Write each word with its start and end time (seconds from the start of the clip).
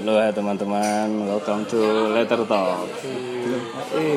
Halo 0.00 0.16
ya 0.16 0.32
teman-teman, 0.32 1.28
welcome 1.28 1.68
to 1.68 1.76
Letter 2.16 2.40
Talk. 2.48 2.88
Eh, 3.92 4.16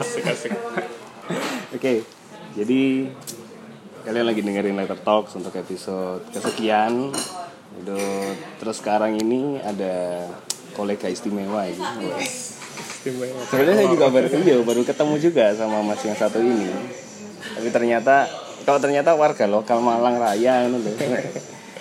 asik 0.00 0.24
asik 0.24 0.56
Oke, 1.76 2.00
jadi 2.56 2.80
kalian 4.08 4.24
lagi 4.24 4.40
dengerin 4.40 4.72
Letter 4.72 4.96
Talks 5.04 5.36
untuk 5.36 5.52
episode 5.60 6.24
kesekian. 6.32 7.12
Udah, 7.84 8.32
terus 8.56 8.80
sekarang 8.80 9.20
ini 9.20 9.60
ada 9.60 10.24
kolega 10.72 11.12
istimewa 11.12 11.68
ini. 11.68 12.08
istimewa 13.04 13.44
Sebenarnya 13.52 13.84
saya 13.84 13.88
juga 13.92 14.08
baru 14.08 14.32
iya, 14.32 14.56
baru 14.64 14.80
ketemu 14.80 15.14
juga 15.20 15.52
sama 15.52 15.84
Mas 15.84 16.00
yang 16.08 16.16
satu 16.16 16.40
ini. 16.40 16.72
Tapi 17.52 17.68
ternyata 17.68 18.32
kalau 18.64 18.78
ternyata 18.78 19.12
warga 19.12 19.44
lokal 19.46 19.78
Malang 19.78 20.16
Raya 20.16 20.64
gitu. 20.66 20.90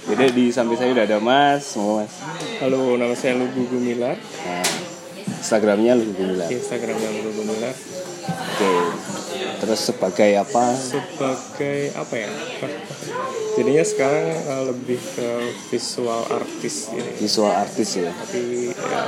Jadi 0.04 0.24
di 0.32 0.46
samping 0.52 0.76
saya 0.76 0.92
udah 0.92 1.06
ada 1.06 1.18
Mas, 1.18 1.64
semua 1.66 2.04
Mas. 2.04 2.12
halo 2.60 3.00
nama 3.00 3.16
saya 3.16 3.34
Lugu 3.34 3.64
Gumilar 3.66 4.20
Nah, 4.20 4.68
Instagramnya 5.34 5.96
lu 5.96 6.12
bilang. 6.12 6.50
Instagramnya 6.50 7.10
Lugu 7.14 7.32
Gumilar 7.34 7.72
Oke. 8.24 8.74
Terus 9.60 9.80
sebagai 9.82 10.32
apa? 10.36 10.76
sebagai 10.76 11.96
apa 11.96 12.16
ya 12.18 12.30
jadinya 13.54 13.86
sekarang 13.86 14.28
uh, 14.44 14.64
lebih 14.66 14.98
ke 14.98 15.30
visual 15.70 16.26
artis 16.28 16.90
ini 16.90 17.12
Visual 17.18 17.54
artis 17.54 17.90
ya. 17.96 18.12
tapi 18.12 18.74
ya, 18.74 19.02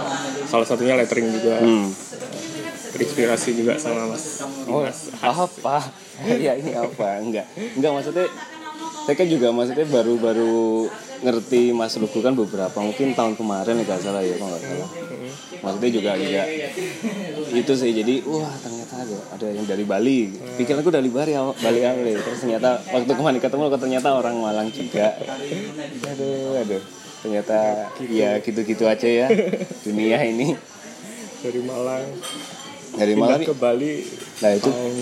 salah 0.46 0.64
satunya 0.64 0.96
lettering 0.96 1.28
juga 1.30 1.60
Hmm. 1.60 1.92
terinspirasi 2.94 3.50
juga 3.54 3.76
sama 3.76 4.08
Mas 4.08 4.46
Oh, 4.66 4.80
Dimas. 4.80 5.12
apa? 5.20 5.92
ya 6.46 6.54
ini 6.56 6.72
apa? 6.76 7.20
Enggak. 7.22 7.46
Enggak 7.76 7.92
maksudnya 7.92 8.28
saya 9.06 9.16
kan 9.22 9.28
juga 9.30 9.54
maksudnya 9.54 9.86
baru-baru 9.86 10.90
ngerti 11.22 11.72
Mas 11.72 11.94
Lugu 12.02 12.20
kan 12.26 12.34
beberapa 12.34 12.76
mungkin 12.82 13.14
tahun 13.14 13.38
kemarin 13.38 13.82
nggak 13.86 14.02
salah 14.02 14.22
ya 14.26 14.36
kalau 14.36 14.50
nggak 14.52 14.64
salah. 14.66 14.90
Maksudnya 15.62 15.90
juga 15.94 16.12
juga 16.18 16.44
itu 17.56 17.74
sih 17.78 17.92
jadi 17.96 18.16
wah 18.26 18.52
ternyata 18.60 18.94
ada 19.06 19.18
ada 19.38 19.48
yang 19.54 19.66
dari 19.70 19.86
Bali. 19.86 20.34
Pikiranku 20.58 20.90
dari 20.90 21.10
Bali 21.10 21.38
Bali 21.38 21.80
awal. 21.86 22.18
Terus 22.18 22.40
ternyata 22.42 22.82
waktu 22.90 23.12
kemarin 23.14 23.40
ketemu 23.40 23.64
kok 23.72 23.82
ternyata 23.82 24.10
orang 24.18 24.36
Malang 24.42 24.70
juga. 24.74 25.14
Aduh, 26.14 26.62
aduh. 26.62 26.84
Ternyata 27.26 27.90
ya 28.06 28.38
gitu-gitu 28.38 28.86
aja 28.86 29.10
ya 29.10 29.28
dunia 29.82 30.22
ini 30.26 30.54
dari 31.46 31.62
Malang 31.62 32.06
dari 32.98 33.14
Malang 33.14 33.42
ke 33.46 33.54
Bali 33.54 34.02
nah 34.36 34.52
itu 34.52 34.68
tahun 34.68 34.94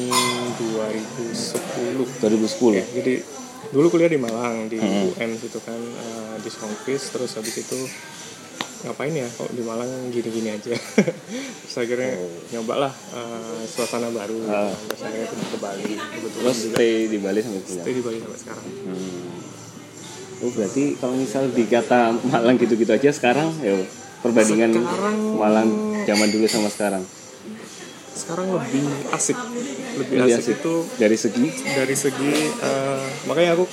2010 0.53 2.21
2010 2.21 2.73
Ya, 2.73 2.85
jadi 2.93 3.13
dulu 3.69 3.89
kuliah 3.89 4.05
di 4.07 4.17
Malang 4.17 4.67
di 4.67 4.77
UM 4.77 5.31
situ 5.35 5.57
kan 5.59 5.73
eh, 5.75 6.35
di 6.37 6.49
Songkis 6.49 7.09
terus 7.09 7.33
habis 7.33 7.55
itu 7.57 7.79
ngapain 8.83 9.09
ya 9.09 9.25
kok 9.25 9.47
di 9.49 9.63
Malang 9.63 9.87
gini-gini 10.11 10.51
aja? 10.51 10.75
Terus 11.63 11.75
akhirnya 11.79 12.19
nyoba 12.51 12.83
lah 12.83 12.93
eh, 12.93 13.63
suasana 13.65 14.11
baru 14.11 14.37
terus 14.85 15.01
akhirnya 15.01 15.25
pindah 15.25 15.47
ke 15.47 15.57
Bali. 15.57 15.93
Kebetulan 15.95 16.43
terus 16.45 16.59
stay 16.69 16.95
di 17.07 17.17
Bali 17.17 17.39
sampai 17.39 17.61
pulang 17.63 17.79
stay 17.79 17.93
di 17.95 18.03
Bali 18.03 18.17
sampai 18.19 18.37
sekarang. 18.37 18.65
Oh 20.37 20.51
berarti 20.51 20.83
kalau 20.99 21.15
misal 21.15 21.43
dikata 21.49 21.99
Malang 22.21 22.59
gitu-gitu 22.59 22.91
aja 22.91 23.09
sekarang 23.09 23.49
ya 23.57 23.71
perbandingan 24.19 24.75
Sekarang- 24.75 25.17
Malang 25.33 25.69
zaman 26.03 26.27
dulu 26.29 26.45
sama 26.45 26.67
sekarang 26.67 27.03
sekarang 28.13 28.47
lebih 28.53 28.85
asik. 29.11 29.37
Lebih, 29.97 30.15
Lebih 30.21 30.33
asik, 30.37 30.41
asik. 30.45 30.55
itu 30.61 30.73
dari 30.97 31.17
segi? 31.17 31.47
dari 31.73 31.95
segi 31.97 32.33
eh, 32.61 33.05
makanya 33.25 33.57
aku 33.57 33.65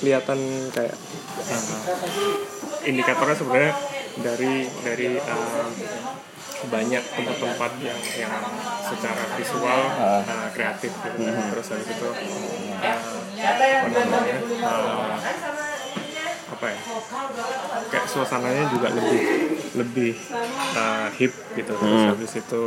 kelihatan 0.00 0.38
kayak 0.72 0.96
eh, 1.44 1.64
indikatornya 2.88 3.36
sebenarnya 3.36 3.72
dari 4.20 4.54
dari 4.80 5.08
eh, 5.16 5.66
banyak 6.64 7.02
tempat-tempat 7.12 7.72
yang 7.84 8.00
yang 8.16 8.32
secara 8.80 9.24
visual 9.36 9.80
eh, 10.00 10.48
kreatif 10.52 10.92
gitu. 10.92 11.18
terus 11.24 11.66
habis 11.68 11.88
itu 11.88 12.08
apa 13.44 13.88
namanya 13.92 14.38
eh, 14.64 15.12
apa 16.44 16.66
ya 16.70 16.78
kayak 17.90 18.06
suasananya 18.08 18.64
juga 18.72 18.88
lebih 18.92 19.22
lebih 19.74 20.12
eh, 20.76 21.08
hip 21.18 21.32
gitu. 21.52 21.72
Terus 21.72 22.02
habis 22.08 22.32
itu 22.36 22.64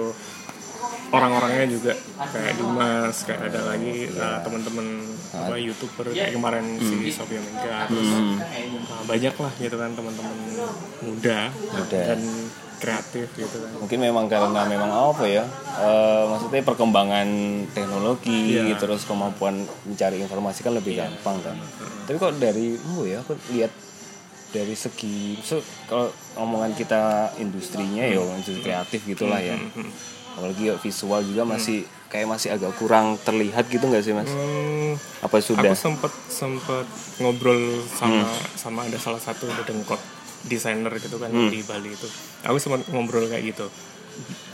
orang-orangnya 1.07 1.65
juga 1.71 1.93
kayak 2.19 2.53
Dimas 2.59 3.15
kayak 3.23 3.41
ada 3.53 3.61
lagi 3.71 4.11
uh, 4.11 4.39
teman-teman 4.43 4.87
apa 5.35 5.55
youtuber 5.55 6.11
kayak 6.11 6.35
kemarin 6.35 6.65
si 6.79 7.11
Sophia 7.11 7.39
Mega 7.39 7.87
terus 7.87 8.09
uh, 8.11 8.35
banyak 9.07 9.35
lah 9.35 9.51
gitu 9.59 9.75
kan 9.79 9.91
teman-teman 9.95 10.37
muda, 11.03 11.39
Muda. 11.51 12.01
dan 12.11 12.21
kreatif 12.77 13.27
gitu 13.33 13.57
kan. 13.57 13.71
Mungkin 13.81 13.99
memang 14.05 14.25
karena 14.29 14.61
memang 14.69 14.91
apa 14.93 15.25
ya 15.25 15.43
eh, 15.81 16.23
maksudnya 16.29 16.61
perkembangan 16.61 17.27
teknologi 17.73 18.53
Iya. 18.53 18.77
terus 18.77 19.01
kemampuan 19.09 19.65
mencari 19.89 20.21
informasi 20.21 20.61
kan 20.61 20.77
lebih 20.77 20.93
gampang 21.01 21.41
kan. 21.41 21.57
Tapi 22.05 22.15
kok 22.21 22.37
dari 22.37 22.77
oh 22.77 23.01
ya 23.01 23.25
aku 23.25 23.33
lihat 23.57 23.73
dari 24.53 24.77
segi 24.77 25.41
so, 25.41 25.59
kalau 25.89 26.07
omongan 26.37 26.71
kita 26.77 27.33
industrinya 27.41 28.05
ya 28.05 28.21
industri 28.21 28.63
kreatif 28.63 29.03
gitulah 29.03 29.41
ya 29.43 29.57
apalagi 30.37 30.69
ya 30.69 30.75
visual 30.77 31.25
juga 31.25 31.43
masih 31.49 31.81
kayak 32.07 32.29
masih 32.29 32.53
agak 32.53 32.71
kurang 32.77 33.17
terlihat 33.25 33.65
gitu 33.67 33.89
nggak 33.89 34.05
sih 34.05 34.13
mas? 34.13 34.29
Hmm, 34.29 34.93
apa 35.25 35.41
sudah? 35.41 35.65
aku 35.65 35.75
sempet 35.75 36.13
sempet 36.29 36.85
ngobrol 37.17 37.81
sama 37.89 38.21
sama 38.53 38.85
ada 38.85 39.01
salah 39.01 39.17
satu 39.17 39.49
dedengkot 39.49 39.97
desainer 40.45 40.93
gitu 41.01 41.17
kan 41.17 41.33
di 41.33 41.59
Bali 41.65 41.89
itu. 41.89 42.07
Aku 42.45 42.61
sempat 42.61 42.85
ngobrol 42.93 43.25
kayak 43.25 43.49
gitu. 43.49 43.67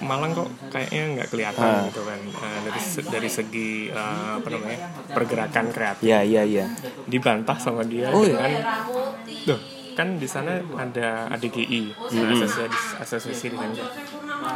Malang 0.04 0.32
kok 0.36 0.48
kayaknya 0.72 1.20
nggak 1.20 1.28
kelihatan 1.32 1.92
gitu 1.92 2.02
kan. 2.08 2.20
Eh, 2.20 2.60
dari 2.64 2.82
dari 3.12 3.30
segi 3.30 3.70
eh, 3.92 4.30
apa 4.40 4.48
namanya 4.48 4.80
pergerakan 5.12 5.66
kreatif. 5.70 6.04
Ya 6.08 6.24
ya 6.24 6.48
ya. 6.48 6.72
Dibantah 7.06 7.60
sama 7.60 7.84
dia 7.84 8.08
Oh, 8.10 8.24
dengan 8.24 8.64
Duh, 9.44 9.60
kan. 9.94 10.16
Di 10.16 10.28
sana 10.32 10.64
ada 10.80 11.28
ADGI 11.32 11.92
asosiasi 12.08 12.76
asosiasi 13.04 13.46
desain 13.52 13.72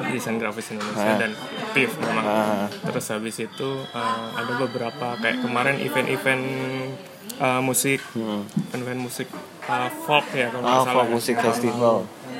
desain 0.07 0.37
grafis 0.37 0.71
Indonesia 0.71 1.13
dan 1.17 1.31
PIF 1.71 1.91
memang. 1.97 2.25
Terus 2.83 3.05
habis 3.09 3.35
itu 3.37 3.69
uh, 3.91 4.27
ada 4.33 4.53
beberapa 4.57 5.17
kayak 5.17 5.41
kemarin 5.41 5.75
event-event 5.79 6.43
uh, 7.37 7.61
musik 7.61 7.99
event-event 8.13 9.01
musik 9.01 9.27
uh, 9.65 9.89
folk 10.03 10.27
ya 10.31 10.47
kalau 10.49 10.63
ah 10.63 10.81
salah 10.81 10.93
folk 10.93 11.07
ya. 11.07 11.13
musik 11.13 11.35
festival. 11.37 11.95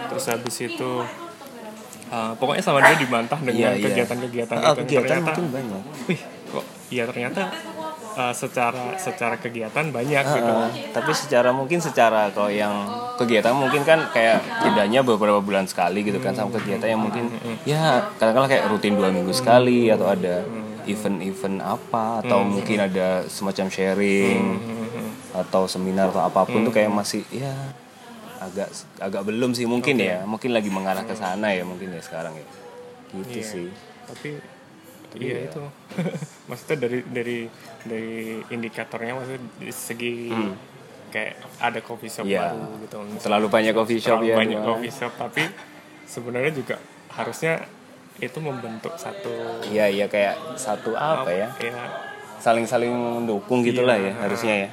Terus 0.08 0.26
habis 0.28 0.56
itu 0.60 0.92
uh, 2.08 2.32
pokoknya 2.36 2.64
sama 2.64 2.80
dia 2.82 2.96
dibantah 2.96 3.40
dengan 3.40 3.56
Iya, 3.56 3.70
iya. 3.76 3.86
kegiatan-kegiatan 3.92 4.56
Ah, 4.56 4.72
itu. 4.72 4.80
kegiatan 4.86 5.08
ternyata 5.08 5.30
mungkin 5.30 5.46
banyak. 5.52 5.82
Wih 6.08 6.22
kok? 6.48 6.66
Ya 6.88 7.04
ternyata 7.04 7.44
uh, 8.18 8.34
secara 8.34 8.98
secara 8.98 9.38
kegiatan 9.38 9.86
banyak 9.88 10.24
gitu. 10.26 10.50
Ah, 10.52 10.68
tapi 10.92 11.14
secara 11.14 11.54
mungkin 11.54 11.78
secara 11.78 12.34
kalau 12.34 12.50
yang 12.50 12.74
kegiatan 13.16 13.54
mungkin 13.54 13.82
kan 13.82 14.10
kayak 14.10 14.42
jedanya 14.62 15.02
beberapa 15.02 15.38
bulan 15.40 15.70
sekali 15.70 16.02
gitu 16.02 16.18
kan 16.18 16.34
sama 16.34 16.58
kegiatan 16.58 16.90
yang 16.90 17.02
mungkin 17.02 17.30
ya 17.64 18.10
kadang-kadang 18.18 18.50
kayak 18.50 18.66
rutin 18.68 18.94
dua 18.94 19.10
minggu 19.10 19.32
sekali 19.32 19.90
atau 19.90 20.10
ada 20.10 20.42
event-event 20.86 21.60
apa 21.60 22.22
atau 22.22 22.42
mungkin 22.42 22.78
ada 22.80 23.26
semacam 23.28 23.68
sharing 23.68 24.42
atau 25.34 25.68
seminar 25.68 26.10
atau 26.10 26.24
apa 26.24 26.42
pun 26.44 26.64
tuh 26.64 26.74
kayak 26.74 26.90
masih 26.90 27.22
ya 27.30 27.54
agak 28.38 28.70
agak 28.98 29.22
belum 29.26 29.52
sih 29.52 29.66
mungkin 29.66 29.98
ya. 29.98 30.22
Mungkin 30.24 30.54
lagi 30.54 30.70
mengarah 30.70 31.04
ke 31.04 31.14
sana 31.14 31.54
ya 31.54 31.66
mungkin 31.66 31.90
ya 31.90 32.02
sekarang 32.02 32.38
ya. 32.38 32.48
Gitu 33.14 33.40
Iya. 33.42 33.46
sih. 33.46 33.68
Tapi 34.08 34.30
iya 35.16 35.48
itu. 35.48 35.62
Maksudnya 36.50 36.78
dari 36.84 37.00
dari 37.08 37.38
dari 37.82 38.12
indikatornya 38.48 39.16
maksudnya 39.16 39.42
dari 39.58 39.72
segi 39.72 40.14
kayak 41.08 41.34
ada 41.58 41.80
coffee 41.80 42.12
shop 42.12 42.26
Iya. 42.28 42.52
baru 42.52 42.84
gitu. 42.84 42.98
Misalnya 43.00 43.24
terlalu 43.24 43.48
banyak 43.48 43.74
coffee 43.74 43.98
shop 43.98 44.20
terlalu 44.20 44.28
ya 44.28 44.36
banyak 44.36 44.60
Mas. 44.60 44.68
coffee 44.68 44.94
shop 44.94 45.14
tapi 45.16 45.44
sebenarnya 46.04 46.52
juga 46.52 46.76
harusnya 47.10 47.54
itu 48.18 48.38
membentuk 48.38 48.98
satu 48.98 49.30
iya 49.70 49.86
iya 49.88 50.10
kayak 50.10 50.58
satu 50.58 50.92
apa 50.94 51.30
ya? 51.30 51.48
Ya 51.58 51.80
saling-saling 52.38 52.92
mendukung 52.92 53.62
gitulah 53.62 53.96
ya 53.96 54.12
harusnya 54.18 54.68
ya. 54.68 54.70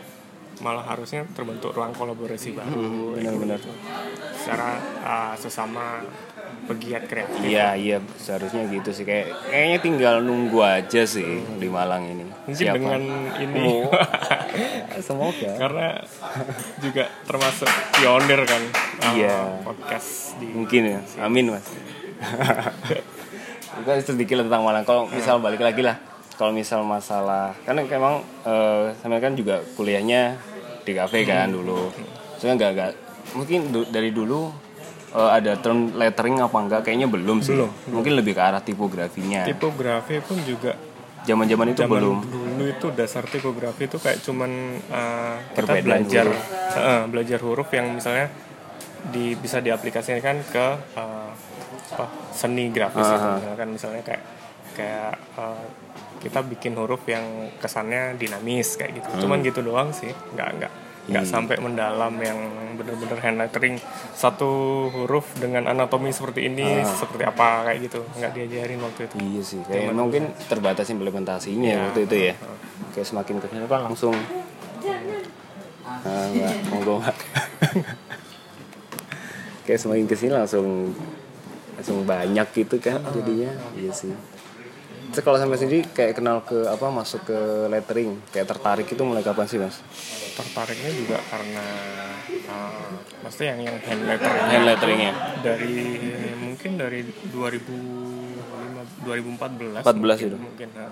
Malah 0.59 0.87
harusnya 0.87 1.27
terbentuk 1.35 1.71
ruang 1.71 1.91
kolaborasi 1.91 2.55
baru 2.55 3.15
benar-benar. 3.15 3.59
Secara 4.35 4.79
uh, 5.03 5.35
sesama 5.35 6.03
pegiat 6.65 7.03
kreatif. 7.05 7.41
Iya 7.41 7.77
iya 7.77 7.97
seharusnya 8.17 8.65
gitu 8.69 8.91
sih. 8.91 9.05
Kayak 9.05 9.33
kayaknya 9.47 9.79
tinggal 9.81 10.15
nunggu 10.21 10.59
aja 10.61 11.05
sih 11.05 11.25
di 11.57 11.69
Malang 11.69 12.09
ini. 12.09 12.25
Mungkin 12.45 12.67
dengan 12.73 13.03
ini. 13.41 13.85
Oh. 13.85 13.93
semoga. 15.07 15.51
Karena 15.57 16.01
juga 16.79 17.05
termasuk 17.25 17.69
pionir 17.95 18.41
kan 18.45 18.63
uh, 19.01 19.13
Iya. 19.15 19.37
podcast 19.63 20.37
di 20.37 20.47
mungkin 20.51 20.83
ya. 20.89 21.01
Amin 21.21 21.53
mas. 21.53 21.67
Bukan 23.75 23.97
sedikit 24.01 24.41
tentang 24.47 24.63
Malang. 24.63 24.85
Kalau 24.85 25.11
misal 25.11 25.41
balik 25.41 25.61
lagi 25.61 25.83
lah. 25.83 25.99
Kalau 26.35 26.51
misal 26.51 26.83
masalah 26.83 27.55
karena 27.63 27.87
emang 27.87 28.19
eh, 28.43 28.91
sambil 28.99 29.23
kan 29.23 29.39
juga 29.39 29.63
kuliahnya 29.79 30.35
di 30.83 30.91
kafe 30.91 31.23
kan 31.23 31.47
dulu. 31.47 31.95
Soalnya 32.39 32.55
nggak 32.59 32.71
nggak 32.75 32.93
mungkin 33.35 33.61
du- 33.71 33.87
dari 33.87 34.11
dulu 34.11 34.51
eh, 35.15 35.31
ada 35.33 35.57
term 35.57 35.79
lettering 35.93 36.37
apa 36.39 36.57
enggak 36.57 36.81
kayaknya 36.83 37.07
belum 37.07 37.39
sih. 37.41 37.55
Belum, 37.55 37.71
Mungkin 37.91 38.13
lebih 38.15 38.35
ke 38.35 38.43
arah 38.43 38.61
tipografinya. 38.61 39.43
tipografi 39.45 40.19
pun 40.21 40.39
juga 40.41 40.75
Zaman-zaman 41.25 41.73
itu 41.73 41.81
zaman 41.81 41.97
belum. 41.97 42.19
dulu 42.23 42.65
itu 42.69 42.87
dasar 42.93 43.25
tipografi 43.25 43.87
itu 43.87 43.97
kayak 43.97 44.21
cuman 44.21 44.51
uh, 44.87 45.41
kita 45.49 45.57
Perbedaan 45.57 45.85
belajar 46.05 46.25
huruf. 46.27 46.45
uh, 46.77 47.03
belajar 47.09 47.39
huruf 47.41 47.69
yang 47.71 47.87
misalnya 47.91 48.29
di 49.07 49.33
bisa 49.35 49.57
diaplikasikan 49.59 50.45
ke 50.45 50.67
uh, 50.93 51.33
apa 51.87 52.07
seni 52.31 52.69
grafis 52.69 53.01
gitu. 53.03 53.17
Aha. 53.23 53.37
misalkan 53.39 53.69
misalnya 53.71 54.03
kayak 54.03 54.23
kayak 54.75 55.13
uh, 55.35 55.65
kita 56.19 56.41
bikin 56.43 56.73
huruf 56.75 57.05
yang 57.05 57.25
kesannya 57.57 58.17
dinamis 58.17 58.75
kayak 58.75 58.93
gitu 58.95 59.09
Hmm. 59.09 59.21
cuman 59.21 59.39
gitu 59.41 59.61
doang 59.61 59.93
sih 59.93 60.13
nggak 60.31 60.49
nggak 60.57 60.73
nggak 61.05 61.23
sampai 61.23 61.57
mendalam 61.59 62.17
yang 62.17 62.39
bener-bener 62.75 63.19
hand 63.19 63.37
lettering 63.37 63.77
satu 64.11 64.49
huruf 64.89 65.37
dengan 65.37 65.67
anatomi 65.67 66.09
seperti 66.09 66.49
ini 66.49 66.81
Ah. 66.81 66.89
seperti 66.89 67.23
apa 67.23 67.67
kayak 67.67 67.79
gitu. 67.83 68.01
Nggak 68.11 68.33
diajarin 68.33 68.81
waktu 68.81 69.01
itu. 69.05 69.15
Iya 69.19 69.43
sih, 69.43 69.61
kayak 69.63 69.93
mungkin 69.93 70.33
terbatas 70.45 70.89
implementasinya 70.89 71.69
Iya. 71.69 71.81
waktu 71.85 72.01
itu 72.03 72.17
ya. 72.23 72.35
Kayak 72.95 73.07
semakin 73.07 73.37
ke 73.37 73.47
sini 73.49 73.61
apa 73.61 73.77
langsung. 73.81 74.15
Ah, 75.85 76.25
enggak, 76.27 76.55
monggo 76.69 76.95
Mbak. 76.99 77.17
kayak 79.65 79.81
semakin 79.81 80.05
ke 80.05 80.15
sini 80.15 80.31
langsung 80.31 80.93
langsung 81.75 82.05
banyak 82.05 82.47
gitu 82.55 82.77
kan 82.79 83.01
jadinya. 83.11 83.51
Iya 83.75 83.91
sih 83.91 84.13
kalau 85.23 85.39
sampai 85.39 85.61
sendiri 85.61 85.85
kayak 85.93 86.19
kenal 86.19 86.43
ke 86.43 86.67
apa 86.67 86.87
masuk 86.91 87.29
ke 87.29 87.39
lettering 87.71 88.19
kayak 88.33 88.49
tertarik 88.49 88.89
itu 88.89 89.03
mulai 89.05 89.23
kapan 89.23 89.47
sih 89.47 89.61
mas? 89.61 89.85
tertariknya 90.35 90.91
juga 90.91 91.19
karena 91.31 91.67
uh, 92.51 92.91
maksudnya 93.23 93.55
yang 93.55 93.61
yang 93.71 93.77
hand 93.85 94.03
lettering 94.09 94.45
Hand 94.51 94.65
letteringnya 94.67 95.13
dari 95.45 95.77
mungkin 96.41 96.71
dari 96.75 97.01
2005 97.31 99.05
2014 99.05 99.85
14 99.85 100.27
itu. 100.27 100.37
mungkin 100.41 100.69
nah. 100.75 100.91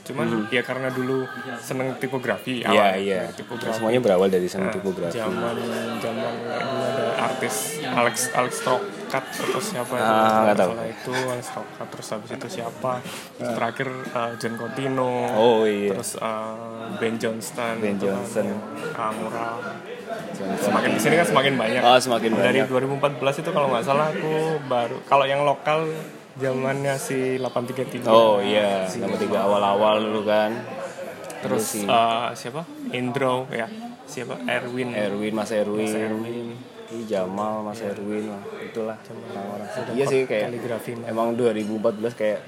cuman 0.00 0.26
ya 0.48 0.62
karena 0.64 0.88
dulu 0.90 1.28
seneng 1.60 1.94
tipografi 2.00 2.64
awal 2.64 2.96
iya. 2.98 3.28
dari 3.28 3.36
tipografi 3.36 3.76
Semuanya 3.78 4.00
berawal 4.00 4.28
dari 4.32 4.48
senang 4.48 4.72
Nah, 4.72 4.76
tipografi. 4.80 5.14
zaman 5.20 5.56
zaman 6.00 6.32
dulu 6.40 6.80
ada 6.80 7.04
artis 7.20 7.84
Alex 7.84 8.32
Alex 8.32 8.52
Terus 9.10 9.66
siapa 9.66 9.92
itu 9.92 10.06
Ah, 10.06 10.40
nggak 10.44 10.56
tahu. 10.56 10.70
Itu 10.80 11.12
Alex 11.26 11.46
terus 11.90 12.08
habis 12.08 12.30
itu 12.30 12.46
siapa 12.52 12.92
Terus 13.34 13.50
terakhir 13.52 13.88
uh, 14.08 14.32
John 14.36 14.54
Contino 14.54 15.10
Oh 15.32 15.62
iya. 15.62 15.92
terus 15.92 16.14
uh, 16.16 16.86
Ben 16.96 17.14
Johnston 17.16 17.74
Ben 17.76 17.94
itu 17.94 18.06
kan, 18.06 18.14
Johnston. 18.16 18.46
uh, 18.92 19.12
mural 19.12 19.56
semakin 20.56 20.90
ke 20.90 21.00
sini 21.00 21.14
kan 21.16 21.26
semakin 21.26 21.52
banyak 21.54 21.80
Oh 21.80 21.96
semakin 21.96 22.30
dari 22.32 22.60
banyak. 22.62 23.18
2014 23.18 23.42
itu 23.42 23.50
kalau 23.50 23.68
nggak 23.68 23.84
salah 23.84 24.06
aku 24.08 24.34
baru 24.64 24.98
kalau 25.04 25.24
yang 25.24 25.42
lokal 25.42 25.86
zamannya 26.32 26.94
si 26.96 27.36
833 27.36 28.06
Oh 28.06 28.38
iya, 28.38 28.86
nama 28.88 29.16
tiga 29.16 29.38
awal-awal 29.42 30.00
dulu 30.00 30.22
kan. 30.24 30.50
terus 31.40 31.72
sih. 31.74 31.84
uh, 31.84 32.30
siapa 32.32 32.62
Indro 32.90 33.48
ya 33.48 33.64
siapa 34.04 34.36
Erwin 34.44 34.92
Erwin, 34.92 35.32
Mas 35.32 35.48
Erwin. 35.50 35.82
Mas 35.82 35.96
Erwin 35.96 36.48
Ih, 36.90 37.06
Jamal, 37.06 37.62
Mas 37.62 37.78
Erwin 37.86 38.26
lah, 38.26 38.42
itulah 38.58 38.98
orang-orang. 39.30 39.68
Iya 39.94 40.04
sih 40.10 40.26
kayak 40.26 40.50
kaligrafi 40.50 40.90
emang 41.06 41.38
2014 41.38 42.18
kayak 42.18 42.38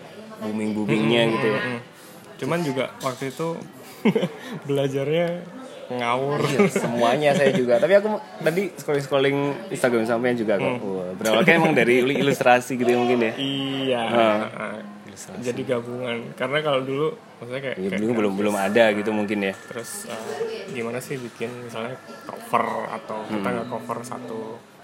booming 0.43 0.75
boomingnya 0.75 1.23
gitu 1.31 1.47
ya. 1.47 1.61
Mm. 1.63 1.81
cuman 2.43 2.59
juga 2.67 2.91
waktu 3.07 3.31
itu 3.31 3.55
belajarnya 4.67 5.27
ngawur 5.93 6.41
Semuanya 6.73 7.37
saya 7.37 7.53
juga. 7.55 7.79
Tapi 7.79 7.95
aku 8.01 8.19
tadi 8.43 8.73
scrolling 8.75 9.05
scrolling 9.05 9.39
Instagram 9.71 10.05
sampean 10.09 10.35
juga 10.35 10.59
kok. 10.59 10.81
Wah, 10.83 11.13
berawal 11.15 11.43
kan 11.45 11.63
emang 11.63 11.75
dari 11.77 12.03
ilustrasi 12.03 12.81
gitu 12.81 12.89
ya 12.89 12.99
mungkin 12.99 13.19
ya. 13.23 13.33
iya 13.39 14.01
Ah. 14.03 14.79
Jadi 15.39 15.63
gabungan 15.69 16.17
karena 16.33 16.59
kalau 16.61 16.81
dulu 16.81 17.07
maksudnya 17.37 17.63
kayak, 17.63 17.77
Ya, 17.77 17.89
kayak 17.89 18.01
dulu 18.01 18.13
belum 18.17 18.33
belum 18.35 18.55
ada 18.57 18.85
gitu 18.91 19.11
mungkin 19.11 19.39
ya. 19.43 19.55
terus 19.65 20.07
uh, 20.07 20.19
gimana 20.69 20.99
sih 20.99 21.17
bikin 21.17 21.51
misalnya 21.63 21.95
cover 22.23 22.65
atau 22.89 23.23
kita 23.25 23.39
Hmm. 23.41 23.55
nggak 23.55 23.69
cover 23.69 23.99
satu 24.01 24.41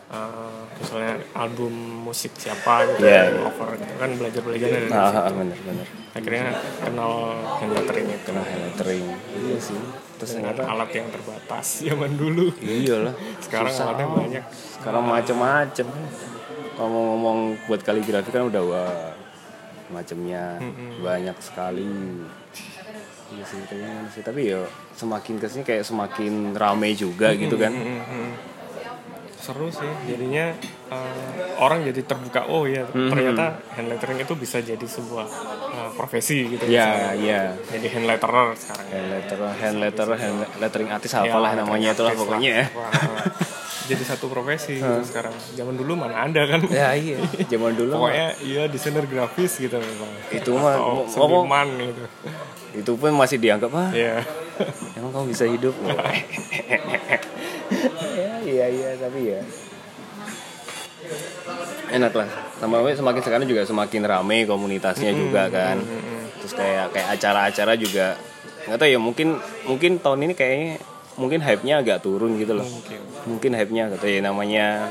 uh, 0.08 0.62
misalnya 0.74 1.12
album 1.34 1.72
musik 2.02 2.34
siapa 2.34 2.86
gitu 2.88 3.02
Iya, 3.04 3.22
iya. 3.26 3.40
cover 3.42 3.68
gitu 3.76 3.94
kan 3.94 4.10
belajar 4.12 4.40
belajar 4.40 4.68
dari 4.68 4.86
Ah, 4.88 5.06
situ 5.06 5.18
ah, 5.18 5.32
bener 5.32 5.58
bener. 5.60 5.86
akhirnya 6.10 6.44
kenal 6.80 7.12
hand 7.56 7.72
lettering 7.72 8.06
itu 8.08 8.22
Kena 8.24 8.42
lettering. 8.42 9.04
Iya 9.38 9.58
sih. 9.58 9.80
Terus 10.18 10.32
dengan 10.34 10.54
alat 10.58 10.90
yang 10.92 11.06
terbatas 11.08 11.66
zaman 11.80 12.10
dulu 12.12 12.50
iya 12.58 12.96
lah. 13.00 13.14
sekarang 13.38 13.70
Susah. 13.70 13.84
alatnya 13.88 14.06
banyak 14.08 14.44
Sekarang 14.74 15.04
macem-macem. 15.04 15.86
Ngomong-ngomong 16.74 17.38
buat 17.66 17.82
kaligrafi 17.82 18.30
kan 18.30 18.42
udah 18.44 18.62
wah 18.62 19.17
macemnya 19.88 20.60
banyak 20.98 21.36
sekali. 21.38 21.88
Iya 23.28 23.44
sih 23.44 23.60
kayaknya 23.62 24.08
sih 24.08 24.22
tapi 24.22 24.48
ya 24.48 24.64
semakin 24.92 25.36
ke 25.36 25.46
sini 25.46 25.62
kayak 25.62 25.84
semakin 25.84 26.52
rame 26.52 26.92
juga 26.92 27.32
gitu 27.34 27.54
kan. 27.54 27.72
Mhm. 27.72 28.56
seru 29.38 29.70
sih 29.72 29.88
jadinya 30.04 30.52
uh, 30.92 31.32
orang 31.56 31.80
jadi 31.80 32.04
terbuka 32.04 32.44
oh 32.50 32.68
ya 32.68 32.84
Hmm, 32.84 33.08
ternyata 33.08 33.56
hand 33.72 33.88
lettering 33.88 34.20
itu 34.20 34.34
bisa 34.36 34.60
jadi 34.60 34.82
sebuah 34.82 35.24
uh, 35.24 35.90
profesi 35.96 36.52
gitu 36.52 36.68
Iya 36.68 37.16
iya. 37.16 37.56
jadi 37.72 37.86
hand 37.96 38.04
letterer 38.04 38.52
sekarang 38.52 38.86
Hand 38.92 39.08
letter, 39.08 39.38
hand 39.48 39.76
letter, 39.80 40.08
hand 40.20 40.36
lettering 40.58 40.90
artis 40.92 41.16
Ya, 41.16 41.24
apalah 41.24 41.56
namanya 41.56 41.96
itulah 41.96 42.12
pokoknya 42.12 42.50
ya. 42.50 42.66
Jadi 43.88 44.02
satu 44.04 44.28
profesi 44.28 44.76
gitu 44.76 45.00
sekarang. 45.08 45.32
Zaman 45.56 45.74
dulu 45.80 45.96
mana 45.96 46.28
ada 46.28 46.44
kan? 46.44 46.60
Ya 46.68 46.92
iya. 46.92 47.16
Zaman 47.52 47.72
dulu 47.72 47.96
mah. 47.96 48.12
Pokoknya 48.12 48.28
iya 48.44 48.62
desainer 48.68 49.08
grafis 49.08 49.56
gitu 49.56 49.80
memang. 49.80 50.10
Itu 50.28 50.50
mah 50.60 50.76
seniman 51.08 51.68
gitu. 51.80 52.02
Itu 52.76 52.92
pun 53.00 53.16
masih 53.16 53.40
dianggap 53.40 53.72
ah 53.72 53.88
ya 53.96 54.20
emang 54.98 55.10
kamu 55.14 55.24
bisa 55.32 55.44
hidup? 55.48 55.74
Ya 58.18 58.40
iya 58.42 58.66
iya 58.72 58.90
tapi 58.96 59.28
ya. 59.28 59.44
Enak 61.92 62.12
lah. 62.16 62.28
Sama 62.56 62.80
semakin 62.80 63.22
sekarang 63.22 63.46
juga 63.46 63.62
semakin 63.68 64.02
rame 64.08 64.48
komunitasnya 64.48 65.12
juga 65.12 65.52
kan. 65.52 65.78
terus 66.40 66.56
kayak 66.56 66.96
kayak 66.96 67.08
acara-acara 67.18 67.76
juga. 67.76 68.16
Nggak 68.64 68.78
tahu 68.80 68.88
ya 68.88 69.00
mungkin 69.00 69.28
mungkin 69.68 70.00
tahun 70.00 70.28
ini 70.28 70.34
kayaknya 70.34 70.80
mungkin 71.18 71.40
hype-nya 71.40 71.74
agak 71.76 71.98
turun 72.00 72.38
gitu 72.38 72.54
loh 72.54 72.64
mungkin 72.64 73.00
mungkin 73.26 73.50
hype-nya 73.52 73.90
atau 73.92 74.06
ya 74.06 74.20
namanya 74.20 74.86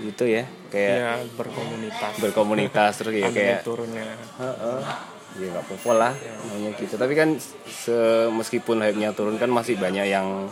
itu 0.00 0.24
ya 0.24 0.48
kayak 0.68 0.96
ya 0.96 1.12
berkomunitas 1.36 2.12
berkomunitas 2.16 2.92
terus 2.96 3.14
ya 3.14 3.28
kayak 3.28 3.60
turunnya 3.60 4.16
Heeh. 4.36 4.80
ya 5.36 5.46
nggak 5.52 5.62
apa-apa 5.62 5.92
lah 5.92 6.12
namanya 6.42 6.70
gitu 6.74 6.96
tapi 6.96 7.12
kan 7.12 7.36
se 7.66 7.92
meskipun 8.30 8.80
hype-nya 8.80 9.12
turun 9.12 9.36
kan 9.36 9.46
masih 9.46 9.76
banyak 9.76 10.08
yang 10.08 10.48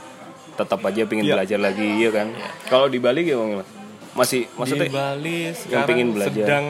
tetap 0.55 0.83
aja 0.83 1.07
pengen 1.07 1.25
Iya. 1.25 1.35
belajar 1.35 1.59
lagi 1.59 1.89
ya 1.99 2.11
kan 2.11 2.29
kalau 2.69 2.87
di 2.87 2.99
Bali 2.99 3.25
gimana 3.25 3.63
Mas? 3.63 3.67
masih 4.13 4.41
di 4.45 4.53
maksudnya 4.55 4.91
Bali 4.91 5.39
pengen 5.49 5.55
sekarang 5.55 6.13
belajar. 6.13 6.45
sedang 6.45 6.67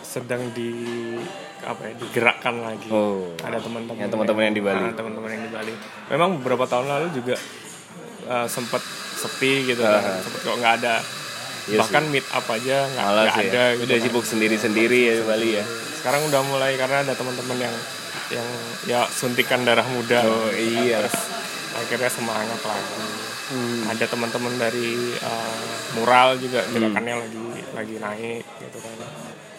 sedang 0.00 0.42
di 0.50 0.70
apa 1.66 1.82
ya 1.90 1.92
digerakkan 1.98 2.54
lagi. 2.62 2.88
Oh 2.94 3.34
ada 3.42 3.58
teman-teman 3.58 3.98
Ya, 3.98 4.06
teman-teman 4.06 4.42
yang 4.46 4.54
di 4.54 4.62
Bali. 4.62 4.84
Ah, 4.86 4.94
teman-teman 4.94 5.28
yang 5.34 5.42
di 5.42 5.52
Bali. 5.52 5.74
Memang 6.14 6.28
beberapa 6.38 6.64
tahun 6.70 6.86
lalu 6.86 7.06
juga 7.18 7.34
uh, 8.30 8.46
sempat 8.46 8.82
sepi 9.18 9.74
gitu 9.74 9.82
kan. 9.82 9.98
Ah. 9.98 10.22
sempat 10.22 10.40
kok 10.46 10.56
nggak 10.62 10.74
ada. 10.82 10.96
Iya 11.66 11.82
bahkan 11.82 12.06
meet 12.14 12.26
up 12.30 12.46
aja 12.46 12.86
nggak 12.94 13.06
ya. 13.10 13.34
ada 13.42 13.62
gitu 13.74 13.82
udah 13.90 13.96
kan. 13.98 14.04
sibuk 14.06 14.24
sendiri-sendiri 14.24 14.98
ya 15.10 15.14
di 15.18 15.24
Bali 15.26 15.48
ya. 15.58 15.64
Sekarang 15.98 16.22
udah 16.30 16.40
mulai 16.46 16.78
karena 16.78 17.02
ada 17.02 17.14
teman-teman 17.18 17.58
yang 17.58 17.74
yang 18.30 18.48
ya 18.86 19.00
suntikan 19.10 19.66
darah 19.66 19.86
muda. 19.90 20.22
Oh 20.22 20.54
iya. 20.54 21.02
Terus 21.02 21.18
akhirnya 21.74 22.10
semangat 22.10 22.60
lagi. 22.62 23.26
Hmm. 23.46 23.86
ada 23.86 24.02
teman-teman 24.10 24.58
dari 24.58 25.14
uh, 25.22 25.66
mural 25.94 26.34
juga 26.34 26.66
gerakannya 26.66 27.14
lagi 27.14 27.46
lagi 27.78 27.94
naik 28.02 28.42
gitu 28.58 28.78
kan 28.82 29.15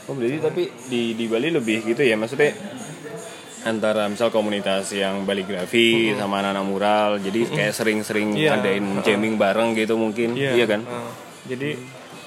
oh 0.07 0.13
berarti 0.13 0.39
tapi 0.39 0.63
di 0.87 1.13
di 1.13 1.25
Bali 1.25 1.49
lebih 1.49 1.83
gitu 1.85 2.01
ya 2.01 2.15
maksudnya 2.15 2.55
antara 3.61 4.07
misal 4.07 4.29
komunitas 4.29 4.91
yang 4.91 5.23
baligrafi 5.23 6.15
sama 6.15 6.39
anak-anak 6.39 6.65
mural 6.65 7.09
jadi 7.19 7.41
kayak 7.45 7.73
sering-sering 7.73 8.31
Iya. 8.31 8.55
adain 8.55 8.85
jamming 9.01 9.35
bareng 9.35 9.75
gitu 9.75 9.95
mungkin 9.95 10.33
iya, 10.33 10.63
kan 10.63 10.81
uh, 10.81 11.11
jadi 11.43 11.75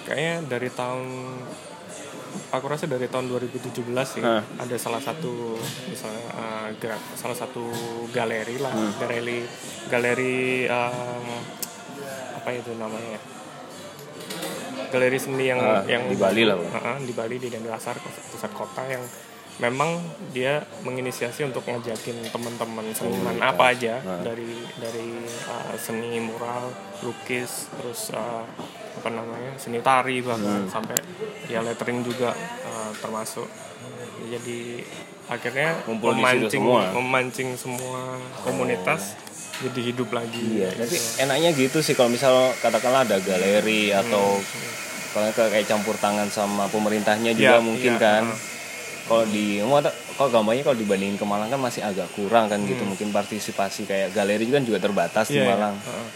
kayaknya 0.02 0.36
dari 0.46 0.68
tahun 0.70 1.04
aku 2.50 2.66
rasa 2.66 2.84
dari 2.84 3.06
tahun 3.06 3.26
2017 3.26 3.72
sih 4.04 4.20
Ah. 4.20 4.44
ada 4.58 4.76
salah 4.76 5.00
satu 5.00 5.56
misalnya 5.86 6.24
uh, 6.30 6.68
gerak 6.76 7.00
salah 7.14 7.34
satu 7.34 7.64
galeri 8.10 8.60
lah 8.60 8.70
Hmm. 8.70 8.92
galeri 9.00 9.40
galeri 9.88 10.38
um, 10.68 11.26
apa 12.36 12.48
itu 12.52 12.70
namanya 12.74 13.16
ya? 13.16 13.20
Galeri 14.90 15.18
seni 15.18 15.48
yang 15.48 15.60
Ah, 15.62 15.82
yang 15.86 16.10
di 16.10 16.16
Bali 16.18 16.42
lah, 16.44 16.58
Bang. 16.58 16.70
Uh-uh, 16.70 16.96
di 17.06 17.12
Bali 17.14 17.36
di 17.38 17.48
Denpasar 17.48 17.96
pusat 18.02 18.52
kota 18.52 18.82
yang 18.84 19.02
memang 19.60 20.00
dia 20.32 20.64
menginisiasi 20.82 21.44
untuk 21.44 21.68
ngajakin 21.68 22.16
teman-teman 22.32 22.96
seniman 22.96 23.36
apa 23.44 23.76
aja 23.76 24.00
dari 24.24 24.56
dari 24.80 25.20
uh, 25.52 25.76
seni 25.76 26.16
mural 26.16 26.72
lukis 27.04 27.68
terus 27.76 28.08
uh, 28.16 28.40
apa 28.96 29.08
namanya 29.12 29.52
seni 29.60 29.84
tari 29.84 30.24
bahkan 30.24 30.64
sampai 30.64 30.96
ya 31.52 31.60
lettering 31.60 32.00
juga 32.00 32.32
uh, 32.64 32.90
termasuk. 33.04 33.46
Jadi 34.32 34.80
akhirnya 35.28 35.76
memancing 35.86 36.50
semua. 36.50 36.82
memancing 36.96 37.50
semua 37.54 38.18
komunitas 38.42 39.14
jadi 39.62 39.80
hidup 39.86 40.08
lagi 40.10 40.40
Iya, 40.56 40.72
tapi 40.74 40.96
enaknya 41.18 41.50
gitu 41.52 41.78
sih 41.78 41.92
kalau 41.92 42.08
misal 42.08 42.32
katakanlah 42.58 43.04
ada 43.04 43.16
galeri 43.18 43.92
atau 43.92 44.40
kalau 45.10 45.28
ke- 45.28 45.50
kayak 45.50 45.66
campur 45.66 45.94
tangan 45.96 46.28
sama 46.28 46.64
pemerintahnya 46.66 47.32
juga 47.32 47.56
Iya, 47.56 47.60
mungkin 47.60 47.92
iya, 47.92 48.00
kan. 48.00 48.24
heeh. 48.26 48.48
Kalau 49.02 49.24
di 49.26 49.58
kalau 50.14 50.30
gampangnya 50.30 50.62
kalau 50.62 50.78
dibandingin 50.78 51.16
ke 51.16 51.24
Malang 51.24 51.48
kan 51.48 51.58
masih 51.58 51.82
agak 51.82 52.06
kurang 52.10 52.46
kan 52.46 52.62
gitu 52.62 52.82
mungkin 52.82 53.10
partisipasi 53.10 53.84
kayak 53.84 54.12
galeri 54.12 54.46
kan 54.46 54.62
juga 54.62 54.78
terbatas 54.78 55.26
di 55.26 55.34
Hmm. 55.34 55.36
Iya, 55.36 55.44
iya, 55.44 55.52
Malang. 55.52 55.76
heeh. 55.78 56.06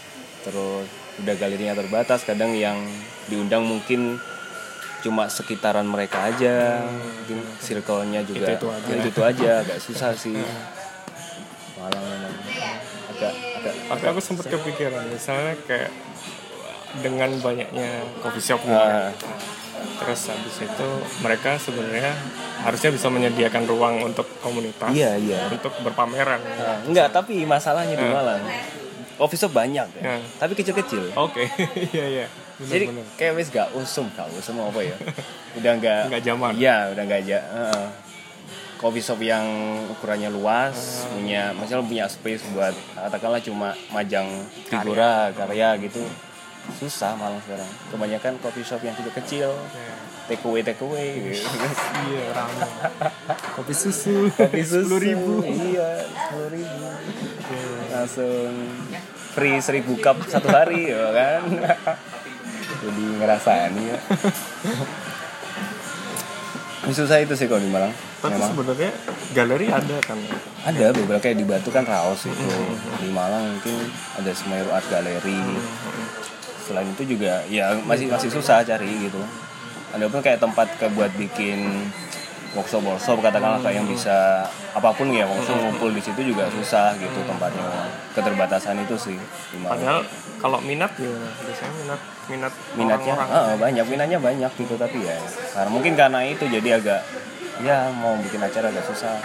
Terus 0.41 0.85
udah 1.17 1.35
galerinya 1.35 1.73
terbatas 1.73 2.19
kadang 2.21 2.51
yang 2.53 2.75
diundang 3.25 3.63
mungkin 3.63 4.15
cuma 4.99 5.27
sekitaran 5.27 5.85
mereka 5.85 6.17
aja 6.25 6.81
mungkin 6.81 7.39
circle-nya 7.57 8.23
juga 8.23 8.47
Hmm. 8.47 8.57
Itu-itu 8.57 8.67
aja. 8.71 8.89
ya, 8.89 9.05
itu 9.05 9.21
aja 9.23 9.51
agak 9.59 9.77
susah 9.79 10.11
sih 10.23 10.33
Malang 11.75 11.99
memang 12.01 12.33
agak 13.15 13.33
agak 13.55 13.73
tapi 13.87 14.03
aku 14.05 14.19
sempat 14.19 14.45
kepikiran 14.47 15.03
misalnya 15.07 15.55
kayak 15.63 15.89
dengan 16.95 17.27
banyaknya 17.37 17.89
coffee 18.19 18.39
shop 18.41 18.63
nih, 18.63 18.71
Ah. 18.71 19.11
terus 19.99 20.21
habis 20.25 20.55
itu 20.57 20.87
mereka 21.19 21.55
sebenarnya 21.57 22.15
harusnya 22.61 22.89
bisa 22.89 23.07
menyediakan 23.09 23.63
ruang 23.65 23.99
untuk 24.01 24.23
komunitas 24.39 24.87
Iya, 24.89 25.15
iya. 25.17 25.39
untuk 25.47 25.75
berpameran 25.81 26.39
Nah, 26.39 26.79
enggak, 26.83 27.11
tapi 27.11 27.43
masalahnya 27.43 27.93
di 27.93 28.05
Malang. 28.05 28.39
Coffee 29.15 29.35
shop 29.37 29.51
banyak 29.51 29.87
ya. 29.93 30.03
Ya. 30.05 30.15
Tapi 30.35 30.53
kecil-kecil. 30.53 31.11
oke 31.13 31.43
iya 31.91 32.05
iya 32.13 32.25
Bener, 32.55 32.71
Jadi 32.71 32.85
bener. 32.87 33.05
kayak 33.15 33.33
wis 33.35 33.47
gak 33.49 33.67
usum, 33.75 34.07
gak 34.11 34.31
usum 34.31 34.55
apa 34.57 34.79
ya. 34.79 34.95
Udah 35.53 35.71
enggak 35.75 36.01
Nggak 36.07 36.23
zaman. 36.23 36.51
Iya, 36.55 36.77
udah 36.95 37.03
enggak 37.03 37.19
aja. 37.21 37.37
Heeh. 37.43 37.85
Coffee 38.75 38.99
shop 38.99 39.19
yang 39.19 39.45
ukurannya 39.89 40.29
luas, 40.29 40.75
Ah. 41.01 41.15
punya 41.15 41.43
misalnya 41.51 41.83
punya 41.83 42.05
space 42.05 42.43
buat 42.51 42.75
katakanlah 42.93 43.39
cuma 43.39 43.71
majang 43.89 44.27
figura, 44.63 45.31
karya 45.31 45.79
gitu. 45.79 46.03
Susah 46.75 47.13
Malang 47.13 47.39
sekarang. 47.39 47.69
Kebanyakan 47.87 48.33
coffee 48.37 48.61
shop 48.61 48.81
yang 48.81 48.93
kecil-kecil, 48.93 49.47
Ya. 49.47 49.93
take 50.25 50.43
away 50.43 50.61
take 50.61 50.81
away. 50.81 51.09
gitu. 51.31 51.45
iya 52.05 52.23
ramai 52.31 52.67
kopi 53.55 53.71
susu 53.71 54.27
Kopi 54.29 54.61
susu. 54.61 54.83
sepuluh 54.83 54.99
ribu 54.99 55.33
Iya, 55.41 55.89
sepuluh 56.03 56.49
ribu. 56.51 56.85
Langsung 57.87 58.49
free 59.31 59.57
seribu 59.57 59.93
cup 59.97 60.19
satu 60.25 60.47
hari 60.47 60.89
ya 60.89 61.05
kan. 61.11 61.41
Jadi 62.81 63.03
ngerasain 63.15 63.73
ya. 63.77 63.97
Susah 66.93 67.17
itu 67.21 67.33
sih 67.33 67.47
kalau 67.49 67.61
di 67.61 67.71
Malang. 67.71 67.93
tapi 68.21 68.37
Memang 68.37 68.51
sebenarnya 68.53 68.91
galeri 69.33 69.67
ada 69.69 69.97
kan 70.01 70.17
ada 70.65 70.85
beberapa 70.93 71.21
kayak 71.21 71.37
di 71.37 71.45
Batu 71.45 71.69
kan 71.69 71.85
Raos 71.85 72.25
itu. 72.25 72.45
Di 73.01 73.09
Malang 73.09 73.57
mungkin 73.57 73.89
ada 74.17 74.31
Semeru 74.33 74.69
Art 74.69 74.85
Gallery. 74.89 75.41
Selain 76.65 76.89
itu 76.89 77.17
juga 77.17 77.45
ya 77.49 77.77
masih 77.85 78.09
masih 78.09 78.29
susah 78.29 78.65
cari 78.65 79.09
gitu. 79.09 79.21
Ada 79.93 80.09
pun 80.11 80.19
kayak 80.19 80.41
tempat 80.41 80.67
ke 80.77 80.89
buat 80.91 81.13
bikin 81.15 81.89
workshop 82.55 82.81
workshop 82.87 83.19
katakanlah 83.19 83.59
kayak 83.59 83.83
yang 83.83 83.87
bisa 83.87 84.47
apa 84.71 84.89
pun 84.95 85.11
ya 85.11 85.27
workshop 85.27 85.59
ngumpul 85.59 85.91
di 85.91 85.99
situ 85.99 86.23
juga 86.23 86.47
susah 86.47 86.95
gitu 86.95 87.19
tempatnya 87.27 87.91
keterbatasan 88.15 88.79
itu 88.79 88.95
sih 88.95 89.19
di 89.51 89.57
Malang. 89.59 89.75
padahal 89.75 89.99
kalau 90.45 90.61
minat 90.61 90.93
gimana 90.93 91.25
biasanya 91.41 91.73
minat 91.81 92.01
minat 92.29 92.53
minatnya? 92.77 93.13
orang-orang. 93.17 93.49
Eh, 93.49 93.57
banyak. 93.57 93.85
Minatnya 93.89 94.19
banyak 94.21 94.51
gitu 94.61 94.77
tapi 94.77 95.01
ya 95.01 95.17
karena 95.57 95.69
mungkin 95.73 95.93
karena 95.97 96.19
itu 96.21 96.45
jadi 96.45 96.69
agak 96.77 97.01
ya 97.65 97.89
mau 97.97 98.13
bikin 98.21 98.37
acara 98.45 98.69
agak 98.69 98.85
susah. 98.85 99.17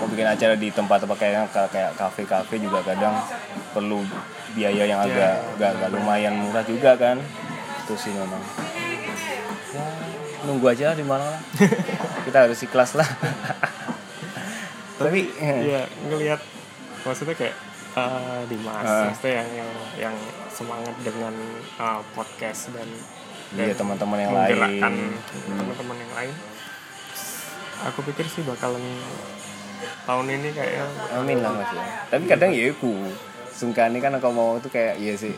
Mau 0.00 0.08
bikin 0.08 0.24
acara 0.24 0.56
di 0.56 0.72
tempat-tempat 0.72 1.16
kayak 1.20 1.52
kayak 1.68 1.92
kafe-kafe 2.00 2.64
juga 2.64 2.80
kadang 2.80 3.12
perlu 3.76 4.00
biaya 4.56 4.88
yang 4.88 5.04
agak 5.04 5.36
agak, 5.60 5.70
agak 5.76 5.88
lumayan 5.92 6.32
murah 6.40 6.64
juga 6.64 6.96
kan. 6.96 7.20
Itu 7.84 7.92
sih 8.00 8.16
memang. 8.16 8.40
Ya 9.76 9.84
nunggu 10.48 10.64
aja 10.64 10.96
di 10.96 11.04
mana 11.04 11.28
lah. 11.28 11.40
Kita 12.24 12.48
harus 12.48 12.56
ikhlas 12.64 12.96
lah. 12.96 13.08
Tapi 14.96 15.28
Iya, 15.44 15.84
ngelihat 16.08 16.40
maksudnya 17.04 17.36
kayak 17.36 17.67
uh, 18.00 18.42
Dimas, 18.46 18.82
Ah. 18.82 19.08
maksudnya 19.08 19.32
yang 19.40 19.48
yang 19.56 19.70
yang 19.98 20.16
semangat 20.48 20.94
dengan 21.00 21.34
uh, 21.76 22.00
podcast 22.12 22.70
dan 22.70 22.88
iya 23.54 23.72
teman-teman 23.72 24.18
yang 24.18 24.30
menggerakkan 24.30 24.92
lain 24.92 25.14
teman-teman 25.56 25.96
yang 25.98 26.12
lain. 26.14 26.34
Aku 27.86 28.02
pikir 28.02 28.26
sih 28.26 28.42
bakalan 28.42 28.82
tahun 30.02 30.26
ini 30.28 30.48
kayaknya 30.50 30.84
Amin 31.14 31.38
lah 31.38 31.54
mas 31.54 31.70
ya. 31.70 31.84
Tapi 32.10 32.24
kadang 32.26 32.50
ya 32.50 32.68
aku 32.68 32.90
sungkani 33.48 33.98
kan 33.98 34.10
aku 34.12 34.28
mau 34.28 34.58
tuh 34.58 34.68
kayak 34.68 34.98
iya 34.98 35.14
sih 35.14 35.34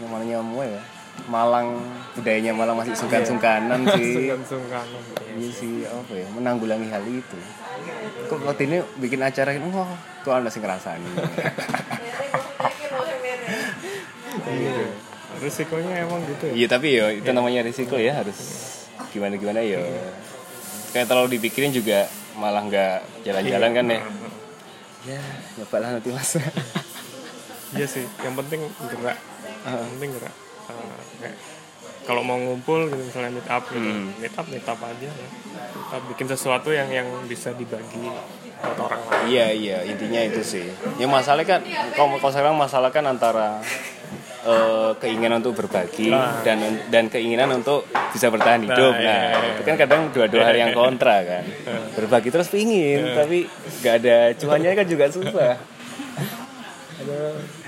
namanya 0.00 0.40
mau 0.40 0.60
ya 0.60 0.80
Malang 1.26 1.82
budayanya 2.14 2.54
Malang 2.54 2.78
masih 2.78 2.94
sungkan-sungkanan 2.94 3.84
sih. 3.98 4.12
sungkan-sungkanan. 4.16 5.02
Iya 5.34 5.50
sih 5.50 5.72
apa 5.84 6.12
ya 6.14 6.26
menanggulangi 6.30 6.88
hal 6.88 7.04
itu. 7.04 7.38
Kok 8.28 8.38
waktu 8.44 8.62
ini 8.66 8.76
bikin 8.98 9.20
acara 9.20 9.52
ini 9.52 9.66
wah 9.70 9.88
kok 10.20 10.32
anda 10.32 10.48
sih 10.48 10.60
ngerasain 10.60 11.00
Iya. 14.48 14.86
Risikonya 15.38 16.02
emang 16.02 16.20
gitu 16.26 16.44
ya. 16.50 16.52
Iya 16.54 16.66
tapi 16.68 16.88
ya 16.98 17.06
itu 17.14 17.30
namanya 17.30 17.62
risiko 17.62 17.94
ya 17.94 18.16
harus 18.16 18.36
gimana 19.10 19.38
gimana 19.38 19.60
ya. 19.62 19.78
Kayak 20.90 21.06
terlalu 21.06 21.38
dipikirin 21.38 21.70
juga 21.70 22.08
malah 22.34 22.64
nggak 22.64 23.22
jalan-jalan 23.22 23.70
kan 23.72 23.84
ya. 23.86 24.00
Ya 25.06 25.20
nyoba 25.56 25.76
lah 25.78 25.90
nanti 25.98 26.10
mas. 26.10 26.36
Iya 27.68 27.84
sih, 27.84 28.04
yang 28.24 28.32
penting 28.32 28.64
gerak. 28.88 29.18
Yang 29.62 29.90
penting 29.94 30.10
gerak. 30.16 30.34
Uh, 30.68 31.00
kayak 31.20 31.36
kalau 32.08 32.24
mau 32.24 32.40
ngumpul 32.40 32.88
gitu 32.88 33.02
misalnya 33.04 33.36
meet 33.36 33.44
up 33.44 33.60
gitu, 33.68 33.84
Hmm. 33.84 34.08
meet 34.16 34.32
up 34.32 34.46
meet 34.48 34.64
up 34.64 34.80
aja 34.80 35.04
ya. 35.04 35.28
Kita 35.68 35.96
bikin 36.08 36.26
sesuatu 36.26 36.68
yang 36.70 36.88
yang 36.88 37.06
bisa 37.24 37.52
dibagi 37.52 38.08
buat 38.58 38.78
orang 38.80 39.02
lain. 39.06 39.22
Iya 39.30 39.46
iya 39.54 39.78
intinya 39.84 40.20
itu 40.20 40.42
sih. 40.42 40.66
Ya 40.98 41.06
masalahnya 41.06 41.58
kan 41.58 41.60
kalau 41.94 42.18
kalau 42.18 42.32
sekarang 42.32 42.56
masalah 42.58 42.90
kan 42.90 43.04
antara 43.06 43.62
eh, 44.42 44.90
keinginan 44.98 45.38
untuk 45.38 45.54
berbagi 45.54 46.10
dan 46.42 46.58
dan 46.88 47.04
keinginan 47.06 47.52
untuk 47.54 47.86
bisa 48.10 48.28
bertahan 48.28 48.64
hidup. 48.64 48.92
Nah, 48.96 49.04
Nah, 49.04 49.20
iya, 49.20 49.38
iya, 49.38 49.48
itu 49.54 49.62
kan 49.62 49.76
kadang 49.76 50.00
dua-dua 50.10 50.42
hal 50.42 50.56
yang 50.56 50.72
kontra 50.74 51.22
kan. 51.22 51.44
Berbagi 51.96 52.28
terus 52.28 52.48
pingin 52.48 53.14
tapi 53.14 53.46
nggak 53.80 53.94
ada 54.02 54.16
cuannya 54.36 54.70
kan 54.74 54.86
juga 54.86 55.06
susah. 55.08 55.54
ada 56.98 57.20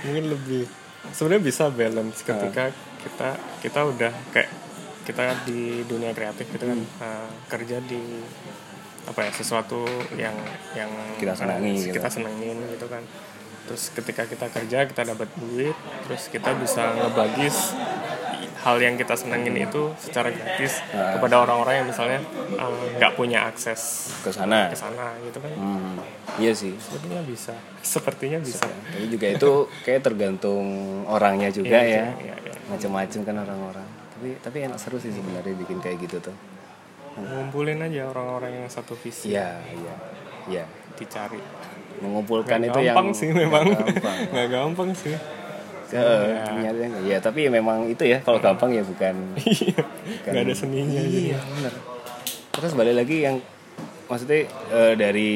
mungkin 0.02 0.24
lebih 0.26 0.66
sebenarnya 1.14 1.42
bisa 1.42 1.64
balance 1.70 2.20
ketika 2.20 2.74
kita 3.00 3.28
kita 3.62 3.80
udah 3.86 4.12
kayak 4.34 4.50
kita 5.02 5.22
di 5.42 5.60
dunia 5.84 6.10
kreatif 6.10 6.46
gitu 6.46 6.64
kan 6.64 6.78
uh, 6.98 7.28
kerja 7.46 7.80
di 7.80 8.00
apa 9.02 9.20
ya 9.22 9.30
sesuatu 9.32 9.82
yang 10.14 10.36
yang 10.72 10.90
Kita 11.16 11.32
senangi 11.34 11.72
uh, 11.72 11.82
gitu. 11.82 11.94
kita 11.96 12.08
senengin 12.08 12.56
gitu 12.68 12.86
kan 12.86 13.02
terus 13.64 13.88
ketika 13.90 14.22
kita 14.24 14.46
kerja 14.46 14.78
kita 14.84 15.02
dapat 15.06 15.28
duit 15.36 15.76
terus 16.04 16.26
kita 16.26 16.52
bisa 16.54 16.90
ngebagi 16.92 17.48
hal 18.60 18.76
yang 18.76 18.94
kita 18.94 19.16
senengin 19.16 19.56
itu 19.56 19.88
secara 19.96 20.28
gratis 20.28 20.84
Nah. 20.90 21.16
kepada 21.16 21.40
orang-orang 21.40 21.80
yang 21.80 21.86
misalnya 21.88 22.20
uh, 22.54 22.84
nggak 22.94 23.14
punya 23.14 23.46
akses 23.46 24.12
Ke 24.20 24.28
sana. 24.28 24.68
ke 24.68 24.76
sana 24.76 25.16
gitu 25.22 25.38
kan 25.38 25.48
Hmm, 25.54 25.96
iya 26.36 26.52
sih. 26.52 26.76
sepertinya 26.76 27.22
bisa 27.24 27.54
sepertinya 27.80 28.38
bisa 28.38 28.68
Tapi 28.68 29.06
juga 29.08 29.26
itu 29.30 29.52
kayak 29.80 30.02
tergantung 30.04 30.66
orangnya 31.06 31.48
juga 31.48 31.78
ya. 31.78 32.12
Iya, 32.12 32.36
iya. 32.36 32.54
Macam-macam 32.68 33.20
kan 33.24 33.36
orang-orang. 33.40 33.86
Tapi 34.20 34.36
tapi 34.38 34.58
enak 34.62 34.76
seru 34.76 34.96
sih 34.96 35.08
sebenarnya 35.08 35.56
bikin 35.56 35.80
kayak 35.80 35.96
gitu 35.98 36.20
tuh. 36.20 36.36
ngumpulin 37.12 37.80
aja 37.80 38.06
orang-orang 38.06 38.52
yang 38.54 38.66
satu 38.66 38.92
visi 38.94 39.32
Iya 39.32 39.58
iya 39.66 39.94
iya. 40.46 40.64
dicari 40.94 41.40
Mengumpulkan 41.98 42.60
Nggak 42.60 42.70
itu 42.70 42.80
yang 42.82 42.94
gampang 42.94 43.08
sih 43.10 43.28
memang 43.30 43.64
nggak 43.66 43.82
gampang. 43.82 44.16
nggak 44.32 44.48
gampang 44.48 44.88
sih 44.94 45.16
Ke, 45.90 45.98
ya 47.02 47.18
tapi 47.18 47.48
memang 47.48 47.88
itu 47.88 48.04
ya 48.04 48.20
kalau 48.20 48.38
gampang 48.38 48.70
ya 48.70 48.84
bukan 48.84 49.14
Iya. 49.42 49.82
nggak 50.22 50.42
ada 50.44 50.54
seninya 50.54 51.02
iya 51.02 51.40
bener 51.50 51.74
terus 52.50 52.72
balik 52.72 52.94
lagi 52.94 53.16
yang 53.20 53.36
maksudnya 54.06 54.46
eh, 54.70 54.94
dari 54.94 55.30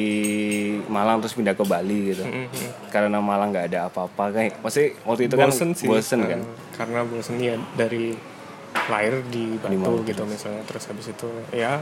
Malang 0.85 1.19
terus 1.19 1.33
pindah 1.33 1.53
ke 1.53 1.63
Bali 1.63 2.13
gitu 2.13 2.23
Mhm. 2.23 2.47
karena 2.87 3.19
Malang 3.19 3.51
nggak 3.51 3.67
ada 3.67 3.79
apa-apa 3.85 4.31
kayak 4.31 4.53
maksudnya 4.59 4.95
waktu 5.03 5.27
itu 5.27 5.35
kan 5.35 5.49
bosen 5.49 5.69
sih 5.73 5.85
bosen 5.85 6.23
kan 6.23 6.39
karena 6.71 7.03
bosen 7.03 7.35
ya 7.35 7.59
dari 7.75 8.15
lahir 8.91 9.21
di 9.29 9.57
Batu 9.57 9.77
Malang 9.77 10.05
gitu 10.05 10.23
misalnya. 10.25 10.63
Terus 10.67 10.83
habis 10.89 11.07
itu 11.11 11.29
ya 11.53 11.81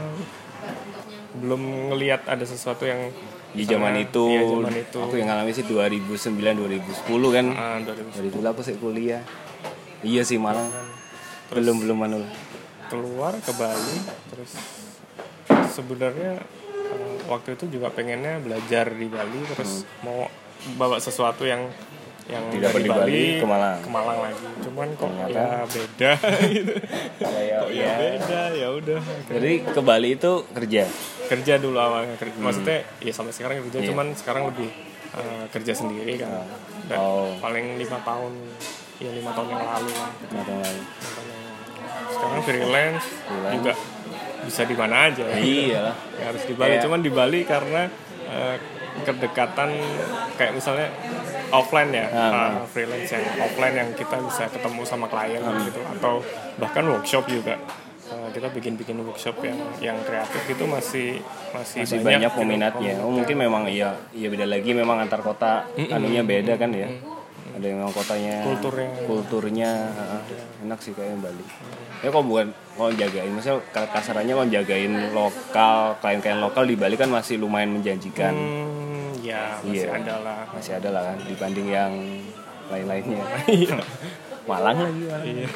belum 1.34 1.92
ngelihat 1.92 2.30
ada 2.30 2.44
sesuatu 2.46 2.86
yang 2.86 3.10
di 3.54 3.62
zaman 3.62 3.94
itu, 4.02 4.34
iya, 4.34 4.42
zaman 4.50 4.74
itu. 4.74 4.98
aku 4.98 5.14
yang 5.14 5.30
ngalamin 5.30 5.54
sih 5.54 5.62
2009 5.62 6.42
2010 7.06 7.36
kan. 7.38 7.46
Ah, 7.54 7.78
2000 7.82 8.18
dari 8.18 8.28
dulu 8.34 8.46
aku 8.50 8.60
sih 8.66 8.74
kuliah. 8.78 9.22
Iya 10.02 10.26
sih 10.26 10.42
malah 10.42 10.66
belum 11.54 11.86
belum 11.86 11.98
anu 12.08 12.20
keluar 12.88 13.36
ke 13.40 13.52
Bali 13.54 13.98
terus 14.32 14.52
sebenarnya 15.72 16.40
eh, 16.94 17.16
waktu 17.28 17.58
itu 17.58 17.78
juga 17.78 17.92
pengennya 17.92 18.40
belajar 18.40 18.90
di 18.90 19.06
Bali 19.06 19.40
terus 19.54 19.84
mau 20.02 20.28
bawa 20.80 20.96
sesuatu 20.98 21.44
yang 21.44 21.68
yang 22.24 22.44
Tidak 22.48 22.70
dari 22.70 22.80
di 22.80 22.88
Bali, 22.88 23.22
ke 23.36 23.44
Malang. 23.44 23.78
ke 23.78 23.90
Malang 23.90 24.18
lagi. 24.18 24.44
Cuman 24.58 24.88
kok 24.94 25.06
Ternyata. 25.06 25.36
ya 25.36 25.48
beda 25.62 26.12
gitu. 26.56 26.74
Kayak 27.18 27.62
ya 27.70 27.92
beda 27.94 28.42
ya 28.54 28.68
udah. 28.72 29.00
Jadi 29.28 29.52
ke 29.62 29.80
Bali 29.80 30.08
itu 30.14 30.32
kerja? 30.48 30.82
Kerja 31.24 31.52
dulu 31.56 31.76
awalnya 31.76 32.16
kerja. 32.16 32.32
Maksudnya 32.34 32.78
ya 32.98 33.12
sampai 33.12 33.30
sekarang 33.30 33.60
kerja 33.62 33.78
cuman 33.84 34.06
sekarang 34.14 34.48
lebih 34.48 34.72
eh, 35.12 35.44
kerja 35.48 35.72
sendiri 35.74 36.16
kan. 36.16 36.48
Dan 36.84 36.96
Oh. 36.96 37.36
paling 37.38 37.76
lima 37.76 38.00
tahun 38.00 38.32
ya 38.96 39.10
lima 39.10 39.30
tahun 39.30 39.48
yang 39.50 39.64
lalu 39.66 39.90
lah. 39.92 40.10
Atau 40.34 40.56
lain 40.56 40.80
sekarang 42.06 42.40
freelance 42.42 43.04
juga 43.50 43.72
bisa 44.42 44.62
di 44.62 44.74
mana 44.74 45.08
aja. 45.08 45.24
Iya 45.34 45.78
lah. 45.82 45.96
Ya 46.14 46.24
harus 46.26 46.42
di 46.42 46.54
Bali. 46.54 46.70
Kayak- 46.70 46.84
cuman 46.84 47.00
di 47.00 47.10
Bali 47.10 47.40
karena 47.42 47.82
eh, 48.26 48.56
kedekatan 48.96 49.74
kayak 50.34 50.54
misalnya 50.54 50.86
offline 51.50 51.90
ya 51.90 52.06
Ah, 52.06 52.30
eh, 52.54 52.66
freelance 52.68 53.10
yang 53.10 53.24
offline 53.40 53.74
yang 53.74 53.90
kita 53.92 54.16
bisa 54.20 54.46
ketemu 54.46 54.82
sama 54.82 55.06
klien 55.06 55.42
gitu 55.64 55.80
atau 55.90 56.22
bahkan 56.56 56.86
workshop 56.86 57.26
juga. 57.26 57.58
Eh, 58.04 58.28
kita 58.30 58.46
bikin-bikin 58.48 59.00
workshop 59.00 59.40
yang 59.40 59.58
yang 59.80 59.96
kreatif 60.00 60.42
itu 60.46 60.64
masih 60.64 61.08
masih, 61.50 61.78
masih 61.82 61.98
banyak 62.00 62.30
gitu. 62.30 62.38
peminatnya. 62.38 62.94
Oh 63.00 63.10
mungkin 63.10 63.34
memang 63.34 63.66
iya 63.66 63.96
iya 64.12 64.28
beda 64.28 64.44
lagi 64.44 64.70
memang 64.70 65.00
antar 65.00 65.18
kota. 65.18 65.66
Anunya 65.90 66.22
beda 66.22 66.54
kan 66.54 66.70
ya? 66.70 66.86
Ada 67.54 67.64
yang 67.64 67.78
memang 67.80 67.94
kotanya 67.94 68.42
Kulturnya. 68.42 68.90
kulturnya 69.06 69.70
ha, 69.88 70.18
enak 70.60 70.78
sih 70.82 70.90
kayaknya 70.90 71.22
Bali. 71.22 71.44
Ya 72.02 72.10
kok 72.10 72.26
bukan 72.26 72.50
kalau 72.50 72.90
jagain 72.92 73.30
ka- 73.70 73.90
kasarannya 73.94 74.34
kalau 74.34 74.48
jagain 74.50 74.92
lokal 75.14 75.94
klien-klien 76.02 76.42
lokal 76.42 76.66
di 76.66 76.74
Bali 76.74 76.98
kan 76.98 77.06
masih 77.06 77.38
lumayan 77.38 77.70
menjanjikan. 77.70 78.34
Hmm, 78.34 78.83
ya 79.34 79.44
masih 79.58 79.74
Iya. 79.82 79.90
ada 79.96 80.14
lah 80.20 80.38
masih 80.48 80.72
ada 80.74 80.88
lah 80.90 81.02
kan 81.04 81.18
dibanding 81.20 81.68
yang 81.68 81.92
lain-lainnya 82.66 83.22
Iya. 83.46 83.76
Malang 84.44 84.76
lagi 84.76 85.02
Malang. 85.02 85.24
Iya. 85.24 85.48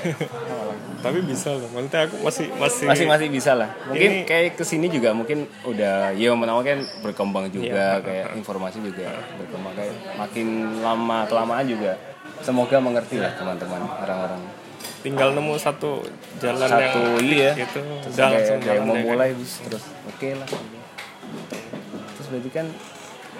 tapi 0.99 1.21
bisa 1.23 1.53
loh 1.53 1.69
maksudnya 1.69 2.09
aku 2.09 2.17
masih 2.21 2.47
masih 2.57 2.85
masih 2.89 3.05
masih 3.07 3.29
bisa 3.29 3.53
lah 3.53 3.69
mungkin 3.85 4.11
Ini- 4.11 4.25
kayak 4.25 4.57
ke 4.57 4.65
sini 4.65 4.89
juga 4.89 5.13
mungkin 5.13 5.45
udah 5.63 6.11
ya 6.13 6.33
pertama 6.33 6.61
kan 6.63 6.81
berkembang 7.01 7.45
Iya. 7.47 7.53
juga 7.53 7.85
kayak 8.01 8.27
informasi 8.41 8.81
juga 8.83 9.09
berkembang 9.37 9.75
kayak 9.75 9.93
makin 10.17 10.47
lama 10.81 11.19
kelamaan 11.25 11.65
juga 11.65 12.01
semoga 12.41 12.77
mengerti 12.79 13.17
lah 13.17 13.31
teman-teman 13.35 13.83
orang-orang 13.99 14.41
tinggal 14.99 15.31
nemu 15.31 15.53
satu 15.55 16.01
jalan 16.39 16.65
satu 16.65 17.01
yang 17.21 17.29
iya 17.29 17.51
itu 17.57 17.81
terus 18.01 18.09
udah 18.09 18.25
kayak, 18.25 18.33
langsung 18.33 18.59
kayak 18.59 18.81
kan. 18.81 18.99
mulai 19.05 19.31
bis, 19.31 19.53
terus 19.61 19.85
oke 20.03 20.29
lah 20.33 20.49
terus 22.09 22.27
berarti 22.29 22.51
kan 22.51 22.67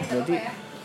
berarti 0.07 0.35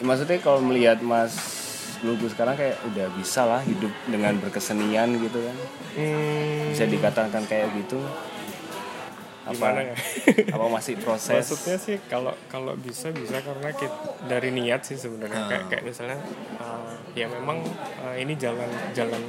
maksudnya 0.02 0.38
kalau 0.42 0.60
melihat 0.66 0.98
Mas 1.06 1.62
Lugu 2.04 2.28
sekarang 2.28 2.60
kayak 2.60 2.84
udah 2.84 3.08
bisa 3.16 3.48
lah 3.48 3.64
hidup 3.64 3.94
dengan 4.12 4.36
berkesenian 4.44 5.16
gitu 5.24 5.40
kan. 5.40 5.56
Hmm, 5.96 6.76
bisa 6.76 6.84
dikatakan 6.84 7.48
kayak 7.48 7.72
gitu 7.80 8.02
gimana 9.44 9.80
ya 9.84 9.96
apa 10.56 10.66
masih 10.72 10.96
proses 10.96 11.36
maksudnya 11.36 11.76
sih 11.76 11.98
kalau 12.08 12.32
kalau 12.48 12.80
bisa 12.80 13.12
bisa 13.12 13.44
karena 13.44 13.76
kita, 13.76 13.92
dari 14.24 14.50
niat 14.50 14.88
sih 14.88 14.96
sebenarnya 14.96 15.36
Ah. 15.36 15.48
kayak 15.52 15.64
kayak 15.68 15.84
misalnya 15.84 16.16
uh, 16.58 16.96
ya 17.12 17.28
memang 17.28 17.60
uh, 18.00 18.16
ini 18.16 18.40
jalan 18.40 18.66
jalan 18.96 19.20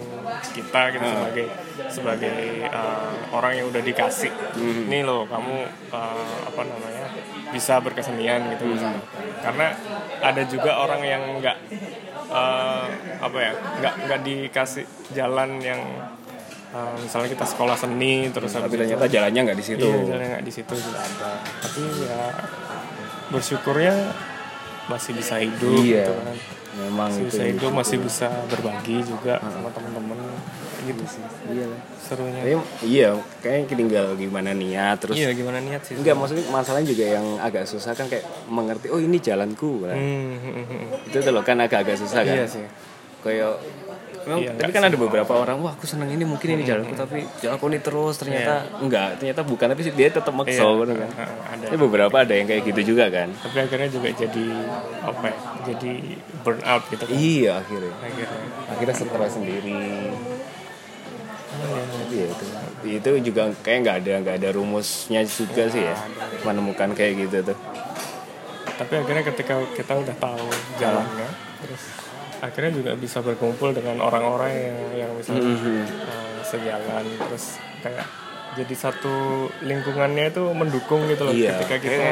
kita 0.55 0.83
gitu 0.95 1.03
Ah. 1.03 1.13
sebagai 1.19 1.47
sebagai 1.91 2.37
uh, 2.71 3.11
orang 3.35 3.59
yang 3.59 3.67
udah 3.69 3.83
dikasih 3.83 4.31
Hmm. 4.55 4.87
nih 4.87 5.03
loh 5.03 5.27
kamu 5.27 5.67
uh, 5.91 6.39
apa 6.47 6.63
namanya 6.63 7.11
bisa 7.51 7.83
berkesenian 7.83 8.55
gitu 8.55 8.71
Hmm. 8.71 8.73
misalnya 8.79 9.03
karena 9.43 9.67
ada 10.23 10.43
juga 10.47 10.79
orang 10.79 11.03
yang 11.03 11.23
nggak 11.43 11.59
uh, 12.31 12.87
apa 13.19 13.39
ya 13.41 13.53
nggak 13.83 13.95
nggak 14.07 14.21
dikasih 14.23 14.87
jalan 15.11 15.59
yang 15.59 15.83
uh, 16.75 16.93
misalnya 16.97 17.31
kita 17.31 17.47
sekolah 17.47 17.73
seni 17.75 18.29
terus 18.29 18.51
habis 18.51 18.67
tapi 18.67 18.75
itu- 18.75 18.83
ternyata 18.85 19.07
jalannya 19.07 19.41
nggak 19.45 19.57
di 19.57 19.65
situ 19.65 19.87
Iya, 19.87 19.99
jalan 20.05 20.25
nggak 20.29 20.45
di 20.45 20.53
situ 20.53 20.73
juga 20.75 20.99
ada. 21.01 21.31
Tapi 21.61 21.81
ya 22.03 22.21
bersyukurnya 23.27 23.95
masih 24.85 25.13
bisa 25.13 25.35
hidup 25.39 25.81
Iya. 25.81 26.05
gitu 26.05 26.15
kan. 26.15 26.37
memang 26.75 27.07
Masih 27.07 27.23
itu 27.23 27.31
bisa 27.31 27.43
hidup, 27.47 27.71
masih 27.73 27.97
bisa 28.01 28.27
berbagi 28.45 28.99
juga 29.01 29.39
sama 29.39 29.71
teman-teman 29.71 30.19
gitu 30.85 31.05
sih. 31.07 31.23
iya 31.49 31.71
Serunya. 31.97 32.43
Tapi 32.43 32.55
iya 32.85 33.09
kayaknya 33.39 33.65
tinggal 33.71 34.07
gimana 34.15 34.51
niat 34.53 34.99
terus 34.99 35.15
Iya, 35.15 35.31
gimana 35.33 35.63
niat 35.63 35.81
sih? 35.81 35.95
enggak 35.95 36.13
maksudnya 36.13 36.45
masalahnya 36.51 36.85
juga 36.85 37.05
yang 37.09 37.27
agak 37.39 37.65
susah 37.65 37.95
kan 37.95 38.05
kayak 38.05 38.27
mengerti 38.47 38.91
oh 38.91 38.99
ini 38.99 39.17
jalanku 39.17 39.81
kan. 39.81 39.95
Hmm, 39.95 40.35
hmm, 40.35 40.53
hmm, 40.53 40.67
hmm. 40.67 41.09
itu 41.09 41.17
tuh 41.17 41.31
loh 41.31 41.41
kan 41.41 41.57
agak-agak 41.57 41.95
susah 41.95 42.21
kan 42.21 42.35
Iya 42.35 42.47
sih. 42.51 42.67
kayak 43.23 43.55
memang- 44.25 44.41
Iya, 44.41 44.51
tapi 44.55 44.71
kan 44.71 44.83
ada 44.83 44.97
beberapa 44.97 45.33
orang 45.35 45.57
wah 45.59 45.73
aku 45.73 45.85
seneng 45.85 46.09
ini 46.09 46.23
mungkin 46.23 46.49
ini 46.51 46.63
jalanku 46.63 46.93
tapi 46.93 47.23
jalanku 47.39 47.65
ini 47.67 47.79
terus 47.79 48.15
ternyata 48.17 48.53
enggak 48.77 49.09
ternyata 49.17 49.41
bukan 49.43 49.67
tapi 49.69 49.83
dia 49.87 50.09
tetap 50.09 50.33
maksa 50.33 50.57
Iya, 50.57 50.73
gitu 50.81 50.93
kan? 50.95 51.11
Ada. 51.47 51.65
Tapi 51.67 51.77
beberapa 51.79 52.17
ada 52.17 52.33
yang 52.33 52.47
kayak 52.47 52.63
gitu 52.67 52.81
juga 52.91 53.09
kan? 53.09 53.29
Tapi 53.33 53.57
akhirnya 53.61 53.89
juga 53.89 54.09
jadi 54.11 54.47
apa 55.01 55.25
ya? 55.27 55.37
Jadi 55.65 55.93
burn 56.41 56.61
out 56.63 56.83
gitu 56.87 57.03
kan. 57.03 57.13
iya 57.13 57.53
akhirnya. 57.59 57.95
Akhirnya. 57.95 58.41
akhirnya 58.67 58.95
stres 58.95 59.33
sendiri. 59.33 59.85
Iya. 62.07 62.27
Itu. 62.27 62.45
Itu 62.85 63.11
juga 63.25 63.43
kayak 63.59 63.79
nggak 63.81 63.97
ada 63.99 64.13
nggak 64.21 64.37
ada 64.39 64.49
rumusnya 64.51 65.21
juga 65.25 65.63
sih 65.67 65.83
ya 65.83 65.97
menemukan 66.43 66.93
kayak 66.93 67.13
gitu 67.23 67.53
tuh. 67.53 67.59
Tapi 68.75 68.93
akhirnya 68.97 69.25
ketika 69.25 69.55
kita 69.73 69.93
udah 69.95 70.17
tahu 70.19 70.47
jalannya, 70.77 71.29
terus 71.61 71.83
akhirnya 72.45 72.73
juga 72.75 72.93
bisa 72.95 73.19
berkumpul 73.19 73.73
dengan 73.73 73.99
orang-orang 73.99 74.53
yang 74.53 74.79
yang 74.95 75.11
misalnya 75.17 75.49
Mhm. 75.49 75.77
uh, 76.05 76.39
sejalan 76.45 77.05
terus 77.19 77.57
kayak 77.81 78.05
jadi 78.55 78.75
satu 78.77 79.15
lingkungannya 79.61 80.31
itu 80.31 80.45
mendukung 80.53 81.09
gitu 81.09 81.27
loh. 81.27 81.35
Iya. 81.35 81.59
ketika 81.59 81.77
kita 81.81 82.11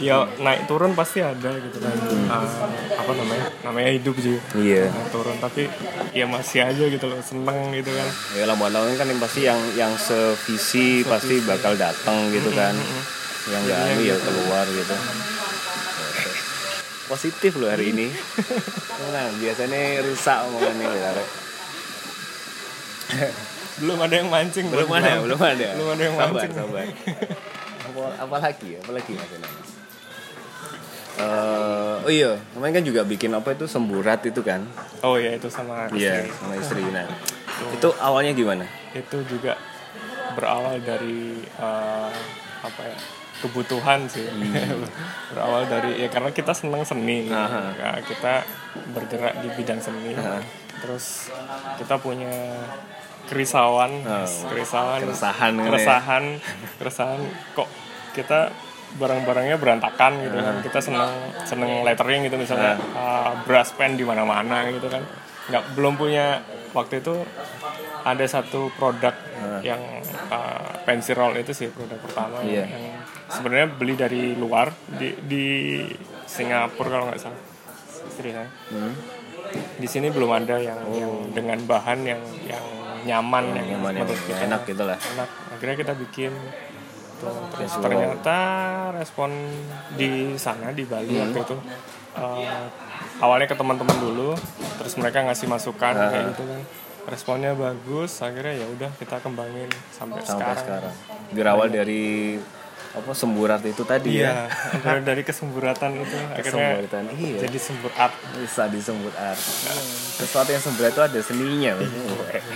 ya 0.00 0.24
naik 0.40 0.64
turun 0.64 0.96
pasti 0.96 1.20
ada 1.20 1.52
gitu 1.52 1.76
kan. 1.76 1.92
Uh, 2.30 2.48
apa 2.96 3.12
namanya? 3.12 3.46
Namanya 3.60 3.90
hidup 3.92 4.16
juga 4.16 4.40
iya. 4.56 4.88
Naik 4.88 5.10
turun 5.12 5.36
tapi 5.36 5.68
ya 6.16 6.24
masih 6.24 6.64
aja 6.64 6.84
gitu 6.88 7.04
loh 7.04 7.20
seneng 7.20 7.74
gitu 7.74 7.92
kan. 7.92 8.08
Ya 8.32 8.48
lama-lama 8.48 8.88
kan 8.94 9.04
yang 9.04 9.20
pasti 9.20 9.40
yang 9.44 9.60
yang 9.76 9.92
sevisi 9.94 11.04
pasti 11.04 11.44
bakal 11.44 11.76
datang 11.76 12.30
gitu 12.30 12.48
kan. 12.54 12.72
yang 13.48 13.64
nggak 13.64 14.04
ya 14.04 14.16
keluar 14.20 14.68
gitu 14.68 14.94
positif 17.10 17.58
loh 17.58 17.66
hari 17.66 17.90
ini 17.90 18.06
nah 19.10 19.26
biasanya 19.36 20.06
rusak 20.06 20.38
omongannya 20.46 20.86
ya 20.86 21.10
Rek. 21.10 21.28
belum 23.82 23.98
ada 23.98 24.14
yang 24.14 24.28
mancing 24.30 24.70
belum 24.70 24.86
ada 24.92 25.18
gua. 25.18 25.22
belum 25.26 25.40
ada 25.42 25.68
Belum 25.74 25.88
ada 25.90 26.02
yang 26.04 26.14
sabar 26.14 26.30
mancing. 26.30 26.52
sabar 26.54 26.84
apa, 27.80 28.02
apa 28.22 28.36
lagi 28.38 28.66
ya 28.70 28.78
apa 28.78 28.92
lagi 28.94 29.10
mas 29.18 29.32
Enang? 29.34 29.54
Eh, 31.20 31.94
oh 32.06 32.12
iya 32.12 32.32
kemarin 32.54 32.80
kan 32.80 32.84
juga 32.86 33.00
bikin 33.04 33.34
apa 33.34 33.52
itu 33.52 33.66
semburat 33.66 34.24
itu 34.24 34.40
kan 34.40 34.64
oh 35.02 35.18
ya 35.18 35.36
itu 35.36 35.50
sama 35.52 35.90
iya 35.92 36.24
istri. 36.24 36.32
sama 36.38 36.54
istri 36.56 36.82
nah 36.88 37.04
itu 37.76 37.88
awalnya 38.00 38.32
gimana 38.32 38.64
itu 38.96 39.20
juga 39.28 39.58
berawal 40.32 40.80
dari 40.80 41.44
uh, 41.60 42.08
apa 42.62 42.82
ya 42.88 42.96
kebutuhan 43.40 44.04
sih. 44.06 44.28
Berawal 45.32 45.66
dari 45.66 46.00
ya 46.04 46.08
karena 46.12 46.30
kita 46.30 46.52
senang 46.52 46.84
seni. 46.84 47.26
Aha. 47.28 47.72
Ya, 47.74 47.90
kita 48.04 48.44
bergerak 48.92 49.40
di 49.40 49.48
bidang 49.56 49.80
seni. 49.80 50.12
Aha. 50.14 50.40
terus 50.80 51.28
kita 51.76 52.00
punya 52.00 52.32
kerisauan. 53.28 54.00
Oh. 54.04 54.24
kerisauan. 54.48 55.04
Keresahan 55.04 55.52
kan 55.52 55.60
ya? 55.60 55.66
keresahan. 55.68 56.24
Keresahan. 56.80 57.20
Kok 57.52 57.68
kita 58.16 58.48
barang-barangnya 58.96 59.56
berantakan 59.60 60.24
gitu 60.24 60.38
kan. 60.40 60.54
Kita 60.64 60.78
seneng 60.80 61.12
seneng 61.44 61.84
lettering 61.84 62.24
gitu 62.24 62.40
misalnya. 62.40 62.80
Uh, 62.96 63.36
brush 63.44 63.76
pen 63.76 64.00
di 64.00 64.04
mana-mana 64.08 64.72
gitu 64.72 64.88
kan. 64.88 65.04
Nggak 65.52 65.64
belum 65.76 65.94
punya. 66.00 66.40
Waktu 66.70 67.02
itu 67.02 67.18
ada 68.06 68.24
satu 68.24 68.70
produk 68.78 69.12
yang 69.60 69.82
uh, 70.32 70.70
pensil 70.86 71.18
roll 71.18 71.36
itu 71.36 71.52
sih 71.52 71.68
produk 71.68 71.98
pertama 72.00 72.40
Iya. 72.40 72.64
yang 72.64 73.02
sebenarnya 73.30 73.68
beli 73.70 73.94
dari 73.94 74.34
luar 74.34 74.68
di 74.90 75.14
di 75.22 75.44
Singapura 76.26 76.88
kalau 76.90 77.04
nggak 77.08 77.20
salah. 77.20 77.40
Istri 78.06 78.30
saya. 78.32 78.50
Hmm. 78.70 78.94
di 79.50 79.88
sini 79.88 80.14
belum 80.14 80.30
ada 80.30 80.62
yang, 80.62 80.78
yang 80.94 81.10
dengan 81.34 81.58
bahan 81.66 82.06
yang 82.06 82.22
yang 82.46 82.62
nyaman 83.02 83.50
yang 83.50 83.66
nyaman 83.74 83.92
yang 83.98 84.06
menurut 84.06 84.20
kita 84.22 84.46
enak 84.46 84.62
gitu 84.62 84.86
lah. 84.86 84.94
Enak. 84.94 85.28
Akhirnya 85.50 85.76
kita 85.76 85.92
bikin. 85.96 86.30
Terus 87.50 87.72
ternyata 87.76 88.36
respon 88.94 89.28
di 89.92 90.38
sana 90.38 90.70
di 90.70 90.86
Bali 90.86 91.18
Hmm. 91.18 91.34
waktu 91.34 91.38
itu 91.42 91.56
eh, 92.10 92.64
awalnya 93.18 93.46
ke 93.46 93.56
teman-teman 93.58 93.96
dulu 93.98 94.30
terus 94.78 94.94
mereka 94.96 95.26
ngasih 95.26 95.50
masukan 95.50 95.94
Ah. 95.98 96.08
kayak 96.08 96.24
gitu 96.32 96.42
kan. 96.46 96.62
Responnya 97.10 97.52
bagus 97.52 98.22
akhirnya 98.22 98.54
ya 98.54 98.66
udah 98.70 98.90
kita 98.96 99.18
kembangin 99.18 99.66
sampai, 99.90 100.22
sampai 100.22 100.54
sekarang, 100.54 100.94
sekarang. 101.34 101.70
Dari 101.74 102.02
apa 102.90 103.14
semburat 103.14 103.62
itu 103.62 103.86
tadi 103.86 104.18
iya 104.18 104.50
ya 104.50 104.82
dari, 104.82 105.00
dari 105.06 105.22
kesemburatan 105.22 105.94
itu 106.02 106.16
akhirnya 106.34 106.42
Kesemburatan, 106.42 107.02
iya. 107.14 107.38
jadi 107.46 107.58
sembur 107.62 107.92
art 107.94 108.14
bisa 108.34 108.66
disebut 108.66 109.14
art 109.14 109.38
sesuatu 110.18 110.50
yang 110.50 110.62
semburat 110.62 110.90
itu 110.90 111.02
ada 111.02 111.18
seninya 111.22 111.70
Mas. 111.78 111.86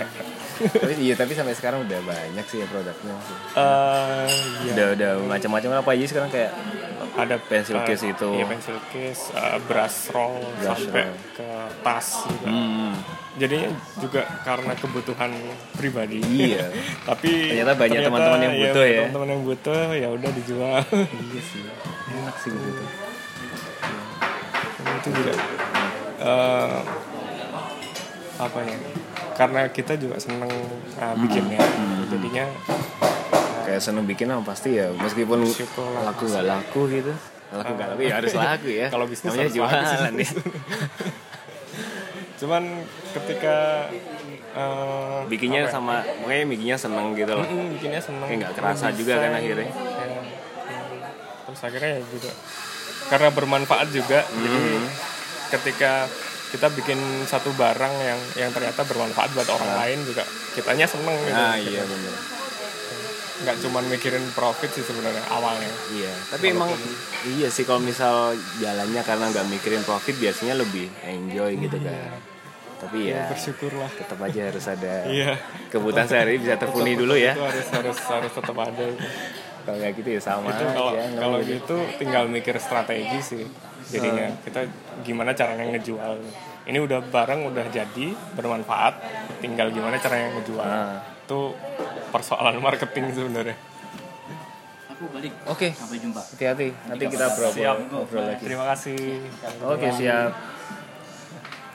tapi 0.83 0.93
iya 0.99 1.15
tapi 1.15 1.31
sampai 1.35 1.55
sekarang 1.55 1.87
udah 1.87 1.99
banyak 2.03 2.45
sih 2.47 2.63
ya 2.63 2.67
produknya 2.67 3.15
sih. 3.27 3.37
Eh, 3.59 4.25
iya. 4.67 4.71
udah 4.71 4.87
udah 4.95 5.11
macam-macam 5.27 5.69
apa 5.83 5.89
aja 5.95 6.05
sekarang 6.07 6.31
kayak 6.31 6.51
ada 7.15 7.35
pensil 7.39 7.79
eh, 7.79 7.85
case 7.87 8.05
itu. 8.11 8.29
iya 8.35 8.45
pensil 8.45 8.77
case 8.91 9.31
eh, 9.31 9.57
brush 9.63 10.11
roll 10.11 10.43
Brush 10.59 10.83
sampai 10.83 11.03
roll. 11.07 11.17
ke 11.35 11.49
tas 11.79 12.07
juga. 12.27 12.47
Hmm, 12.51 12.93
jadinya 13.39 13.69
juga 13.99 14.21
karena 14.43 14.73
kebutuhan 14.75 15.31
pribadi. 15.75 16.19
Iya. 16.21 16.69
tapi 17.09 17.55
Ternyata 17.55 17.73
banyak 17.79 17.99
teman-teman 18.03 18.39
yang 18.43 18.55
iya, 18.55 18.63
butuh 18.67 18.85
ya. 18.85 18.99
teman-teman 19.07 19.29
yang 19.31 19.43
butuh 19.47 19.83
ya 19.95 20.07
udah 20.11 20.29
dijual. 20.35 20.79
Iya 20.93 21.41
sih. 21.41 21.63
Enak 22.15 22.35
sih 22.43 22.51
gitu 22.51 22.83
itu. 25.05 25.09
Juga 25.21 25.33
eh, 26.25 26.77
apa 28.41 28.59
ya? 28.65 28.77
Karena 29.35 29.61
kita 29.67 29.99
juga 29.99 30.15
seneng 30.15 30.47
uh, 30.95 31.15
bikinnya. 31.19 31.59
Hmm. 31.59 32.07
jadinya 32.07 32.45
kayak 33.75 33.91
seneng 33.91 34.07
bikin 34.07 34.31
apa 34.31 34.55
pasti 34.55 34.79
ya. 34.79 34.87
Meskipun 34.95 35.43
Bersyukur 35.43 35.83
lah. 35.83 36.15
laku 36.15 36.23
nggak 36.31 36.45
laku 36.47 36.81
gitu. 36.87 37.11
Laku 37.51 37.71
nggak 37.75 37.89
laku 37.91 38.01
ya 38.07 38.13
harus 38.23 38.31
laku 38.39 38.69
ya. 38.71 38.87
Kalau 38.87 39.03
bisnis 39.03 39.35
namanya 39.35 39.51
jualan 39.51 40.13
ya. 40.15 40.29
Cuman 42.39 42.63
ketika 43.11 43.55
eh, 44.55 45.19
bikinnya 45.27 45.67
ya, 45.67 45.71
sama 45.75 45.99
makanya 46.23 46.45
bikinnya 46.55 46.77
seneng 46.79 47.11
gitu 47.19 47.35
loh. 47.35 47.43
Mm, 47.43 47.75
bikinnya 47.75 47.99
seneng. 47.99 48.27
Kayak 48.31 48.39
nggak 48.47 48.53
kerasa 48.55 48.85
juga 48.95 49.13
kan 49.19 49.31
akhirnya. 49.35 49.67
Ya, 49.67 50.05
ya. 50.07 50.21
terus 51.45 51.61
akhirnya 51.67 51.91
ya 51.99 52.01
juga 52.07 52.31
karena 53.11 53.29
bermanfaat 53.35 53.87
juga. 53.91 54.23
Jadi 54.23 54.55
Hmm. 54.55 54.87
ketika 55.51 56.07
kita 56.55 56.71
bikin 56.71 56.99
satu 57.27 57.51
barang 57.59 57.93
yang 57.99 58.19
yang 58.39 58.51
ternyata 58.55 58.87
bermanfaat 58.87 59.35
buat 59.35 59.49
orang 59.51 59.71
lain 59.83 59.99
juga 60.07 60.23
kitanya 60.55 60.87
seneng 60.87 61.19
gitu. 61.27 61.35
Nah 61.35 61.59
iya 61.59 61.83
benar 61.83 62.34
nggak 63.35 63.57
cuma 63.59 63.83
mikirin 63.83 64.23
profit 64.31 64.71
sih 64.71 64.83
sebenarnya 64.85 65.23
awalnya. 65.27 65.67
Iya, 65.91 66.13
tapi 66.31 66.55
emang 66.55 66.71
iya 67.27 67.51
sih 67.51 67.67
kalau 67.67 67.83
misal 67.83 68.31
jalannya 68.63 69.01
karena 69.03 69.25
nggak 69.27 69.47
mikirin 69.51 69.83
profit 69.83 70.15
biasanya 70.15 70.55
lebih 70.55 70.87
enjoy 71.03 71.59
gitu 71.59 71.77
kan. 71.83 72.15
Tapi 72.75 73.11
ya 73.11 73.27
bersyukurlah. 73.31 73.91
tetap 73.91 74.19
aja 74.23 74.39
harus 74.51 74.65
ada 74.71 74.95
iya. 75.11 75.35
kebutuhan 75.67 76.07
sehari 76.07 76.39
bisa 76.39 76.55
terpenuhi 76.55 76.95
dulu 76.95 77.15
ya. 77.19 77.35
harus 77.35 77.67
harus 77.75 77.97
harus 78.07 78.31
tetap 78.31 78.55
ada. 78.55 78.85
Kalau 79.65 79.77
nggak 79.81 79.91
gitu 79.99 80.09
ya 80.15 80.21
sama 80.21 80.53
itu 80.53 80.63
kalau 80.71 80.91
nggak 80.93 81.19
kalau 81.19 81.37
mau 81.41 81.43
gitu 81.43 81.77
tinggal 81.99 82.23
mikir 82.31 82.55
strategi 82.55 83.19
sih 83.19 83.43
jadinya. 83.91 84.31
Kita 84.47 84.63
gimana 85.03 85.35
caranya 85.35 85.75
ngejual. 85.75 86.13
Ini 86.65 86.77
udah 86.81 87.03
barang 87.11 87.51
udah 87.51 87.65
jadi 87.67 88.07
bermanfaat 88.33 88.93
tinggal 89.43 89.75
gimana 89.75 89.99
caranya 89.99 90.39
ngejual. 90.39 90.63
Nah. 90.63 90.99
itu 91.25 91.57
persoalan 92.15 92.55
marketing 92.57 93.11
sebenarnya 93.11 93.57
Aku 94.87 95.11
balik. 95.11 95.35
Oke, 95.45 95.75
Sampai 95.75 95.99
jumpa. 95.99 96.23
hati-hati. 96.23 96.71
Nanti 96.87 97.03
kita 97.11 97.27
Siap. 97.27 97.51
ngobrol, 97.51 97.75
ngobrol 97.91 98.23
lagi. 98.25 98.47
terima 98.47 98.63
kasih 98.71 99.19
Oke, 99.61 99.91
siap. 99.91 100.31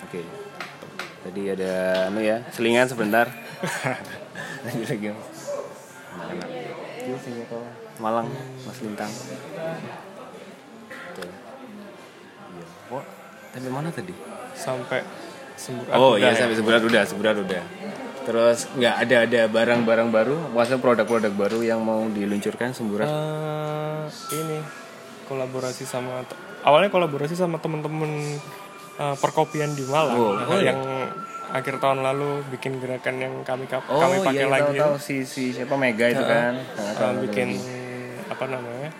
Oke. 0.00 0.24
Tadi 1.20 1.42
ada 1.46 1.72
anu 2.09 2.24
ya, 2.24 2.40
selingan 2.48 2.88
sebentar. 2.88 3.29
Lanjut 4.64 4.88
lagi. 4.88 5.12
Malang, 8.00 8.24
Mas 8.64 8.79
Lintang. 8.81 9.12
Tuh. 11.12 11.29
Iya. 12.48 12.66
Oh, 12.88 13.05
sampai 13.53 13.68
mana 13.68 13.92
tadi? 13.92 14.16
sampai 14.50 15.05
semburat 15.55 15.92
Oh 15.92 16.16
iya 16.16 16.33
ya? 16.33 16.40
sampai 16.40 16.57
sebulan 16.57 16.81
udah, 16.81 17.03
sebulan 17.05 17.35
udah. 17.44 17.62
Terus 18.21 18.69
nggak 18.73 18.95
ada 19.01 19.17
ada 19.25 19.41
barang-barang 19.47 20.09
baru, 20.09 20.37
maksudnya 20.51 20.79
produk-produk 20.79 21.33
baru 21.33 21.59
yang 21.61 21.81
mau 21.81 22.05
diluncurkan 22.07 22.71
semburat. 22.71 23.07
Eh, 23.07 24.05
ini 24.37 24.59
kolaborasi 25.25 25.85
sama 25.85 26.21
awalnya 26.61 26.91
kolaborasi 26.91 27.33
sama 27.33 27.57
temen-temen 27.57 28.11
eh, 28.97 29.17
perkopian 29.17 29.73
di 29.73 29.87
Malang 29.87 30.15
Oh, 30.15 30.33
Nah, 30.35 30.47
oh 30.47 30.59
iya. 30.59 30.75
yang 30.75 30.81
akhir 31.51 31.79
tahun 31.79 32.03
lalu 32.03 32.47
bikin 32.49 32.79
gerakan 32.79 33.17
yang 33.19 33.35
kami 33.43 33.67
Oh 33.89 33.99
kami 33.99 34.19
iya, 34.19 34.27
pakai 34.27 34.45
tahu 34.45 34.53
lagi 34.53 34.73
tahu 34.77 34.95
si 34.97 35.17
si 35.25 35.51
siapa 35.51 35.75
Mega 35.75 36.07
itu 36.07 36.23
kan. 36.23 36.55
Nah, 36.55 36.79
Eh, 36.79 36.95
tahu, 36.95 37.11
tahu, 37.17 37.23
bikin 37.27 37.49
tahu. 37.55 38.31
apa 38.31 38.45
namanya 38.47 38.91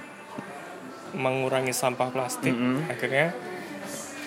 mengurangi 1.11 1.71
sampah 1.71 2.09
plastik 2.09 2.55
Mm-mm. 2.55 2.87
akhirnya 2.87 3.35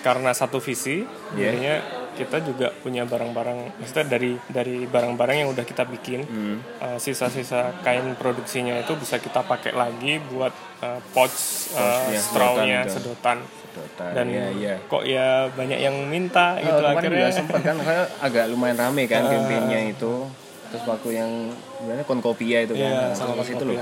karena 0.00 0.30
satu 0.30 0.60
visi 0.60 1.04
Iya. 1.32 1.48
jadinya 1.48 1.74
kita 2.14 2.40
juga 2.40 2.70
punya 2.80 3.04
barang-barang 3.04 3.76
maksudnya 3.76 4.06
dari 4.06 4.38
dari 4.46 4.86
barang-barang 4.86 5.36
yang 5.44 5.48
udah 5.50 5.62
kita 5.62 5.84
bikin 5.84 6.24
Hmm. 6.24 6.62
eh, 6.80 6.96
sisa-sisa 6.96 7.82
kain 7.82 8.14
produksinya 8.14 8.78
itu 8.78 8.94
bisa 8.94 9.18
kita 9.18 9.42
pakai 9.42 9.74
lagi 9.74 10.22
buat 10.30 10.54
eh, 10.80 11.00
pouch 11.12 11.36
Pouchnya, 11.74 12.20
straw-nya 12.22 12.80
sedotan, 12.86 13.42
sedotan 13.42 14.10
dan 14.14 14.26
iya, 14.30 14.46
iya. 14.54 14.74
kok 14.86 15.02
ya 15.02 15.50
banyak 15.50 15.82
yang 15.82 15.96
minta 16.06 16.54
Oh, 16.54 16.62
gitu 16.62 16.82
akhirnya 16.86 17.26
juga 17.26 17.34
sempat 17.34 17.60
kan 17.60 17.76
agak 18.22 18.46
lumayan 18.48 18.78
rame 18.78 19.10
kan 19.10 19.26
campaignnya 19.26 19.90
itu. 19.90 20.30
Terus 20.70 20.90
waktu 20.90 21.08
yang 21.14 21.30
sebenarnya 21.78 22.02
konkopia 22.02 22.66
itu 22.66 22.74
kan. 22.74 22.90
Iya, 22.90 23.14
sama 23.14 23.38
terus 23.38 23.54
itu 23.54 23.62
loh. 23.62 23.78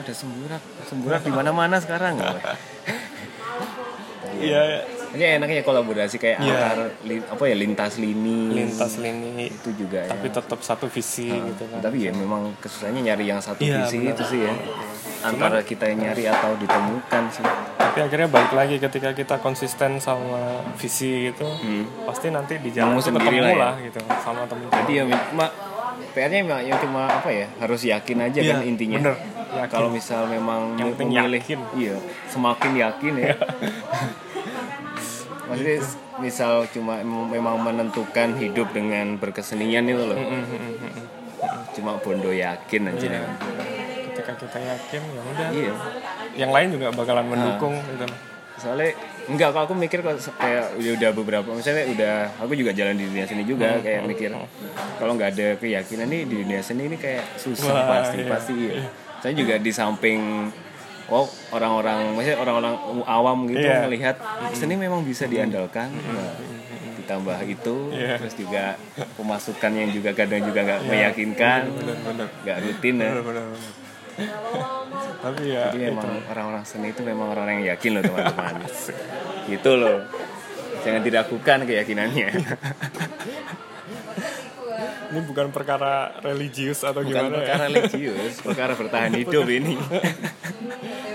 Ada 0.00 0.12
semburat, 0.16 0.62
semburat 0.88 1.20
di 1.20 1.32
mana-mana 1.32 1.76
sekarang. 1.76 2.16
iya 4.40 4.88
Ini 5.10 5.36
enaknya 5.36 5.60
kolaborasi 5.60 6.16
kayak 6.16 6.38
Iya. 6.38 6.54
antar 6.54 6.78
li- 7.02 7.18
apa 7.20 7.42
ya 7.42 7.54
lintas 7.54 7.98
lini. 7.98 8.46
lintas 8.52 8.94
lini 8.96 9.48
itu 9.48 9.70
juga 9.74 10.00
ya. 10.00 10.10
tapi 10.10 10.26
tetap 10.28 10.60
satu 10.60 10.86
visi 10.86 11.26
gitu 11.26 11.66
kan 11.66 11.78
Tapi 11.80 11.98
ya 12.00 12.12
memang 12.12 12.54
kesusahannya 12.56 13.02
nyari 13.04 13.26
yang 13.26 13.38
satu 13.38 13.58
Iya, 13.58 13.82
visi 13.82 13.98
benar. 14.00 14.12
itu 14.12 14.22
sih 14.24 14.40
ya. 14.40 14.54
Antara 15.20 15.60
kita 15.60 15.84
yang 15.84 16.00
nyari 16.00 16.24
atau 16.24 16.54
ditemukan 16.56 17.22
sih. 17.28 17.42
tapi 17.80 17.98
akhirnya 18.00 18.28
balik 18.28 18.52
lagi 18.52 18.78
ketika 18.78 19.10
kita 19.10 19.36
konsisten 19.36 19.98
sama 19.98 20.38
visi 20.74 21.26
itu 21.26 21.46
pasti 22.04 22.30
nanti 22.30 22.54
di 22.56 22.70
jalan 22.70 22.94
itu 22.94 23.02
Hmm. 23.04 23.18
ketemu 23.18 23.40
lah 23.40 23.50
ya. 23.50 23.58
lah 23.58 23.74
gitu 23.80 23.98
sama 24.16 24.46
temen 24.46 24.70
Jadi 24.70 24.92
ya 24.94 25.02
cuma 25.26 25.46
PR-nya 26.10 26.38
memang 26.40 26.62
yang 26.64 26.78
cuma 26.78 27.02
apa 27.08 27.28
ya 27.28 27.50
harus 27.56 27.82
yakin 27.82 28.18
aja 28.22 28.38
Iya, 28.38 28.52
kan 28.52 28.58
intinya. 28.64 28.98
bener. 29.00 29.16
Kalau 29.66 29.90
misal 29.90 30.24
memang 30.24 30.78
Yang 30.78 30.94
memilih, 30.96 31.42
yakin. 31.42 31.58
iya 31.74 31.96
semakin 32.26 32.70
yakin 32.78 33.12
ya. 33.16 33.34
Maksudnya 35.50 35.78
misal 36.22 36.64
cuma 36.70 37.02
memang 37.02 37.58
menentukan 37.58 38.38
hidup 38.38 38.70
dengan 38.70 39.18
berkesenian 39.18 39.84
itu 39.84 40.04
loh. 40.06 40.18
Cuma 41.74 41.98
bondo 41.98 42.30
yakin 42.30 42.90
aja. 42.90 43.06
Iya. 43.06 43.22
ketika 44.10 44.36
kita 44.36 44.58
yakin 44.60 45.00
ya 45.00 45.20
udah 45.22 45.48
Iya. 45.48 45.74
yang 46.36 46.50
lain 46.52 46.68
juga 46.76 46.92
bakalan 46.92 47.24
mendukung 47.24 47.72
gitu 47.72 48.04
soalnya 48.60 48.92
enggak 49.24 49.56
kalau 49.56 49.64
aku 49.64 49.72
mikir 49.72 50.04
kok 50.04 50.20
kayak 50.36 50.76
udah 50.76 50.92
udah 51.00 51.10
beberapa 51.16 51.48
misalnya 51.56 51.88
udah 51.88 52.14
aku 52.36 52.52
juga 52.52 52.76
jalan 52.76 53.00
di 53.00 53.08
dunia 53.08 53.24
seni 53.24 53.48
juga 53.48 53.80
kayak 53.80 54.04
mikir 54.04 54.28
kalau 55.00 55.16
nggak 55.16 55.30
ada 55.32 55.48
keyakinan 55.56 56.04
nih 56.04 56.28
di 56.28 56.34
dunia 56.44 56.60
seni 56.60 56.84
ini 56.84 57.00
kayak 57.00 57.24
susah 57.40 57.72
Wah, 57.72 57.86
pasti 57.88 58.18
iya. 58.20 58.28
pasti 58.28 58.52
iya. 58.52 58.84
saya 59.24 59.32
juga 59.32 59.56
di 59.56 59.72
samping 59.72 60.20
oh 61.10 61.26
orang-orang 61.50 62.14
maksudnya 62.14 62.38
orang-orang 62.38 62.74
awam 63.04 63.38
gitu 63.44 63.60
Iya. 63.60 63.84
melihat 63.84 64.16
seni 64.52 64.74
memang 64.74 65.02
bisa 65.02 65.26
diandalkan 65.26 65.90
Nah, 65.90 66.32
ditambah 66.96 67.38
itu 67.44 67.76
Iya. 67.90 68.16
terus 68.16 68.34
juga 68.34 68.78
pemasukan 69.18 69.72
yang 69.74 69.90
juga 69.90 70.14
kadang 70.14 70.40
juga 70.40 70.62
nggak 70.62 70.80
meyakinkan 70.86 71.60
nggak 72.40 72.58
rutin 72.62 72.96
ya 72.96 73.10
tapi 75.20 75.42
ya 75.48 75.68
Jadi 75.68 75.92
memang 75.92 76.08
orang-orang 76.28 76.64
seni 76.64 76.92
itu 76.92 77.00
memang 77.00 77.32
orang 77.32 77.56
yang 77.56 77.72
yakin 77.72 77.90
loh 77.96 78.02
teman-teman. 78.04 78.52
gitu 79.52 79.70
loh. 79.76 80.04
Jangan 80.80 81.00
diragukan 81.00 81.58
keyakinannya. 81.64 82.28
ini 85.10 85.20
bukan 85.22 85.50
perkara 85.50 85.92
religius 86.20 86.80
atau 86.80 87.00
Bukan 87.00 87.10
gimana 87.10 87.34
perkara 87.36 87.58
ya 87.60 87.68
religius, 87.68 88.34
perkara 88.40 88.72
bertahan 88.72 89.10
hidup 89.12 89.44
ini. 89.44 89.74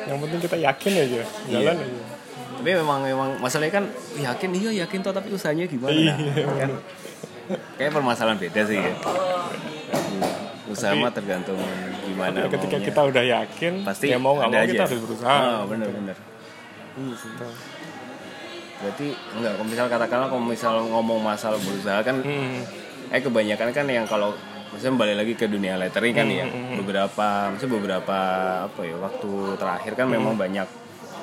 yang 0.06 0.18
penting 0.20 0.40
kita 0.40 0.58
yakin 0.60 0.92
aja 0.94 1.24
jalan 1.48 1.76
aja 1.76 2.04
Tapi 2.56 2.70
memang 2.74 3.00
memang 3.02 3.30
masalahnya 3.38 3.74
kan 3.74 3.86
yakin 4.16 4.50
iya 4.54 4.72
yakin 4.82 5.00
toh 5.00 5.12
tapi 5.12 5.30
usahanya 5.30 5.66
gimana? 5.66 5.92
Iya. 5.92 6.16
kan 6.58 6.72
kayak 7.76 7.92
permasalahan 7.92 8.38
beda 8.38 8.62
sih 8.64 8.76
ya. 8.76 8.86
Iya. 8.86 8.96
usaha 10.66 10.92
mah 10.94 11.10
tergantung 11.10 11.56
gimana 12.02 12.36
Ya, 12.38 12.50
ketika 12.50 12.76
maunya. 12.76 12.86
kita 12.86 13.02
udah 13.06 13.24
yakin 13.24 13.74
pasti 13.82 14.06
ya 14.08 14.18
mau 14.18 14.34
nggak 14.34 14.50
mau 14.50 14.62
kita 14.62 14.74
aja. 14.74 14.84
harus 14.84 15.00
berusaha 15.00 15.30
Ah, 15.30 15.62
bener 15.64 15.90
bener 15.90 16.18
Gitu. 16.96 17.28
berarti 18.76 19.08
enggak 19.34 19.54
kalau 19.54 19.66
misal 19.66 19.86
katakanlah 19.88 20.28
kalau 20.28 20.44
misal 20.44 20.74
ngomong 20.86 21.20
masalah 21.22 21.56
berusaha 21.58 22.00
kan 22.02 22.16
Hmm. 22.20 22.60
Eh 23.12 23.22
kebanyakan 23.22 23.70
kan 23.74 23.86
yang 23.90 24.06
kalau 24.10 24.34
misalnya 24.74 24.98
balik 25.00 25.16
lagi 25.24 25.34
ke 25.40 25.46
dunia 25.48 25.80
lettering 25.80 26.14
kan 26.16 26.28
ya 26.28 26.46
beberapa 26.76 27.54
misalnya 27.54 27.74
beberapa 27.80 28.18
apa 28.68 28.82
ya 28.84 28.96
waktu 29.00 29.32
terakhir 29.56 29.94
kan 29.96 30.08
memang 30.12 30.36
banyak 30.36 30.68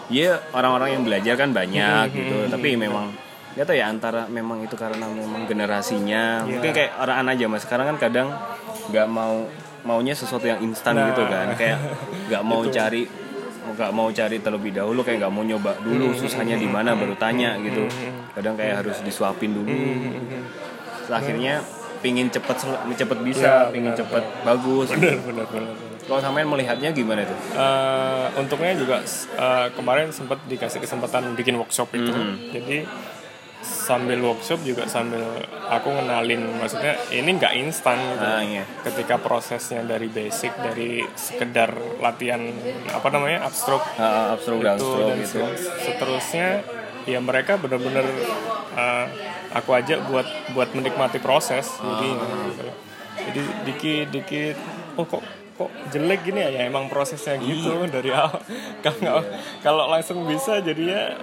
ya 0.09 0.41
orang-orang 0.57 0.99
yang 0.99 1.03
belajar 1.05 1.35
kan 1.37 1.53
banyak 1.53 2.13
gitu 2.17 2.49
tapi 2.49 2.77
memang 2.81 3.13
nggak 3.53 3.69
tahu 3.69 3.77
ya 3.77 3.87
antara 3.93 4.25
memang 4.33 4.65
itu 4.65 4.73
karena 4.81 5.05
memang 5.13 5.45
generasinya 5.45 6.49
mungkin 6.49 6.73
kayak 6.73 6.97
orang 6.97 7.29
aja 7.29 7.45
mas. 7.53 7.69
Sekarang 7.69 7.93
kan 7.93 7.97
kadang 8.01 8.29
nggak 8.89 9.07
mau 9.13 9.45
maunya 9.85 10.17
sesuatu 10.17 10.49
yang 10.49 10.65
instan 10.65 10.97
gitu 11.13 11.29
kan 11.29 11.53
kayak 11.53 11.77
nggak 12.33 12.43
mau 12.49 12.65
cari 12.77 13.05
nggak 13.63 13.93
mau 13.93 14.09
cari 14.09 14.37
terlebih 14.41 14.73
dahulu 14.73 15.05
kayak 15.05 15.21
nggak 15.21 15.33
mau 15.33 15.45
nyoba 15.45 15.77
dulu 15.85 16.17
susahnya 16.17 16.57
di 16.57 16.65
mana 16.65 16.97
baru 16.97 17.13
tanya 17.21 17.61
gitu. 17.61 17.85
Kadang 18.33 18.57
kayak 18.57 18.85
harus 18.85 19.05
disuapin 19.05 19.53
dulu 19.53 19.69
akhirnya 21.11 21.65
pingin 22.03 22.29
cepet 22.29 22.67
cepet 22.99 23.19
bisa 23.23 23.71
pingin 23.71 23.95
cepet 23.95 24.25
bagus. 24.43 24.91
Bener 24.91 25.23
bener 25.23 25.47
bener, 25.47 25.73
bener. 25.75 25.99
kalau 26.03 26.19
sampean 26.19 26.51
melihatnya 26.51 26.91
gimana 26.91 27.23
tuh? 27.23 27.39
Eh, 27.55 28.41
untuknya 28.43 28.75
juga 28.75 28.99
eh, 29.03 29.67
kemarin 29.73 30.11
sempat 30.11 30.43
dikasih 30.51 30.83
kesempatan 30.83 31.39
bikin 31.39 31.55
workshop 31.57 31.95
itu. 31.95 32.11
Hmm. 32.11 32.37
jadi 32.51 32.85
sambil 33.63 34.19
workshop 34.19 34.59
juga 34.67 34.91
sambil 34.91 35.23
aku 35.71 35.95
ngenalin 35.95 36.59
maksudnya 36.59 36.99
ini 37.15 37.39
nggak 37.39 37.55
instan 37.63 37.95
gitu. 37.95 38.19
Nah 38.19 38.43
iya. 38.43 38.67
Ketika 38.83 39.23
prosesnya 39.23 39.87
dari 39.87 40.11
basic 40.11 40.51
dari 40.59 41.07
sekedar 41.15 41.71
latihan 42.03 42.43
apa 42.91 43.09
namanya 43.15 43.47
upstroke 43.47 43.87
uh, 44.03 44.35
upstroke 44.35 44.67
itu 44.67 44.89
dan 45.07 45.19
gitu. 45.23 45.47
se- 45.47 45.71
seterusnya 45.79 46.49
ya 47.07 47.19
mereka 47.19 47.59
benar-benar 47.59 48.07
uh, 48.77 49.07
aku 49.53 49.71
ajak 49.77 50.09
buat 50.09 50.27
buat 50.57 50.71
menikmati 50.73 51.19
proses. 51.21 51.69
Jadi 51.79 52.09
gitu. 52.09 52.63
jadi 53.29 53.41
dikit 53.69 54.07
dikit. 54.13 54.57
Oh 54.97 55.05
kok 55.05 55.23
kok 55.57 55.71
jelek 55.93 56.25
gini 56.25 56.41
ya? 56.43 56.51
Ya 56.51 56.61
emang 56.69 56.89
prosesnya 56.89 57.37
gitu 57.39 57.85
dari 57.89 58.11
awal. 58.13 58.41
Kalau 58.85 59.21
kalau 59.61 59.85
langsung 59.89 60.25
bisa 60.25 60.59
jadinya 60.65 61.17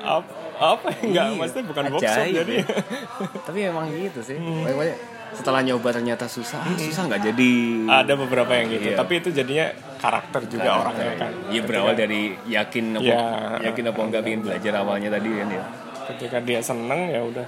apa 0.00 0.32
apa 0.56 0.88
ya? 0.88 1.00
Enggak 1.04 1.26
Iya, 1.28 1.36
maksudnya 1.36 1.64
bukan 1.68 1.84
workshop 1.92 2.16
ajaib 2.16 2.34
jadi. 2.44 2.54
Ya. 2.56 2.66
tapi 3.46 3.58
emang 3.68 3.86
gitu 3.92 4.20
sih. 4.24 4.36
Banyak-banyak 4.40 5.16
setelah 5.36 5.60
nyoba 5.60 5.92
ternyata 5.92 6.30
susah 6.30 6.64
ah, 6.64 6.78
susah 6.78 7.12
nggak 7.12 7.22
jadi 7.32 7.52
ada 7.90 8.14
beberapa 8.16 8.52
yang 8.56 8.72
gitu. 8.72 8.94
Iya. 8.94 8.96
tapi 8.96 9.20
itu 9.20 9.28
jadinya 9.34 9.66
karakter 10.06 10.40
juga 10.46 10.70
orangnya 10.86 11.12
kan? 11.18 11.32
Iya 11.50 11.60
berawal 11.66 11.94
dari 11.98 12.22
yakin 12.46 12.84
apa 12.94 13.06
Ya. 13.06 13.22
yakin 13.70 13.84
apa 13.90 14.00
enggak 14.06 14.22
ingin 14.22 14.42
belajar 14.46 14.72
awalnya 14.78 15.10
tadi 15.10 15.28
kan 15.34 15.48
ya? 15.50 15.64
Ketika 16.06 16.38
dia 16.38 16.60
seneng 16.62 17.00
ya 17.10 17.20
udah. 17.26 17.46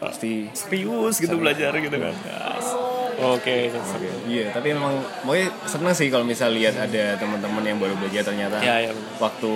Pasti 0.00 0.48
serius 0.52 1.20
gitu 1.20 1.36
belajar 1.40 1.72
gitu. 1.76 1.96
Kan 1.96 2.12
Yes. 2.12 2.66
oke 3.20 3.56
serius. 3.72 4.16
Iya, 4.24 4.46
tapi 4.52 4.72
memang 4.72 4.96
mau 5.24 5.36
seneng 5.68 5.92
sih 5.92 6.08
kalau 6.08 6.24
misal 6.24 6.52
lihat 6.56 6.76
ada 6.76 7.16
teman-teman 7.20 7.60
yang 7.64 7.76
baru 7.76 7.96
belajar 7.96 8.24
ternyata. 8.32 8.60
Ya 8.60 8.80
ya 8.88 8.92
waktu 9.20 9.52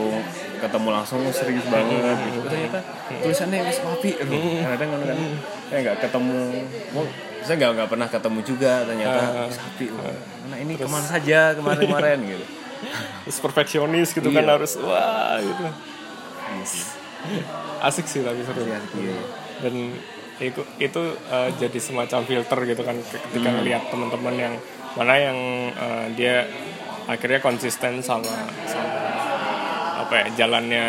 ketemu 0.61 0.89
langsung 0.93 1.21
oh, 1.25 1.33
serius 1.33 1.65
banget. 1.69 1.97
Gitu. 1.97 2.41
Oh, 2.41 2.49
ternyata 2.49 2.79
tulisannya 3.21 3.59
wis 3.69 3.81
rapi. 3.85 4.11
Aduh, 4.21 4.37
Kadang 4.65 4.89
kan 4.93 5.01
kan 5.05 5.19
kayak 5.69 5.81
nggak 5.85 5.97
ketemu. 6.09 6.41
Saya 7.45 7.55
nggak 7.57 7.71
nggak 7.75 7.89
pernah 7.89 8.09
ketemu 8.09 8.41
juga 8.43 8.73
ternyata 8.83 9.21
wis 9.47 9.59
rapi. 9.59 9.87
Oh, 9.91 10.17
Nah, 10.45 10.57
ini 10.57 10.73
ke 10.75 10.85
mana 10.85 11.03
saja 11.03 11.53
kemarin-kemarin 11.53 12.19
gitu. 12.27 12.45
terus 13.25 13.39
perfeksionis 13.39 14.13
gitu 14.13 14.29
kan 14.29 14.45
Iya. 14.45 14.53
harus 14.53 14.77
wah 14.77 15.41
gitu 15.41 15.65
asik 17.81 18.05
sih 18.05 18.21
tapi 18.21 18.41
seru 18.43 18.61
Iya, 18.61 18.81
iya. 18.95 19.17
dan 19.61 19.75
itu 20.37 20.61
itu 20.79 21.03
eh, 21.27 21.49
jadi 21.55 21.79
semacam 21.79 22.21
filter 22.23 22.59
gitu 22.67 22.83
kan 22.83 22.97
ketika 22.99 23.49
Hmm. 23.49 23.57
ngelihat 23.59 23.83
teman-teman 23.89 24.35
yang 24.37 24.55
mana 24.95 25.15
yang 25.17 25.39
eh, 25.71 26.07
dia 26.13 26.37
akhirnya 27.05 27.41
konsisten 27.41 28.01
sama 28.01 28.29
sama 28.65 29.01
apa 29.99 30.15
ya 30.15 30.27
jalannya 30.37 30.85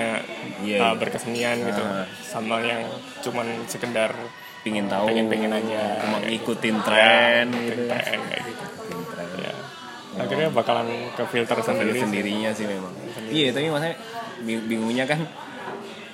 Iya, 0.60 0.76
eh, 0.76 0.82
iya. 0.82 0.90
berkesenian 0.94 1.58
gitu 1.64 1.80
Ah. 1.80 2.04
sama 2.22 2.60
yang 2.60 2.84
cuman 3.22 3.48
sekedar 3.66 4.12
Pingin 4.66 4.90
tahu. 4.90 5.06
Pengen-pengen 5.06 5.54
aja. 5.54 6.02
Cuma 6.02 6.18
ngikutin 6.26 6.76
tren 6.82 7.46
gitu. 7.54 7.86
tren 7.86 8.18
kayak 8.26 8.44
gitu. 8.50 8.64
Ngikutin 8.66 9.06
tren. 9.14 9.28
ya 9.38 9.54
akhirnya 10.16 10.50
bakalan 10.50 10.88
ke 11.14 11.24
filter 11.28 11.60
sendiri 11.60 11.70
sendiri 11.70 11.94
sih. 11.94 12.02
sendirinya 12.08 12.50
sih 12.56 12.66
memang. 12.66 12.94
Iya 13.30 13.48
tapi 13.54 13.68
maksudnya 13.70 13.96
bing- 14.42 14.66
bingungnya 14.66 15.06
kan 15.06 15.22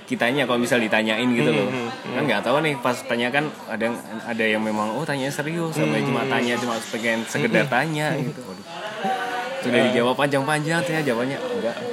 kitanya 0.03 0.43
kalau 0.43 0.59
misal 0.59 0.83
ditanyain 0.83 1.29
gitu 1.31 1.47
loh. 1.53 1.69
kan 2.03 2.23
nggak 2.27 2.43
tahu 2.43 2.59
nih 2.59 2.75
pas 2.81 2.97
tanya 3.07 3.31
kan 3.31 3.47
ada 3.71 3.87
yang 3.87 3.95
ada 4.27 4.43
yang 4.43 4.59
memang 4.59 4.91
oh 4.97 5.05
tanya 5.07 5.31
serius 5.31 5.71
sampai 5.71 6.03
cuma 6.03 6.27
tanya 6.27 6.59
cuma 6.59 6.75
pengen 6.91 7.23
sekedar 7.23 7.63
tanya 7.71 8.11
gitu. 8.19 8.41
Waduh. 8.43 8.65
sudah 9.61 9.79
dijawab 9.93 10.17
panjang-panjang 10.17 10.81
ternyata 10.83 11.05
jawabannya. 11.07 11.37
Enggak. 11.39 11.77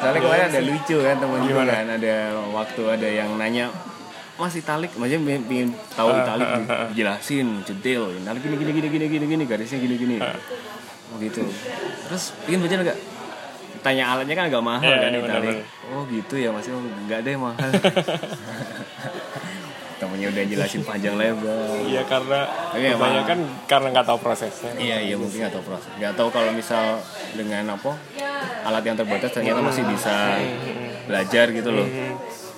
Soalnya 0.00 0.20
kemarin 0.24 0.44
ada 0.48 0.60
lucu 0.62 0.96
kan 1.02 1.16
gue 1.20 1.64
kan 1.68 1.86
ada 2.00 2.14
waktu 2.54 2.82
ada 2.86 3.08
yang 3.12 3.30
nanya 3.36 3.66
Mas 4.38 4.54
Italik, 4.54 4.94
maksudnya 4.94 5.18
pengen- 5.42 5.74
tahu 5.92 6.08
Italik 6.14 6.48
jelasin 6.92 7.46
detail, 7.62 8.14
Italik 8.14 8.38
gini 8.40 8.54
gini 8.56 8.70
gini 8.72 8.88
gini 8.88 9.06
gini 9.08 9.24
gini 9.26 9.42
garisnya 9.44 9.76
gini 9.76 9.94
gini, 9.96 10.16
oh 11.10 11.18
gitu. 11.18 11.42
Terus 12.06 12.38
pengen 12.42 12.62
baca 12.62 12.74
nggak? 12.80 12.98
Tanya 13.78 14.04
alatnya 14.08 14.34
kan 14.34 14.46
agak 14.46 14.58
mahal 14.60 14.82
Iya, 14.84 14.98
kan 15.00 15.10
iya, 15.12 15.20
Italik. 15.20 15.56
Oh 15.88 16.02
gitu 16.06 16.34
ya 16.34 16.50
Mas, 16.50 16.66
oh, 16.66 16.78
nggak 16.78 17.20
deh 17.20 17.34
mahal. 17.34 17.58
Temennya 19.98 20.30
udah 20.30 20.44
jelasin 20.46 20.82
panjang 20.82 21.18
lebar. 21.18 21.74
Iya 21.82 22.06
karena 22.06 22.46
Tapi 22.46 22.86
emang- 22.86 22.94
kebanyakan 22.94 23.38
karena 23.66 23.88
nggak 23.90 24.06
tahu 24.06 24.18
prosesnya. 24.20 24.70
Iya 24.78 24.96
iya 25.02 25.14
mungkin 25.18 25.42
nggak 25.42 25.50
tahu 25.52 25.64
proses. 25.64 25.90
Nggak 25.98 26.14
tahu 26.14 26.28
kalau 26.30 26.50
misal 26.54 27.02
dengan 27.34 27.66
apa 27.68 27.98
alat 28.62 28.82
yang 28.84 28.94
terbatas 28.94 29.30
ternyata 29.32 29.58
masih 29.58 29.82
bisa 29.84 30.38
belajar 31.04 31.50
gitu 31.50 31.70
loh. 31.72 31.86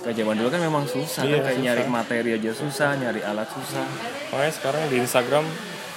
Kayak 0.00 0.16
zaman 0.16 0.34
dulu 0.34 0.48
kan 0.48 0.60
memang 0.60 0.84
susah 0.84 1.22
Iya, 1.22 1.38
kan 1.38 1.44
kayak 1.44 1.54
susah. 1.54 1.64
nyari 1.66 1.82
materi 1.86 2.30
aja 2.32 2.50
susah, 2.50 2.88
nyari 2.96 3.20
alat 3.20 3.48
susah. 3.48 3.84
Makanya 4.30 4.52
sekarang 4.52 4.82
di 4.88 4.96
Instagram 4.98 5.44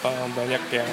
uh, 0.01 0.27
banyak 0.29 0.63
yang 0.69 0.89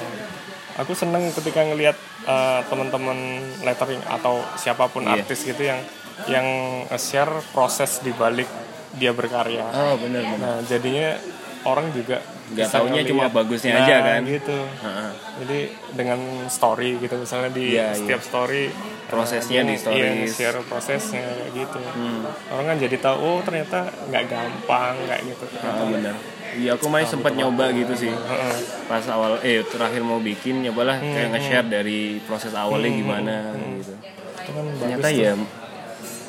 aku 0.73 0.93
seneng 0.93 1.27
ketika 1.31 1.59
ngelihat 1.61 1.97
uh, 2.23 2.63
teman-teman 2.65 3.17
lettering 3.61 3.99
atau 4.05 4.39
siapa 4.55 4.87
pun 4.87 5.03
Iya. 5.03 5.19
artis 5.19 5.43
gitu 5.43 5.59
yang 5.61 5.79
yang 6.25 6.47
share 6.95 7.31
proses 7.51 7.99
di 7.99 8.13
balik 8.13 8.47
dia 8.93 9.11
berkarya. 9.11 9.63
Oh 9.67 9.95
bener 9.97 10.23
bener. 10.23 10.39
Nah 10.39 10.57
jadinya 10.63 11.19
orang 11.63 11.87
juga 11.91 12.17
Nggak 12.51 12.67
taunya 12.67 13.01
cuma 13.05 13.25
bagusnya 13.31 13.71
Nah, 13.73 13.83
aja 13.85 13.95
kan. 14.03 14.21
gitu. 14.27 14.57
Heeh. 14.59 15.11
Jadi 15.39 15.59
dengan 15.93 16.19
story 16.47 16.99
gitu 16.99 17.15
misalnya 17.15 17.49
di 17.49 17.65
Iya, 17.73 17.95
setiap 17.95 18.21
story 18.21 18.67
Prosesnya 19.07 19.63
uh, 19.63 19.67
di 19.67 19.75
stories. 19.75 20.31
Iya, 20.31 20.51
share 20.51 20.59
prosesnya 20.63 21.19
kayak 21.19 21.51
gitu. 21.53 21.79
Hmm. 21.79 22.23
Orang 22.47 22.65
kan 22.65 22.77
jadi 22.79 22.95
tahu 22.95 23.17
oh 23.19 23.39
ternyata 23.41 23.83
nggak 24.07 24.23
gampang 24.25 24.95
kayak 25.03 25.21
gitu. 25.27 25.45
Ah, 25.59 25.83
bener. 25.83 26.15
Iya 26.51 26.75
aku 26.75 26.87
main 26.87 27.03
sempat 27.03 27.31
nyoba 27.31 27.71
gitu 27.71 27.91
sih. 27.93 28.07
Heeh. 28.07 28.55
Pas 28.87 29.03
awal 29.07 29.39
eh 29.41 29.63
terakhir 29.63 29.99
mau 29.99 30.19
bikin 30.19 30.59
nyobalah 30.61 30.95
Hmm, 30.95 31.11
kayak 31.11 31.27
nge-share 31.29 31.67
dari 31.67 32.19
proses 32.21 32.51
awalnya 32.51 32.87
gimana 32.89 33.35
gitu. 33.73 33.95
Itu 33.95 34.51
kan 34.51 34.65
Ternyata 34.75 35.03
bagus 35.03 35.11
tuh. 35.13 35.23
ya 35.23 35.33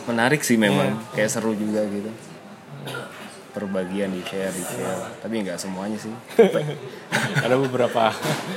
menarik 0.03 0.41
sih 0.43 0.57
memang 0.57 0.99
kayak 1.13 1.31
seru 1.31 1.55
juga 1.55 1.83
gitu. 1.85 2.11
Perbagian 3.53 4.09
di 4.17 4.25
share 4.25 4.49
di 4.49 4.65
share, 4.65 5.21
tapi 5.21 5.45
nggak 5.45 5.61
semuanya 5.61 6.01
sih. 6.01 6.09
ada 7.45 7.57
beberapa. 7.61 8.09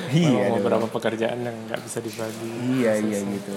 Iya, 0.07 0.55
ada 0.55 0.59
beberapa. 0.63 0.87
pekerjaan 0.87 1.43
yang 1.43 1.57
nggak 1.67 1.83
bisa 1.83 1.99
dibagi. 1.99 2.51
Iya 2.79 3.03
iya 3.03 3.19
gitu. 3.19 3.51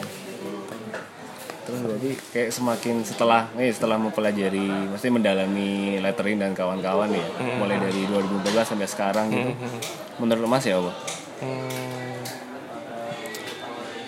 Terus 1.68 1.78
berarti 1.84 2.10
kayak 2.32 2.50
semakin 2.50 3.04
setelah 3.04 3.52
eh 3.60 3.68
setelah 3.68 4.00
mempelajari, 4.00 4.88
mesti 4.88 5.12
mendalami 5.12 6.00
lettering 6.00 6.40
dan 6.40 6.56
kawan-kawan 6.56 7.12
ya, 7.12 7.26
mulai 7.60 7.76
dari 7.76 8.02
2012 8.08 8.42
sampai 8.64 8.88
sekarang 8.88 9.26
gitu. 9.30 9.52
Menurut 10.18 10.48
Mas 10.48 10.64
ya 10.64 10.80
apa? 10.80 10.90
Hmm, 11.38 12.18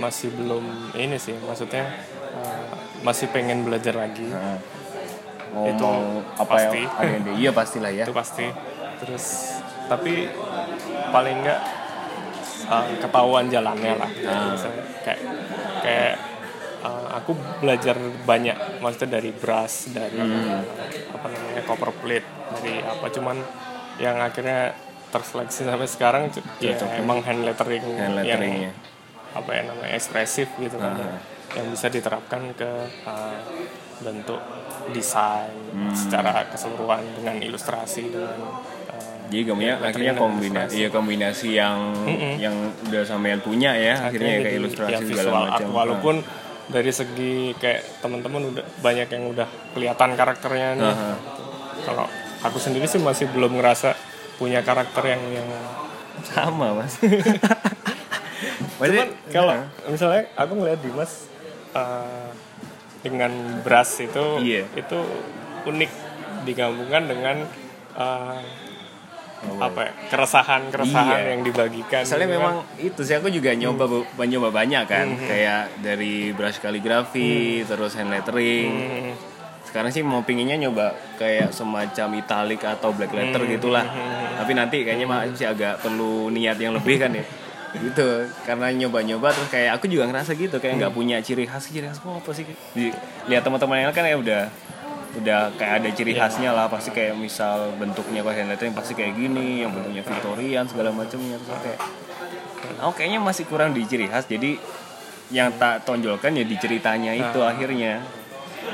masih 0.01 0.33
belum 0.33 0.64
ini 0.97 1.21
sih. 1.21 1.37
Maksudnya 1.37 1.85
uh, 2.33 2.75
masih 3.05 3.29
pengen 3.29 3.62
belajar 3.62 3.93
lagi. 3.93 4.25
Nah, 4.25 4.57
mau, 5.51 5.67
Itu 5.67 5.91
apa 6.37 6.45
pasti. 6.51 6.81
yang 6.81 6.95
ada 6.95 7.11
yang 7.11 7.37
iya 7.37 7.51
pastilah 7.51 7.91
ya. 7.91 8.05
itu 8.05 8.13
pasti 8.13 8.47
terus 8.97 9.25
tapi 9.87 10.29
paling 11.09 11.37
nggak 11.41 11.61
uh, 12.67 12.87
ketahuan 12.99 13.47
jalannya 13.47 13.93
lah 13.97 14.11
Ah. 14.23 14.53
Misalnya 14.53 14.85
kayak 15.03 15.21
kayak 15.81 16.15
uh, 16.81 17.07
aku 17.13 17.33
belajar 17.59 17.97
banyak 18.23 18.55
maksudnya 18.79 19.17
dari 19.17 19.31
brush 19.33 19.91
dari 19.91 20.15
Hmm. 20.15 20.63
apa 21.11 21.27
namanya 21.27 21.63
copper 21.65 21.91
plate 21.95 22.29
dari 22.51 22.75
apa 22.81 23.07
cuman 23.09 23.37
yang 23.97 24.17
akhirnya 24.17 24.73
terseleksi 25.09 25.67
sampai 25.67 25.85
sekarang 25.85 26.23
ya 26.59 26.73
Cocok. 26.73 26.91
emang 26.97 27.19
hand 27.21 27.43
lettering, 27.43 27.83
Hand 27.83 28.15
letteringnya. 28.17 28.71
yang 28.71 28.77
apa 29.31 29.51
ya 29.51 29.63
namanya 29.65 29.93
ekspresif 29.93 30.47
gitu 30.57 30.75
kan 30.75 30.95
Aha. 30.97 31.19
yang 31.53 31.67
bisa 31.69 31.87
diterapkan 31.87 32.51
ke 32.53 32.71
uh, 33.05 33.35
bentuk 34.01 34.39
desain 34.90 35.53
Hmm. 35.71 35.95
secara 35.95 36.51
keseluruhan 36.51 36.99
dengan 37.14 37.38
ilustrasi 37.38 38.11
dengan 38.11 38.35
uh, 38.90 39.31
Jadi 39.31 39.47
kamunya 39.47 39.79
lettering 39.79 39.87
akhirnya 39.87 40.14
kombinasi, 40.19 40.75
iya 40.75 40.88
kombinasi 40.90 41.49
yang 41.55 41.79
yang 42.43 42.55
udah 42.90 43.03
sampean 43.07 43.38
punya 43.38 43.71
ya, 43.79 44.11
akhirnya 44.11 44.35
ya 44.35 44.40
kayak 44.43 44.57
ilustrasi 44.59 44.90
ya, 44.90 44.99
segala 44.99 45.14
visual 45.14 45.45
art 45.47 45.53
macam. 45.62 45.69
walaupun 45.71 46.16
dari 46.66 46.90
segi 46.90 47.55
kayak 47.55 48.03
teman-teman 48.03 48.51
udah 48.51 48.66
banyak 48.83 49.07
yang 49.14 49.25
udah 49.31 49.47
kelihatan 49.71 50.11
karakternya 50.19 50.69
nih. 50.75 50.90
Aha. 50.90 51.12
Kalau 51.87 52.07
aku 52.43 52.59
sendiri 52.59 52.90
sih 52.90 52.99
masih 52.99 53.31
belum 53.31 53.55
ngerasa 53.62 53.95
punya 54.43 54.66
karakter 54.66 55.07
yang 55.07 55.23
yang 55.31 55.49
sama 56.27 56.75
mas. 56.75 56.99
Cuman 58.81 59.09
kalau 59.31 59.55
misalnya 59.87 60.27
aku 60.35 60.53
ngeliat 60.59 60.83
Dimas 60.83 61.31
uh, 61.79 62.35
dengan 63.01 63.33
beras 63.61 63.97
itu 63.97 64.25
Iya. 64.39 64.69
itu 64.75 64.99
unik 65.63 65.91
digabungkan 66.43 67.05
dengan 67.05 67.37
uh, 67.93 68.41
apa 69.41 69.81
ya 69.83 69.93
keresahan-keresahan 70.11 71.17
Iya. 71.19 71.29
yang 71.31 71.41
dibagikan. 71.43 72.05
Soalnya 72.05 72.29
gitu 72.29 72.35
kan. 72.35 72.41
memang 72.45 72.55
itu 72.77 73.01
sih 73.01 73.15
aku 73.15 73.29
juga 73.29 73.51
nyoba 73.53 73.85
bu- 73.87 74.05
nyoba 74.23 74.49
banyak 74.51 74.85
kan, 74.85 75.17
kayak 75.19 75.81
dari 75.81 76.29
brush 76.31 76.61
kaligrafi, 76.61 77.65
terus 77.65 77.97
hand 77.97 78.09
lettering. 78.11 78.69
Hmm, 78.69 79.13
Sekarang 79.63 79.89
sih 79.89 80.03
mau 80.03 80.21
pinginnya 80.21 80.59
nyoba 80.59 80.91
kayak 81.17 81.51
semacam 81.51 82.09
italic 82.17 82.61
atau 82.61 82.91
black 82.91 83.13
letter 83.13 83.47
gitulah. 83.47 83.87
Tapi 84.37 84.53
nanti 84.53 84.83
kayaknya 84.83 85.07
masih 85.07 85.47
agak 85.47 85.79
perlu 85.79 86.29
niat 86.29 86.59
yang 86.59 86.75
lebih 86.75 86.99
kan 86.99 87.15
ya. 87.15 87.25
Gitu 87.73 88.09
karena 88.43 88.67
nyoba-nyoba 88.73 89.31
terus 89.31 89.47
kayak 89.49 89.79
aku 89.79 89.87
juga 89.87 90.05
ngerasa 90.05 90.35
gitu 90.35 90.59
kayak 90.59 90.75
nggak 90.77 90.91
punya 90.91 91.23
ciri 91.23 91.47
khas 91.47 91.65
ciri 91.65 91.87
khas 91.87 92.03
apa 92.03 92.31
sih 92.31 92.43
Di- 92.75 92.91
lihat 93.27 93.41
teman-teman 93.41 93.79
yang 93.79 93.89
lain 93.89 93.95
kan 93.95 94.05
ya 94.05 94.17
udah 94.17 94.43
udah 95.13 95.41
kayak 95.55 95.73
ada 95.79 95.89
ciri 95.93 96.13
khasnya 96.13 96.51
lah 96.51 96.67
pasti 96.67 96.91
kayak 96.91 97.15
misal 97.15 97.71
bentuknya 97.75 98.21
kalau 98.21 98.31
hand 98.33 98.47
lettering 98.49 98.71
pasti 98.73 98.93
kayak 98.93 99.15
gini 99.15 99.63
yang 99.63 99.71
bentuknya 99.71 100.03
Victorian 100.03 100.67
segala 100.67 100.91
macamnya 100.91 101.35
terus 101.37 101.59
kayak 101.61 101.79
oh 102.81 102.91
kayaknya 102.91 103.19
masih 103.19 103.47
kurang 103.47 103.71
di 103.71 103.83
ciri 103.83 104.07
khas 104.07 104.25
jadi 104.25 104.59
yang 105.31 105.55
tak 105.55 105.83
tonjolkan 105.83 106.31
ya 106.33 106.43
di 106.43 106.57
ceritanya 106.57 107.11
itu 107.13 107.39
akhirnya 107.41 108.03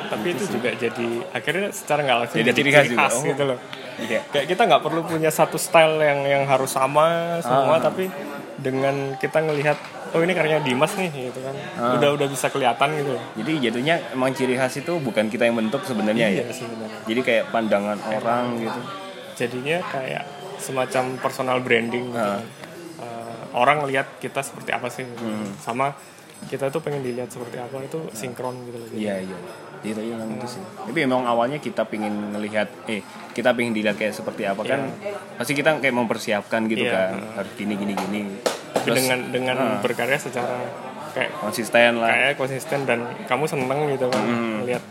tapi 0.09 0.33
itu 0.33 0.45
juga 0.51 0.73
jadi 0.73 1.09
akhirnya 1.31 1.69
secara 1.69 2.01
nggak 2.01 2.17
langsung 2.19 2.37
Jadi 2.39 2.53
ciri 2.55 2.71
khas 2.71 2.87
juga. 2.87 3.09
Oh. 3.11 3.23
gitu 3.23 3.45
loh 3.45 3.59
Iya. 3.97 4.21
kayak 4.29 4.47
kita 4.47 4.63
nggak 4.63 4.83
perlu 4.83 5.01
punya 5.03 5.29
satu 5.29 5.57
style 5.57 5.97
yang 5.99 6.21
yang 6.23 6.45
harus 6.45 6.69
sama 6.69 7.09
Ah. 7.33 7.41
semua 7.41 7.81
tapi 7.81 8.13
dengan 8.57 8.95
kita 9.15 9.39
ngelihat 9.39 9.77
oh 10.11 10.21
ini 10.21 10.33
karyanya 10.33 10.61
Dimas 10.61 10.93
nih 10.93 11.11
gitu 11.29 11.41
kan 11.41 11.53
Ah. 11.75 11.93
udah 11.95 12.15
udah 12.15 12.27
bisa 12.27 12.49
kelihatan 12.49 12.89
gitu 12.95 13.13
jadi 13.37 13.53
jatuhnya 13.63 13.95
emang 14.11 14.33
ciri 14.33 14.55
khas 14.55 14.77
itu 14.77 14.97
bukan 14.97 15.29
kita 15.29 15.45
yang 15.45 15.57
bentuk 15.57 15.83
sebenarnya 15.83 16.27
ya 16.31 16.43
iya 16.43 16.45
sebenarnya 16.49 17.05
jadi 17.05 17.21
kayak 17.21 17.45
pandangan 17.51 17.99
orang 18.03 18.57
gitu 18.59 18.81
jadinya 19.37 19.79
kayak 19.87 20.25
semacam 20.57 21.05
personal 21.19 21.61
branding 21.61 22.09
gitu 22.09 22.17
Ah. 22.19 22.41
Eh, 22.97 23.43
orang 23.53 23.85
lihat 23.85 24.17
kita 24.17 24.41
seperti 24.41 24.71
apa 24.71 24.89
sih 24.89 25.05
gitu. 25.05 25.21
Hmm. 25.21 25.53
sama 25.59 25.93
kita 26.47 26.69
tuh 26.69 26.79
pengen 26.79 27.01
dilihat 27.01 27.27
seperti 27.27 27.57
apa 27.57 27.81
itu 27.81 27.99
sinkron 28.13 28.55
gitu 28.65 28.77
loh 28.77 28.87
Iya 28.93 29.15
iya. 29.21 29.39
Itu 29.83 29.99
yang 29.99 30.23
itu 30.31 30.47
sih. 30.49 30.63
Tapi 30.63 30.99
memang 31.01 31.25
awalnya 31.25 31.59
kita 31.59 31.85
pingin 31.85 32.13
ngelihat 32.31 32.69
eh 32.87 33.01
kita 33.33 33.53
pingin 33.53 33.73
dilihat 33.73 33.95
kayak 33.95 34.13
seperti 34.13 34.43
apa 34.43 34.63
kan 34.63 34.91
pasti 35.35 35.53
kita 35.53 35.79
kayak 35.79 35.95
mempersiapkan 35.95 36.67
gitu 36.67 36.83
Iya. 36.83 36.93
kan 36.93 37.11
harus 37.35 37.53
gini 37.55 37.75
gini 37.75 37.93
gini. 37.95 38.21
Terus 38.77 38.97
dengan 38.97 39.19
dengan 39.31 39.57
ah. 39.57 39.79
berkarya 39.79 40.17
secara 40.17 40.61
kayak 41.13 41.33
konsisten 41.39 41.97
lah. 41.97 42.11
kayak 42.11 42.35
konsisten 42.37 42.79
dan 42.85 42.99
kamu 43.25 43.45
seneng 43.47 43.81
gitu 43.89 44.07
kan 44.07 44.21
Hmm. 44.21 44.61
ngelihat 44.61 44.83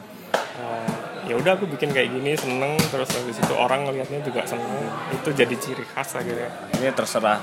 eh, 0.58 0.88
ya 1.25 1.36
udah 1.36 1.51
aku 1.53 1.65
bikin 1.67 1.89
kayak 1.89 2.10
gini 2.10 2.34
seneng 2.34 2.73
terus 2.81 3.10
habis 3.12 3.38
itu 3.38 3.53
orang 3.53 3.86
ngelihatnya 3.86 4.21
juga 4.21 4.41
seneng 4.43 4.69
itu 5.12 5.29
jadi 5.31 5.55
ciri 5.55 5.86
khas 5.86 6.17
akhirnya 6.17 6.49
Ini 6.73 6.91
terserah. 6.91 7.39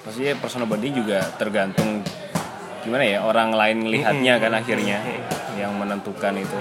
Maksudnya 0.00 0.32
personal 0.36 0.64
body 0.64 0.88
juga 0.92 1.20
tergantung 1.36 2.00
gimana 2.80 3.04
ya 3.04 3.18
orang 3.24 3.52
lain 3.52 3.84
ngelihatnya 3.86 4.34
kan 4.40 4.52
akhirnya 4.56 4.98
yang 5.56 5.76
menentukan 5.76 6.34
itu. 6.36 6.58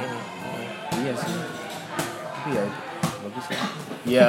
Iya 1.00 1.14
sih. 1.16 1.36
Tapi 2.40 2.50
ya 2.56 2.64
bagus 3.24 3.46
ya. 3.48 3.60
Ya 4.08 4.28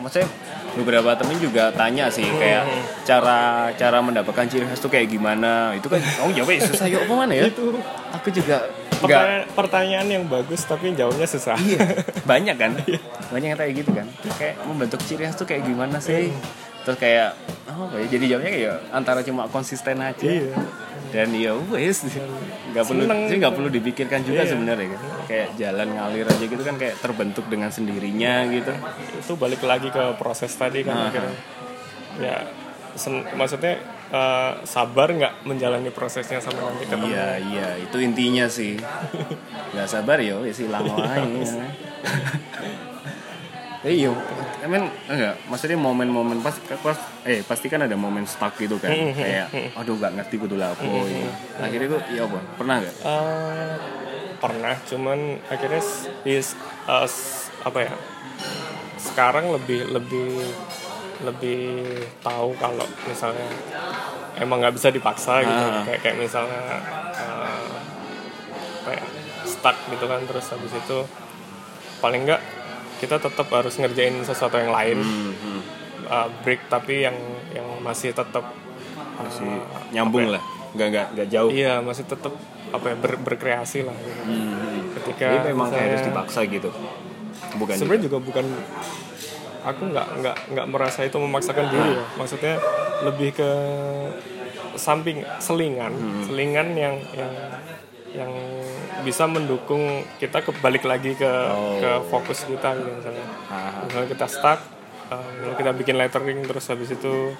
maksudnya 0.00 0.28
beberapa 0.74 1.14
temen 1.14 1.38
juga 1.38 1.70
tanya 1.70 2.10
sih 2.10 2.26
kayak 2.26 2.66
cara 3.06 3.70
cara 3.78 3.98
mendapatkan 4.02 4.44
ciri 4.50 4.66
khas 4.66 4.82
tuh 4.82 4.90
kayak 4.90 5.08
gimana? 5.08 5.72
Itu 5.72 5.88
kan 5.88 6.02
oh 6.24 6.30
jawabnya 6.34 6.66
susah 6.66 6.86
yuk 6.90 7.06
apa 7.08 7.14
mana 7.14 7.32
ya? 7.32 7.44
Itu. 7.48 7.78
Aku 8.20 8.28
juga 8.30 8.68
pertanyaan, 9.00 9.42
pertanyaan 9.54 10.08
yang 10.08 10.24
bagus 10.26 10.66
tapi 10.66 10.92
jawabnya 10.92 11.24
susah. 11.24 11.56
Iya. 11.56 12.04
Banyak 12.30 12.56
kan? 12.58 12.70
Banyak 13.30 13.48
yang 13.54 13.60
kayak 13.60 13.72
gitu 13.80 13.90
kan? 13.94 14.06
Kayak 14.36 14.60
membentuk 14.66 15.00
ciri 15.06 15.24
khas 15.24 15.38
tuh 15.38 15.46
kayak 15.46 15.64
gimana 15.64 16.02
sih? 16.02 16.34
Terus 16.84 16.98
kayak 17.00 17.32
oh 17.70 17.88
apa 17.88 17.96
ya 17.96 18.06
jadi 18.12 18.24
jawabnya 18.36 18.50
kayak 18.52 18.76
antara 18.92 19.20
cuma 19.24 19.48
konsisten 19.48 19.96
aja. 20.02 20.20
Iya. 20.20 20.52
Dan 21.14 21.30
ya 21.30 21.54
wes 21.70 22.02
nggak 22.74 22.84
perlu 22.84 23.06
sih 23.30 23.38
nggak 23.38 23.54
perlu 23.54 23.70
dipikirkan 23.70 24.20
juga 24.20 24.42
Iya. 24.42 24.50
sebenarnya 24.50 24.88
kan 24.90 25.00
kayak 25.24 25.48
jalan 25.54 25.88
ngalir 25.94 26.26
aja 26.26 26.42
gitu 26.44 26.58
kan 26.60 26.74
kayak 26.74 26.98
terbentuk 26.98 27.46
dengan 27.46 27.70
sendirinya 27.70 28.50
gitu. 28.50 28.74
Itu 29.14 29.32
balik 29.38 29.62
lagi 29.62 29.88
ke 29.88 30.18
proses 30.18 30.50
tadi 30.52 30.82
kan 30.82 30.98
Aha. 30.98 31.06
akhirnya. 31.08 31.36
Ya 32.18 32.36
sen- 32.94 33.30
maksudnya 33.32 33.78
eh, 34.10 34.52
sabar 34.62 35.08
nggak 35.08 35.46
menjalani 35.46 35.88
prosesnya 35.88 36.42
sampai 36.42 36.60
nanti 36.60 36.82
ketemu? 36.82 37.04
Iya 37.08 37.28
iya. 37.40 37.68
Itu 37.78 37.96
intinya 37.98 38.50
sih. 38.50 38.74
Nggak 39.74 39.86
sabar 39.86 40.18
ya 40.18 40.38
wes 40.38 40.58
hilang 40.58 40.82
wae 43.84 43.92
Iya, 43.94 44.10
emang 44.60 44.88
enggak, 45.04 45.36
maksudnya 45.44 45.76
momen-momen 45.76 46.40
pas, 46.40 46.56
pas 46.80 46.96
eh 47.22 47.40
pasti 47.40 47.68
kan 47.68 47.78
ada 47.78 47.92
momen 47.94 48.24
stuck 48.24 48.56
gitu 48.56 48.80
kan, 48.80 48.88
kayak 49.12 49.46
aduh 49.74 49.94
nggak 49.94 50.12
ngerti 50.14 50.36
kudu 50.36 50.56
lah 50.56 50.72
apa 50.72 50.80
ini. 50.82 51.28
Akhirnya 51.54 51.88
tuh 51.90 52.00
ya 52.08 52.24
apa? 52.24 52.38
Pernah 52.56 52.76
nggak? 52.80 52.96
Eh, 52.98 53.74
pernah. 54.36 54.74
Cuman 54.82 55.18
akhirnya 55.46 55.84
is 56.24 56.56
eh, 56.86 57.04
s- 57.04 57.52
apa 57.60 57.78
ya? 57.82 57.92
Sekarang 58.96 59.52
lebih 59.52 59.84
lebih 59.86 60.32
lebih 61.20 61.60
tahu 62.20 62.56
kalau 62.56 62.88
misalnya 63.04 63.46
emang 64.34 64.58
nggak 64.58 64.74
bisa 64.74 64.88
dipaksa 64.88 65.40
gitu. 65.40 65.52
Ah. 65.62 65.84
kayak 65.84 66.00
kayak 66.00 66.16
misalnya 66.18 66.60
eh, 67.14 67.68
apa 68.80 68.90
ya, 68.92 69.04
stuck 69.44 69.76
gitu 69.88 70.04
kan. 70.04 70.24
Terus 70.24 70.46
habis 70.48 70.72
itu 70.72 70.98
paling 72.00 72.24
nggak 72.24 72.40
kita 73.04 73.20
tetap 73.20 73.46
harus 73.48 73.74
ngerjain 73.74 74.16
sesuatu 74.20 74.56
yang 74.56 74.70
lain 74.70 74.98
Hmm, 74.98 75.32
hmm. 75.32 75.60
eh, 76.06 76.28
break 76.40 76.66
tapi 76.66 77.02
yang 77.02 77.16
yang 77.50 77.68
masih 77.78 78.10
tetap 78.10 78.48
Masih 79.14 79.46
nyambung 79.90 80.26
lah, 80.26 80.42
nggak 80.74 80.88
nggak 80.88 81.06
nggak 81.12 81.28
jauh. 81.28 81.46
iya 81.48 81.78
masih 81.78 82.02
tetap 82.04 82.34
apa 82.68 82.86
ya 82.88 82.96
ber- 82.96 83.22
berkreasi 83.22 83.82
lah 83.82 83.94
gitu. 83.94 84.22
Hmm. 84.26 84.90
ketika 84.92 85.26
Jadi 85.30 85.48
memang 85.48 85.68
misalnya- 85.68 85.86
harus 85.88 86.02
dipaksa 86.02 86.40
gitu, 86.46 86.70
bukan? 87.54 87.74
sebenarnya 87.76 88.02
juga 88.04 88.18
bukan 88.20 88.44
aku 89.62 89.82
nggak 89.86 90.06
nggak 90.18 90.36
nggak 90.50 90.66
merasa 90.66 91.00
itu 91.02 91.14
memaksakan 91.16 91.66
diri 91.68 91.90
ya 91.92 92.04
maksudnya 92.12 92.54
lebih 93.02 93.30
ke 93.32 93.50
samping 94.74 95.22
selingan 95.38 95.92
Hmm. 95.92 96.22
selingan 96.24 96.68
yang 96.74 96.94
yang 97.12 97.30
yang 98.14 98.30
bisa 99.02 99.26
mendukung 99.26 99.82
kita 100.16 100.38
kebalik 100.40 100.82
lagi 100.82 101.12
ke 101.12 101.26
Oh. 101.44 101.76
ke 101.76 101.90
fokus 102.08 102.42
kita 102.42 102.72
gitu 102.72 102.90
misalnya 102.92 103.26
Ah. 103.46 103.82
misalnya 103.82 104.08
kita 104.08 104.26
stuck 104.26 104.60
uh, 105.06 105.18
kalau 105.34 105.54
kita 105.54 105.70
bikin 105.72 105.94
lettering 105.94 106.40
terus 106.40 106.64
habis 106.64 106.88
itu 106.88 107.34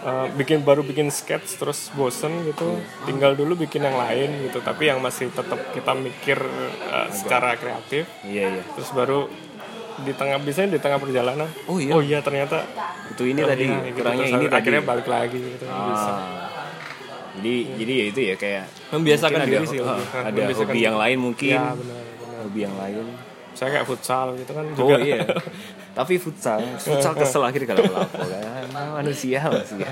uh, 0.00 0.26
bikin 0.32 0.60
baru 0.60 0.80
bikin 0.82 1.08
sketch 1.08 1.54
terus 1.54 1.92
bosen 1.92 2.32
gitu 2.44 2.76
tinggal 3.04 3.32
dulu 3.32 3.54
bikin 3.58 3.82
yang 3.82 3.94
lain 3.96 4.42
gitu 4.42 4.58
tapi 4.60 4.88
yang 4.88 4.98
masih 4.98 5.28
tetap 5.30 5.60
kita 5.70 5.92
mikir 5.94 6.40
uh, 6.88 7.08
secara 7.10 7.54
kreatif 7.54 8.08
Iya 8.22 8.48
iya. 8.50 8.62
terus 8.70 8.90
baru 8.90 9.28
di 9.98 10.12
tengah 10.12 10.38
biasanya 10.38 10.72
di 10.72 10.80
tengah 10.80 10.96
perjalanan 10.96 11.48
Oh 11.66 11.76
iya. 11.76 11.90
oh 11.90 12.00
iya 12.00 12.18
ternyata 12.20 12.62
Itu 13.08 13.24
ini 13.24 13.42
tadi 13.42 13.66
Iya, 13.66 13.78
gitu. 13.88 13.98
kurangnya 13.98 14.26
ini 14.30 14.46
tadi. 14.46 14.56
akhirnya 14.56 14.82
balik 14.84 15.06
lagi 15.06 15.38
gitu 15.38 15.64
bisa 15.66 16.12
Jadi 17.34 17.52
jadi 17.76 17.92
ya 17.92 18.04
itu 18.06 18.20
ya 18.22 18.34
kayak 18.34 18.64
membiasakan 18.90 19.38
diri 19.44 19.64
sih. 19.64 19.78
Nah, 19.78 20.00
ada 20.00 20.40
hobi 20.48 20.80
yang 20.80 20.96
lain 20.96 21.18
mungkin. 21.18 21.54
ya 21.54 21.72
benar 21.72 22.00
benar 22.14 22.38
Hobi 22.40 22.60
yang 22.60 22.74
lain. 22.74 23.04
saya 23.50 23.74
kayak 23.74 23.86
futsal 23.86 24.26
gitu 24.34 24.52
kan 24.52 24.62
Oh 24.64 24.74
juga 24.86 25.02
iya. 25.02 25.18
Tapi 25.98 26.14
futsal, 26.16 26.62
futsal 26.78 27.10
kesel 27.12 27.42
akhirnya 27.42 27.68
kalau 27.68 27.82
melapo 27.84 28.22
kan. 28.22 28.64
Manusia 28.94 29.42
manusia. 29.44 29.90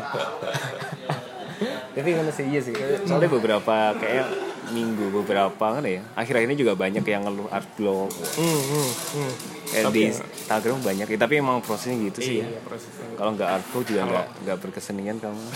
Tapi 1.91 2.11
manusia 2.13 2.45
iya 2.45 2.61
sih. 2.61 2.71
Soalnya 3.03 3.27
beberapa 3.27 3.75
kayak 3.93 4.27
minggu 4.69 5.11
beberapa 5.13 5.67
kan 5.73 5.83
ya. 5.83 5.99
Akhir-akhir 6.15 6.47
ini 6.47 6.57
juga 6.57 6.75
banyak 6.75 7.03
yang 7.03 7.25
ngeluh 7.25 7.49
art 7.49 7.67
blog. 7.75 8.13
Hmm, 8.37 8.45
hmm, 8.63 8.89
hmm. 9.15 9.33
Tapi 9.67 9.91
di 9.91 10.01
ya- 10.05 10.11
Instagram 10.15 10.79
banyak 10.81 11.07
ya, 11.09 11.19
tapi 11.19 11.35
emang 11.37 11.59
prosesnya 11.59 11.99
gitu 12.01 12.19
sih 12.21 12.37
ya 12.39 12.47
Iya, 12.47 12.63
prosesnya. 12.63 13.19
kalau 13.19 13.35
nggak 13.35 13.51
artwork 13.51 13.83
juga 13.85 14.01
Kalau- 14.01 14.11
nggak 14.13 14.27
nggak 14.43 14.57
berkesenian 14.63 15.17
kamu 15.19 15.43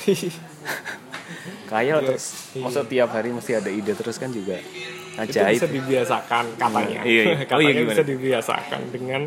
kaya 1.67 1.99
lah 1.99 2.03
Iya, 2.03 2.09
terus 2.13 2.25
iya. 2.53 2.63
masa 2.63 2.81
tiap 2.85 3.11
hari 3.11 3.31
mesti 3.31 3.53
ada 3.55 3.71
ide 3.71 3.93
terus 3.95 4.17
kan 4.17 4.31
juga 4.31 4.57
itu 4.57 5.37
ajaib 5.37 5.59
bisa 5.59 5.69
dibiasakan 5.69 6.45
katanya. 6.57 7.01
Iya, 7.05 7.23
iya. 7.23 7.35
Oh, 7.35 7.45
katanya 7.45 7.61
iya, 7.63 7.73
gimana? 7.77 7.91
bisa 7.93 8.05
dibiasakan 8.05 8.81
dengan 8.89 9.23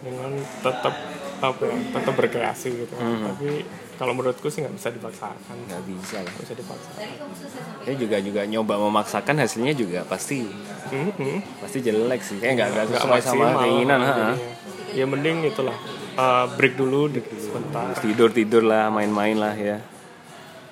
dengan 0.00 0.30
tetap 0.60 0.94
apa 1.40 1.60
ya 1.60 1.76
tetap 1.92 2.14
berkreasi 2.16 2.68
gitu. 2.72 2.94
Mhm. 2.96 3.24
tapi 3.26 3.48
kalau 3.94 4.10
menurutku 4.10 4.48
sih 4.48 4.64
nggak 4.64 4.74
bisa 4.74 4.88
dipaksakan. 4.90 5.54
Nggak 5.68 5.82
bisa 5.86 6.16
lah. 6.18 6.26
Nggak 6.26 6.42
bisa 6.42 6.54
dipaksakan. 6.56 7.08
Saya 7.84 7.94
juga 7.94 8.16
juga 8.18 8.42
nyoba 8.42 8.74
memaksakan 8.80 9.34
hasilnya 9.38 9.74
juga 9.76 10.00
pasti 10.02 10.48
Mhm. 10.90 11.60
pasti 11.60 11.78
jelek 11.78 12.20
sih. 12.20 12.38
Kayak 12.40 12.54
nggak 12.54 12.68
nggak 12.70 12.86
sesuai 12.96 13.20
sama 13.20 13.46
keinginan 13.60 14.00
ya 14.94 15.04
mending 15.04 15.42
itulah 15.44 15.74
uh, 16.14 16.46
break 16.54 16.78
dulu 16.78 17.10
di 17.10 17.18
sebentar. 17.36 17.92
Tidur 17.98 18.30
tidur 18.30 18.62
lah 18.62 18.88
main-main 18.88 19.34
lah 19.34 19.54
ya 19.58 19.78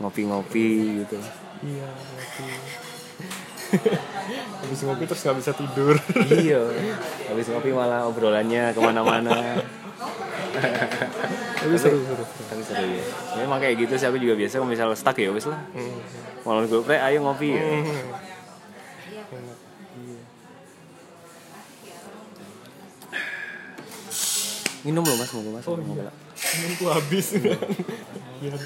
ngopi-ngopi 0.02 0.68
gitu. 1.06 1.18
Iya 1.62 1.86
ngopi. 1.86 2.46
Habis 4.66 4.80
ngopi 4.82 5.04
terus 5.06 5.22
nggak 5.22 5.38
bisa 5.38 5.52
tidur. 5.54 5.94
Iya. 6.26 6.60
Habis 7.30 7.46
ngopi 7.54 7.70
malah 7.70 8.10
obrolannya 8.10 8.74
ke 8.74 8.80
mana-mana. 8.82 9.32
Tapi 11.62 11.76
seru 11.78 12.02
seru. 12.02 12.24
Tapi 12.26 12.62
seru 12.66 12.84
ya. 12.84 13.04
Memang 13.46 13.62
kayak 13.62 13.86
gitu 13.86 13.94
sih 13.94 14.06
aku 14.10 14.18
juga 14.18 14.34
biasa 14.34 14.58
kalau 14.58 14.68
misal 14.68 14.90
stuck 14.98 15.16
ya 15.16 15.30
wes 15.30 15.46
lah. 15.46 15.62
Mhm. 15.72 15.98
malam 16.42 16.66
gue 16.66 16.82
pre 16.82 16.98
ayo 16.98 17.22
ngopi 17.22 17.54
ya. 17.54 17.62
Mhm. 17.62 18.02
minum 24.82 25.06
loh 25.06 25.14
mas 25.14 25.30
mau 25.30 25.42
mas. 25.54 25.62
Oh, 25.70 25.78
iya. 25.78 26.10
nggak? 26.10 26.14
Minumku 26.58 26.84
habis. 26.90 27.26
Iya. 28.42 28.58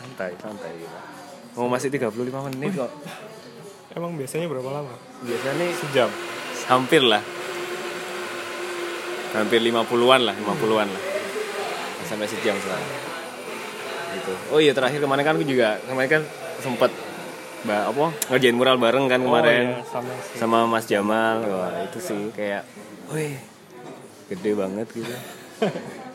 Santai 0.00 0.32
santai. 0.40 0.72
Gitu 0.76 1.16
mau 1.56 1.72
masih 1.72 1.88
35 1.88 2.52
menit 2.52 2.76
kok. 2.76 2.92
Emang 3.96 4.12
biasanya 4.12 4.44
berapa 4.52 4.68
lama? 4.68 4.94
Biasanya 5.24 5.56
nih 5.56 5.70
sejam. 5.72 6.10
Hampir 6.68 7.00
lah. 7.00 7.24
Hampir 9.32 9.60
50-an 9.64 10.20
lah 10.20 10.36
50-an 10.36 10.88
lah. 10.92 11.02
Sampai 12.04 12.28
sejam 12.28 12.54
sekarang. 12.60 12.90
Gitu. 14.20 14.32
Oh 14.52 14.60
iya 14.60 14.76
terakhir 14.76 15.00
kemarin 15.00 15.24
kan 15.24 15.34
aku 15.40 15.48
juga 15.48 15.80
kemarin 15.88 16.10
kan 16.20 16.22
sempet 16.60 16.92
mbak 17.66 17.82
apa 17.90 18.06
ngerjain 18.30 18.54
mural 18.54 18.76
bareng 18.78 19.08
kan 19.10 19.20
kemarin. 19.24 19.64
oh, 19.74 19.80
iya, 19.80 19.88
sama 19.88 20.12
sih. 20.20 20.36
Sama 20.36 20.58
Mas 20.68 20.84
Jamal. 20.86 21.36
Wah 21.40 21.72
itu 21.88 21.98
sih 22.04 22.20
kayak 22.36 22.68
wih 23.10 23.40
gede 24.28 24.52
banget 24.58 24.86
gitu 24.92 25.14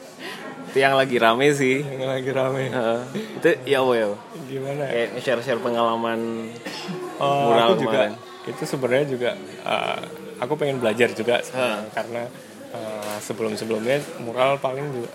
itu 0.72 0.78
yang 0.80 0.95
lagi 0.95 1.15
rame 1.15 1.51
sih. 1.51 1.84
Yang 1.84 2.09
lagi 2.09 2.32
rame. 2.32 2.63
Heeh. 2.72 2.99
itu 3.38 3.49
ya 3.67 3.84
apa 3.84 3.93
ya 3.93 4.07
gimana? 4.47 4.84
Ya 4.88 5.05
kayak 5.07 5.19
share-share 5.19 5.59
pengalaman 5.59 6.47
Oh, 7.19 7.53
mural 7.53 7.76
aku 7.76 7.86
juga 7.86 8.09
kemarin. 8.09 8.49
itu 8.49 8.63
sebenarnya 8.65 9.05
juga 9.05 9.30
uh, 9.61 10.01
aku 10.39 10.57
pengen 10.57 10.82
belajar 10.82 11.13
juga 11.13 11.38
Ha. 11.45 11.86
karena 11.91 12.26
uh, 12.72 13.17
sebelum 13.22 13.53
sebelumnya 13.53 14.01
mural 14.19 14.57
paling 14.57 14.89
juga 14.89 15.11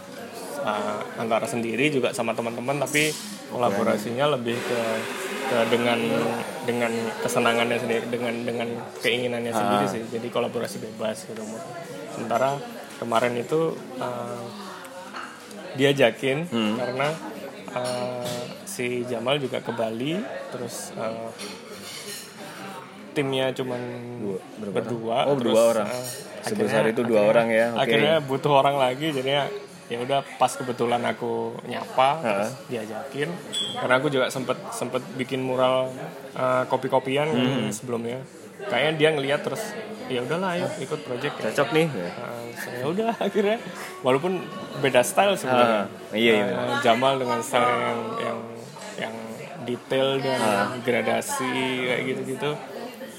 uh, 0.63 1.03
antara 1.19 1.51
sendiri 1.51 1.91
juga 1.91 2.15
sama 2.15 2.31
teman-teman 2.31 2.79
tapi 2.79 3.11
kolaborasinya 3.51 4.39
lebih 4.39 4.55
ke, 4.55 4.81
ke 5.47 5.59
dengan 5.71 5.99
dengan 6.63 6.93
kesenangannya 7.23 7.79
sendiri 7.79 8.03
dengan 8.07 8.35
dengan 8.43 8.69
keinginannya 9.01 9.51
sendiri 9.51 9.85
sih. 9.89 10.03
Jadi 10.07 10.31
kolaborasi 10.31 10.79
bebas 10.79 11.27
gitu 11.27 11.43
sementara 12.15 12.55
kemarin 12.97 13.35
itu 13.35 13.75
uh, 13.99 14.43
diajakin 15.77 16.39
Hmm. 16.47 16.75
karena 16.75 17.09
uh, 17.71 18.25
si 18.65 18.87
Jamal 19.05 19.37
juga 19.37 19.59
ke 19.59 19.71
Bali 19.71 20.17
terus 20.49 20.91
uh, 20.95 21.31
timnya 23.13 23.49
cuman 23.51 23.81
Dua- 24.19 24.43
berapa 24.59 24.75
berdua? 24.77 25.19
Oh, 25.25 25.35
berdua 25.35 25.63
orang. 25.71 25.89
uh, 25.89 26.07
Sebesar 26.43 26.85
akhirnya- 26.85 26.93
itu 26.93 27.03
dua 27.03 27.17
akhirnya- 27.19 27.33
orang 27.33 27.49
ya, 27.51 27.67
oke. 27.69 27.81
akhirnya 27.81 28.15
butuh 28.21 28.53
orang 28.55 28.77
lagi 28.77 29.07
jadinya 29.11 29.45
ya 29.87 29.99
udah 30.01 30.21
pas 30.37 30.51
kebetulan 30.51 30.99
aku 31.01 31.55
nyapa 31.65 32.11
terus 32.21 32.51
diajakin 32.67 33.29
karena 33.77 33.95
aku 33.97 34.09
juga 34.09 34.27
sempet 34.29 34.59
sempet 34.71 34.99
bikin 35.15 35.39
mural 35.41 35.95
uh, 36.33 36.67
kopi-kopian 36.67 37.27
Hmm. 37.29 37.71
sebelumnya 37.71 38.19
kayaknya 38.65 38.93
dia 38.97 39.09
ngeliat 39.13 39.41
terus 39.41 39.63
ya 40.05 40.23
udahlah 40.23 40.55
ayo 40.55 40.67
ikut 40.81 41.01
project 41.01 41.35
ya 41.37 41.43
cocok 41.49 41.69
nih 41.73 41.87
ya. 42.59 42.63
Saya 42.73 42.85
udah 42.87 43.11
akhirnya 43.27 43.57
walaupun 44.01 44.41
beda 44.79 45.01
style 45.01 45.35
sebenarnya. 45.35 45.85
Ah, 45.85 46.17
iya, 46.17 46.33
iya. 46.35 46.45
Eh, 46.49 46.77
Jamal 46.81 47.17
dengan 47.17 47.39
style 47.41 47.63
yang 47.63 47.99
yang 48.19 48.39
yang 48.99 49.15
detail 49.63 50.09
dan 50.19 50.39
Ah. 50.39 50.67
gradasi 50.81 51.53
kayak 51.83 52.03
gitu-gitu. 52.07 52.51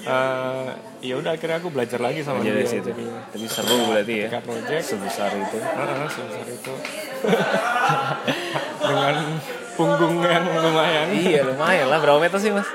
Eh, 0.00 0.66
ya 1.00 1.14
udah 1.14 1.32
akhirnya 1.32 1.58
aku 1.58 1.68
belajar 1.68 1.98
lagi 1.98 2.22
sama 2.22 2.40
Jadi 2.40 2.54
dia. 2.56 2.66
situ. 2.66 2.88
Jadi 2.88 3.04
Tapi 3.28 3.46
seru 3.46 3.76
berarti 3.86 4.14
ya. 4.16 4.28
project 4.40 4.84
Sebesar 4.84 5.30
itu. 5.32 5.58
ah, 5.58 6.08
sebesar 6.08 6.46
itu 6.46 6.72
dengan 8.80 9.14
punggung 9.74 10.16
yang 10.20 10.44
lumayan. 10.46 11.06
Iya 11.12 11.40
lumayan 11.44 11.86
lah. 11.86 11.98
Berapa 11.98 12.18
meter 12.18 12.38
sih 12.38 12.50
mas? 12.50 12.66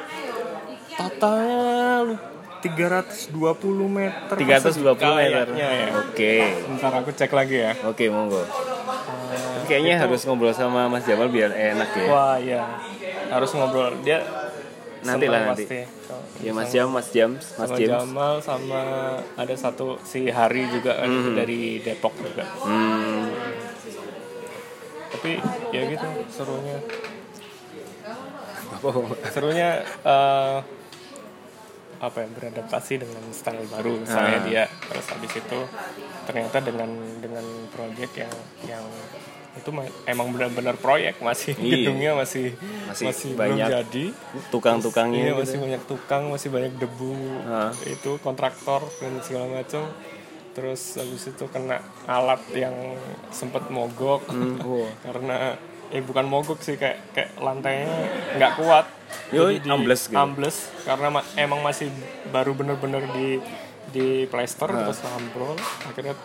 Totalnya 0.94 2.16
320 2.64 3.36
meter. 3.86 4.36
320 4.36 4.96
meter. 5.14 5.46
Ya. 5.52 5.92
Oke. 6.00 6.34
Ntar 6.74 6.94
aku 6.96 7.12
cek 7.12 7.30
lagi 7.30 7.60
ya. 7.60 7.76
Oke 7.84 8.08
monggo. 8.08 8.40
Tapi 8.40 9.66
Kayaknya 9.66 9.96
harus 10.00 10.24
ngobrol 10.24 10.52
sama 10.52 10.88
Mas 10.88 11.04
Jamal 11.04 11.28
biar 11.28 11.52
enak 11.52 11.90
ya. 11.94 12.06
Wah 12.06 12.36
iya 12.38 12.62
harus 13.28 13.52
ngobrol 13.52 13.92
dia 14.00 14.24
Nanti 15.04 15.28
lah, 15.28 15.52
nanti. 15.52 15.68
pasti. 15.68 15.80
Ya 16.40 16.52
Mas 16.52 16.72
Jam, 16.72 16.88
Mas 16.88 17.08
James, 17.10 17.44
Mas 17.54 17.68
sama 17.68 17.76
James. 17.76 17.92
Jamal 17.94 18.34
sama 18.40 18.82
ada 19.36 19.52
satu 19.54 20.00
si 20.02 20.28
Hari 20.28 20.64
juga 20.70 20.96
kan 20.98 21.12
dari 21.34 21.78
Depok 21.78 22.16
juga 22.16 22.44
Hmm. 22.62 23.28
tapi 25.10 25.40
ya 25.70 25.82
gitu 25.86 26.08
serunya 26.28 26.78
Apa? 28.74 28.90
serunya 29.30 29.70
eh, 30.02 30.58
apa 32.00 32.18
ya 32.20 32.28
beradaptasi 32.30 32.94
dengan 32.98 33.24
style 33.30 33.66
baru 33.66 34.00
misalnya 34.00 34.38
Ah. 34.38 34.44
dia 34.44 34.64
terus 34.84 35.06
habis 35.08 35.34
itu 35.34 35.60
ternyata 36.24 36.58
dengan 36.60 36.90
dengan 37.18 37.46
project 37.70 38.14
yang 38.18 38.34
yang 38.66 38.86
itu 39.54 39.70
ma- 39.70 39.86
emang 40.04 40.30
benar-benar 40.30 40.74
proyek 40.76 41.20
masih 41.20 41.54
Iya. 41.54 41.86
gedungnya 41.86 42.12
masih 42.16 42.58
Masih 42.84 43.06
masih, 43.06 43.30
banyak 43.34 43.62
belum 43.62 43.78
jadi 43.80 44.06
Tukang-tukangnya 44.50 45.20
Iya 45.20 45.30
gitu. 45.30 45.40
masih 45.40 45.58
banyak 45.60 45.82
tukang, 45.86 46.24
masih 46.28 46.50
banyak 46.50 46.74
debu, 46.76 47.14
Ah. 47.44 47.70
itu 47.86 48.18
kontraktor 48.20 48.82
dan 48.98 49.14
segala 49.20 49.62
macam. 49.62 49.86
Terus 50.54 50.82
habis 50.96 51.24
itu 51.28 51.46
kena 51.48 51.78
alat 52.04 52.42
yang 52.52 52.74
sempat 53.30 53.70
mogok 53.70 54.26
Hmm, 54.28 54.58
wah. 54.60 54.90
karena 55.06 55.58
eh 55.94 56.02
bukan 56.02 56.26
mogok 56.26 56.58
sih 56.60 56.74
kayak 56.74 57.14
kayak 57.14 57.30
lantainya 57.38 57.86
nggak 58.36 58.54
kuat. 58.56 58.86
Yoi, 59.30 59.56
Jadi 59.56 59.62
di- 59.62 59.70
ambles 59.72 60.02
gitu. 60.04 60.18
ambles 60.18 60.58
karena 60.82 61.08
ma- 61.12 61.28
emang 61.36 61.62
masih 61.62 61.88
baru 62.28 62.52
bener-bener 62.52 63.06
di 63.12 63.38
di 63.88 64.08
plaster 64.26 64.68
Ah. 64.68 64.84
terus 64.84 65.06
ambrol. 65.08 65.54
Akhirnya 65.86 66.18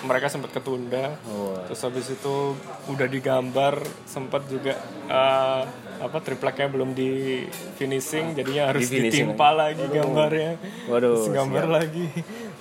mereka 0.00 0.26
sempat 0.28 0.50
ketunda. 0.52 1.18
Wah. 1.24 1.66
Terus 1.66 1.82
habis 1.82 2.06
itu 2.08 2.54
udah 2.86 3.06
digambar 3.06 3.74
sempat 4.04 4.46
juga 4.46 4.78
eh, 5.04 5.62
apa 5.98 6.18
tripleknya 6.18 6.66
belum 6.68 6.90
di 6.92 7.42
finishing 7.74 8.34
jadinya 8.34 8.70
harus 8.70 8.86
Di 8.86 8.90
finishing 8.92 9.34
ditimpa 9.34 9.50
lagi 9.52 9.82
gambarnya. 9.84 10.52
Waduh, 10.86 11.14
Terus 11.20 11.30
gambar 11.32 11.66
lagi. 11.68 12.06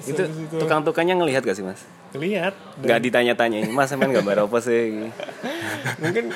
Itu 0.04 0.24
tukang-tukangnya 0.56 1.16
ngelihat 1.16 1.42
gak 1.42 1.54
sih 1.54 1.62
Mas? 1.62 1.84
lihat 2.12 2.52
Gak 2.82 3.00
ditanya-tanya, 3.02 3.70
Mas 3.70 3.88
sampean 3.88 4.12
gambar 4.12 4.38
apa 4.46 4.58
sih? 4.60 5.08
mungkin 5.98 6.34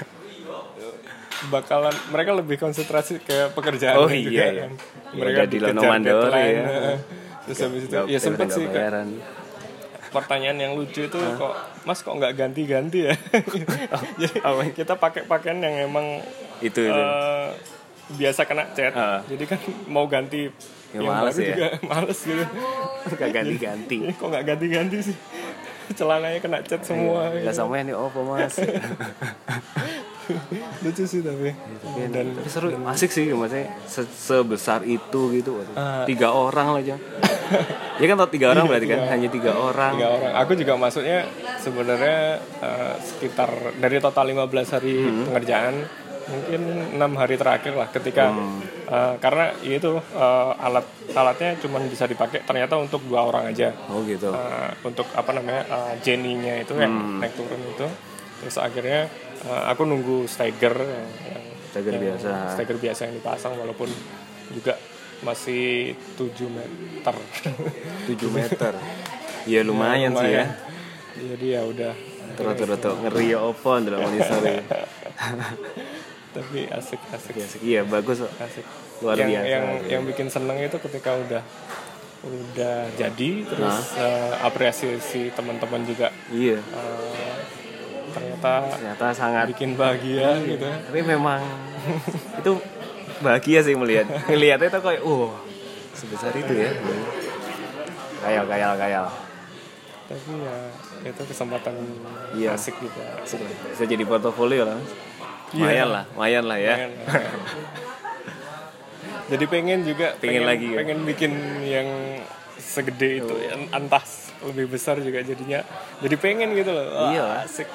bakalan 1.46 1.94
mereka 2.10 2.32
lebih 2.34 2.58
konsentrasi 2.58 3.20
ke 3.20 3.52
pekerjaan 3.52 3.98
Oh, 3.98 4.08
juga 4.08 4.16
iya, 4.18 4.46
iya. 4.48 4.62
kan. 4.62 4.72
Ya 5.12 5.20
mereka 5.20 5.42
di 5.46 5.58
deadline, 5.60 6.04
ya. 6.04 6.96
terus 7.46 7.60
habis 7.62 7.82
itu 7.84 7.94
ya 8.08 8.18
sempet 8.18 8.48
sih 8.50 8.66
bayaran. 8.66 9.08
pertanyaan 10.08 10.58
yang 10.58 10.72
lucu 10.74 11.06
itu 11.06 11.20
kok 11.36 11.54
mas 11.84 12.00
kok 12.00 12.16
nggak 12.16 12.34
ganti-ganti 12.34 13.04
ya 13.04 13.14
jadi 14.22 14.38
apa? 14.42 14.64
kita 14.72 14.96
pakai 14.96 15.28
pakaian 15.28 15.60
yang 15.60 15.76
emang 15.86 16.24
Itu 16.58 16.80
itu. 16.80 16.96
eh, 16.96 17.52
biasa 18.16 18.48
kena 18.48 18.72
cat 18.72 18.96
Ah. 18.96 19.20
jadi 19.28 19.44
kan 19.46 19.60
mau 19.86 20.08
ganti 20.08 20.48
Ya, 20.96 20.98
yang 20.98 21.12
males 21.12 21.34
baru 21.34 21.42
ya. 21.42 21.50
juga 21.52 21.68
males 21.92 22.20
gitu 22.22 22.46
Gak 23.12 23.30
ganti-ganti. 23.32 23.98
Kok 24.18 24.28
nggak 24.28 24.46
ganti-ganti 24.48 24.98
sih 25.04 25.18
celananya 25.88 26.40
kena 26.40 26.60
cat 26.62 26.82
semua 26.82 27.30
Gak 27.30 27.46
gitu. 27.46 27.52
sama 27.54 27.78
ini 27.78 27.92
apa 27.92 28.18
Mas? 28.18 28.58
lucu 30.82 31.06
sih 31.06 31.22
tapi 31.22 31.54
dan 32.10 32.34
Tapi 32.34 32.50
seru, 32.50 32.74
asik 32.84 33.14
sih 33.14 33.30
maksudnya 33.30 33.70
se- 33.86 34.10
sebesar 34.10 34.82
itu 34.84 35.22
gitu. 35.32 35.62
Ah. 35.76 36.02
tiga 36.04 36.34
orang 36.34 36.74
lah 36.74 36.82
Jang. 36.82 36.98
ya 37.96 38.06
kan 38.08 38.18
tau 38.18 38.26
tiga 38.28 38.50
orang 38.50 38.66
berarti 38.66 38.88
kan 38.88 39.06
hanya 39.08 39.30
tiga 39.30 39.54
orang. 39.54 39.94
tiga 39.94 40.10
orang 40.12 40.32
aku 40.34 40.58
juga 40.58 40.74
masuknya 40.76 41.30
sebenarnya 41.60 42.18
eh, 42.42 42.94
sekitar 43.00 43.50
dari 43.78 44.02
total 44.02 44.26
15 44.28 44.74
hari 44.74 44.94
pengerjaan 45.24 45.76
mungkin 46.26 46.62
enam 46.98 47.12
hari 47.16 47.38
terakhir 47.38 47.74
lah 47.74 47.86
ketika 47.90 48.34
eh, 48.90 49.14
karena 49.22 49.54
itu 49.62 49.94
eh, 49.98 50.52
alat 50.58 50.86
alatnya 51.14 51.54
cuma 51.62 51.78
bisa 51.82 52.06
dipakai 52.06 52.42
ternyata 52.42 52.76
untuk 52.76 53.06
dua 53.06 53.26
orang 53.26 53.50
aja 53.50 53.70
Oh 53.88 54.02
gitu. 54.04 54.34
Eh, 54.34 54.70
untuk 54.82 55.06
apa 55.14 55.32
namanya 55.32 55.62
uh, 55.70 55.94
Jenny-nya 56.02 56.66
itu 56.66 56.74
yang 56.76 57.22
naik 57.22 57.38
turun 57.38 57.62
itu 57.62 57.88
terus 58.42 58.58
akhirnya 58.58 59.06
eh, 59.46 59.64
aku 59.70 59.86
nunggu 59.86 60.26
stagger 60.26 60.74
yang, 60.76 61.08
yang 61.30 61.44
Stagger 61.70 61.92
yang 61.94 62.04
biasa. 62.08 62.30
stagger 62.56 62.78
biasa 62.80 63.00
yang 63.06 63.16
dipasang 63.20 63.54
walaupun 63.60 63.90
juga 64.50 64.80
masih 65.22 65.92
7 66.16 66.32
meter 66.48 67.16
7 68.10 68.16
meter. 68.32 68.74
Ya 69.46 69.62
lumayan, 69.62 70.16
sih 70.16 70.32
ya. 70.32 70.46
jadi 71.16 71.48
ya 71.60 71.62
udah 71.70 71.94
Terus-terus 72.36 72.82
ngeri 72.82 73.32
ya 73.32 73.40
opo 73.40 73.78
ndelok 73.78 74.02
monitor 74.02 74.42
ya. 74.42 74.60
tapi 76.36 76.68
asik 76.68 77.00
asik. 77.10 77.34
Asik. 77.40 77.60
Iya 77.64 77.88
bagus 77.88 78.20
asik. 78.20 78.66
Luar 79.00 79.16
yang, 79.16 79.32
biasa. 79.32 79.48
yang 79.48 79.66
yang 79.88 80.02
bikin 80.04 80.28
seneng 80.28 80.60
itu 80.60 80.76
ketika 80.82 81.16
udah 81.16 81.44
udah 82.26 82.90
jadi 82.94 83.32
terus 83.46 83.96
eh, 83.96 84.34
apresiasi 84.42 85.32
teman-teman 85.32 85.82
juga. 85.84 86.12
Iya. 86.28 86.60
eh, 86.60 87.36
ternyata 88.12 88.52
Ternyata 88.72 89.06
sangat 89.12 89.46
bikin 89.50 89.76
bahagia 89.76 90.40
gitu. 90.42 90.64
tapi 90.68 91.00
memang 91.02 91.40
itu 92.40 92.52
bahagia 93.20 93.60
sih 93.62 93.76
melihat 93.76 94.08
ngelihatnya 94.26 94.68
itu 94.68 94.80
kayak 94.82 95.02
oh 95.02 95.32
sebesar 95.92 96.36
itu 96.36 96.52
ya. 96.52 96.72
Kayal 98.20 98.44
kayal 98.46 98.74
kayal 98.76 99.08
tapi 100.06 100.38
ya 100.38 100.54
itu 101.02 101.22
kesempatan 101.26 101.74
Iya. 102.38 102.54
asik 102.54 102.78
juga. 102.78 103.06
Bisa 103.26 103.86
jadi 103.86 104.06
portofolio 104.06 104.62
lah 104.62 104.78
lumayan 105.52 105.88
lah 105.88 106.04
lumayan 106.10 106.44
lah 106.44 106.58
ya. 106.58 106.74
Pengen, 106.76 106.92
jadi 109.32 109.44
pengen 109.46 109.80
juga 109.82 110.08
Pengen 110.18 110.44
lagi 110.44 110.66
ya? 110.70 110.76
pengen 110.80 110.98
bikin 111.04 111.32
yang 111.62 111.88
segede 112.56 113.20
itu 113.20 113.34
yang 113.42 113.68
antas 113.72 114.32
lebih 114.42 114.70
besar 114.70 114.96
juga 114.98 115.20
jadinya. 115.20 115.60
Jadi 116.00 116.16
pengen 116.16 116.54
gitu 116.54 116.70
loh. 116.70 116.86
Wah, 116.88 117.10
Iya. 117.10 117.26
asik. 117.44 117.66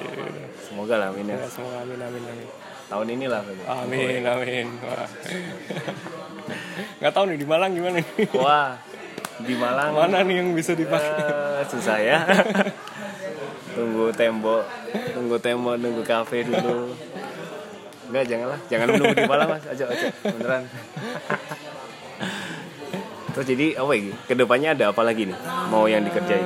Gitu. 0.00 0.16
semoga 0.64 0.96
lah 0.96 1.06
amin 1.12 1.28
ya. 1.28 1.36
Ya 1.36 1.46
semoga 1.46 1.76
amin 1.82 1.98
amin 1.98 2.22
amin. 2.24 2.46
Tahun 2.88 3.06
ini 3.06 3.24
lah 3.26 3.40
Pak. 3.40 3.54
amin 3.84 4.22
amin. 4.24 4.66
Wah. 4.80 5.08
nggak 6.98 7.12
tahu 7.12 7.24
nih 7.26 7.36
di 7.36 7.44
Malang 7.44 7.70
gimana 7.72 7.94
nih? 7.96 8.06
Wah 8.34 8.70
di 9.40 9.54
Malang. 9.54 9.90
Mana 9.92 10.20
nih 10.20 10.34
yang 10.40 10.48
bisa 10.52 10.72
dipakai? 10.72 11.10
Eh, 11.16 11.62
susah 11.66 11.96
ya. 11.96 12.18
Tunggu 13.70 14.10
tembok 14.10 14.66
tunggu 15.14 15.38
tembok 15.38 15.78
nunggu 15.78 16.02
kafe 16.02 16.42
dulu 16.42 16.90
enggak 18.10 18.26
janganlah. 18.26 18.58
Jangan 18.66 18.86
menunggu 18.90 19.14
di 19.14 19.24
Malang 19.30 19.48
mas. 19.54 19.64
Aja 19.70 19.84
aja. 19.86 20.08
Beneran. 20.26 20.62
Terus 23.30 23.46
jadi 23.46 23.66
apa 23.78 23.92
ini 23.94 24.10
ke 24.26 24.34
depannya 24.34 24.74
ada 24.74 24.90
apa 24.90 25.02
lagi 25.06 25.30
nih? 25.30 25.38
Mau 25.70 25.86
yang 25.86 26.02
dikerjain? 26.02 26.44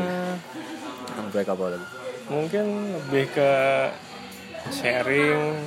Proyek 1.34 1.50
apa 1.50 1.64
lagi? 1.74 1.86
Mungkin 2.30 2.64
lebih 2.94 3.26
ke 3.34 3.50
sharing 4.70 5.66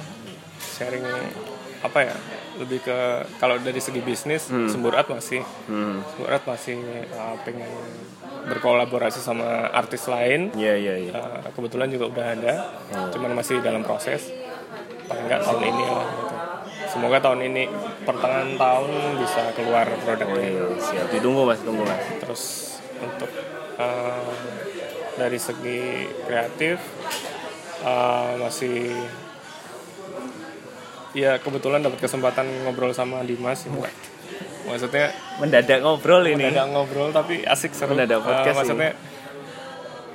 sharing 0.61 1.03
apa 1.83 1.99
ya? 2.07 2.15
Lebih 2.57 2.79
ke 2.87 2.97
kalau 3.41 3.59
dari 3.59 3.83
segi 3.83 3.99
bisnis 3.99 4.47
semburat 4.47 5.11
masih. 5.11 5.43
Hmm. 5.67 5.99
Semburat 6.15 6.41
masih 6.47 6.79
uh, 7.11 7.35
pengen 7.43 7.67
berkolaborasi 8.47 9.19
sama 9.19 9.67
artis 9.75 10.07
lain. 10.07 10.55
Iya 10.55 10.79
iya 10.79 10.95
iya. 11.03 11.13
Uh, 11.17 11.51
kebetulan 11.51 11.91
juga 11.91 12.07
udah 12.07 12.25
ada 12.31 12.53
cuman 13.11 13.35
masih 13.35 13.59
dalam 13.59 13.83
proses 13.83 14.31
paling 15.07 15.25
nggak 15.25 15.41
tahun 15.41 15.61
ini 15.63 15.83
lah 15.87 16.07
gitu. 16.07 16.35
semoga 16.91 17.17
tahun 17.23 17.39
ini 17.47 17.63
pertengahan 18.03 18.51
tahun 18.59 18.91
bisa 19.23 19.41
keluar 19.55 19.87
oh 19.87 19.99
produknya 20.03 20.47
iya 20.51 20.65
siap 20.77 21.07
ditunggu 21.11 21.41
mas 21.47 21.59
tunggu 21.63 21.83
mas 21.87 22.03
terus 22.19 22.43
untuk 22.99 23.31
uh, 23.79 24.31
dari 25.17 25.39
segi 25.39 26.05
kreatif 26.27 26.77
uh, 27.81 28.37
masih 28.37 28.93
ya 31.17 31.41
kebetulan 31.41 31.81
dapat 31.81 31.97
kesempatan 31.97 32.45
ngobrol 32.67 32.93
sama 32.93 33.25
Dimas 33.25 33.65
ya. 33.65 33.71
maksudnya 34.69 35.15
mendadak 35.41 35.79
ngobrol 35.81 36.21
ini 36.27 36.51
mendadak 36.51 36.67
ngobrol 36.69 37.09
tapi 37.09 37.41
asik 37.47 37.73
seru 37.73 37.95
Mendadak 37.95 38.21
Uh, 38.21 38.25
podcast 38.27 38.69
ini. 38.69 38.89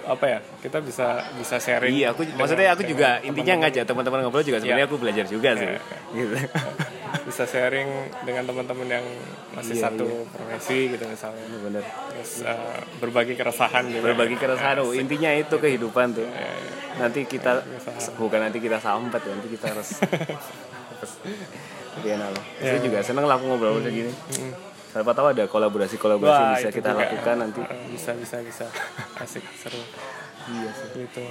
Apa 0.03 0.25
ya 0.27 0.39
kita 0.59 0.79
bisa 0.79 1.07
bisa 1.35 1.57
sharing 1.57 1.93
Iya, 1.93 2.11
aku 2.11 2.23
dengan- 2.23 2.39
maksudnya 2.39 2.69
aku 2.71 2.83
juga 2.83 3.09
dengan 3.17 3.29
intinya 3.29 3.55
ngajak 3.63 3.85
teman-teman 3.85 4.19
ngobrol 4.23 4.43
juga 4.43 4.59
sebenarnya 4.59 4.83
Iya. 4.83 4.91
aku 4.91 4.97
belajar 4.99 5.25
juga 5.27 5.51
sih. 5.55 5.69
Iya. 5.69 5.81
Gitu. 6.13 6.35
bisa 7.23 7.45
sharing 7.45 7.89
dengan 8.25 8.43
teman-teman 8.45 8.89
yang 8.89 9.05
masih 9.53 9.77
Iya, 9.77 9.85
satu 9.85 10.07
profesi 10.27 10.91
gitu 10.91 11.05
misalnya 11.05 11.45
Bener. 11.61 11.85
terus 11.85 12.33
uh, 12.43 12.81
berbagi 12.99 13.37
keresahan 13.37 13.85
juga 13.87 14.05
Berbagi 14.11 14.37
keresahan, 14.37 14.77
oh, 14.81 14.91
intinya 14.91 15.31
itu 15.31 15.55
kehidupan 15.55 16.13
tuh. 16.13 16.25
Iya, 16.25 16.51
Nanti 16.99 17.25
kita 17.25 17.63
bukan 18.17 18.41
nanti 18.43 18.59
kita 18.59 18.77
sambat, 18.77 19.23
nanti 19.23 19.49
kita 19.49 19.71
harus 19.71 19.97
Iya, 22.03 22.15
nah, 22.17 22.29
loh. 22.29 22.45
Saya 22.59 22.81
juga 22.81 22.99
seneng 23.01 23.25
lah 23.25 23.37
aku 23.37 23.45
ngobrol 23.47 23.79
kayak 23.79 23.93
gini. 23.93 24.13
Siapa 24.93 25.11
tahu 25.11 25.27
ada 25.31 25.45
kolaborasi-kolaborasi 25.47 26.29
yang 26.35 26.45
Wah, 26.45 26.55
bisa 26.55 26.69
itu 26.69 26.77
kita 26.79 26.91
juga. 26.93 27.01
lakukan 27.03 27.37
nanti. 27.39 27.61
Uh, 27.61 27.73
bisa 27.89 28.11
bisa 28.13 28.37
bisa 28.41 28.65
asik 29.19 29.41
seru 29.57 29.81
Iya 30.43 30.71
sih. 30.71 30.89
gitu 31.01 31.23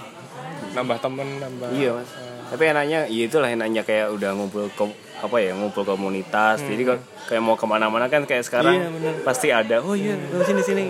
nambah 0.71 0.97
temen 0.97 1.27
nambah 1.37 1.67
Iya 1.69 1.89
mas. 1.93 2.09
Tapi 2.47 2.63
enaknya, 2.67 2.99
ya 3.05 3.23
itulah 3.23 3.47
enaknya 3.47 3.81
kayak 3.81 4.07
udah 4.09 4.33
ngumpul 4.33 4.67
kom- 4.73 4.91
apa 5.17 5.37
ya 5.37 5.53
ngumpul 5.53 5.83
komunitas. 5.83 6.59
Jadi 6.59 6.81
kok 6.81 6.99
kayak 7.25 7.39
mau 7.39 7.53
ke 7.53 7.63
mana-mana 7.63 8.07
kan 8.07 8.25
kayak 8.25 8.41
sekarang 8.41 8.75
Iya, 8.75 8.87
bener. 8.89 9.13
pasti 9.21 9.47
ada. 9.47 9.77
Oh 9.79 9.93
iya, 9.93 10.17
oh, 10.31 10.41
sini 10.41 10.59
sini. 10.59 10.83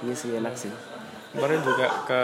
Iya 0.00 0.14
sih 0.14 0.32
enak 0.34 0.56
sih. 0.56 0.72
kemarin 1.28 1.60
juga 1.60 1.84
ke 2.08 2.20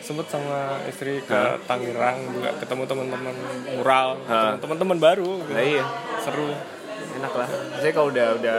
sempet 0.00 0.24
sama 0.26 0.80
istri 0.88 1.20
ke 1.20 1.38
Tangerang 1.68 2.24
juga 2.32 2.56
ketemu 2.56 2.88
teman-teman 2.88 3.34
mural 3.76 4.16
teman-teman 4.56 4.96
baru 4.96 5.44
gitu. 5.44 5.52
Nah 5.52 5.60
iya, 5.60 5.84
seru 6.18 6.48
enak 7.12 7.32
lah. 7.34 7.48
Saya 7.76 7.92
kalau 7.92 8.08
udah 8.08 8.28
udah 8.36 8.58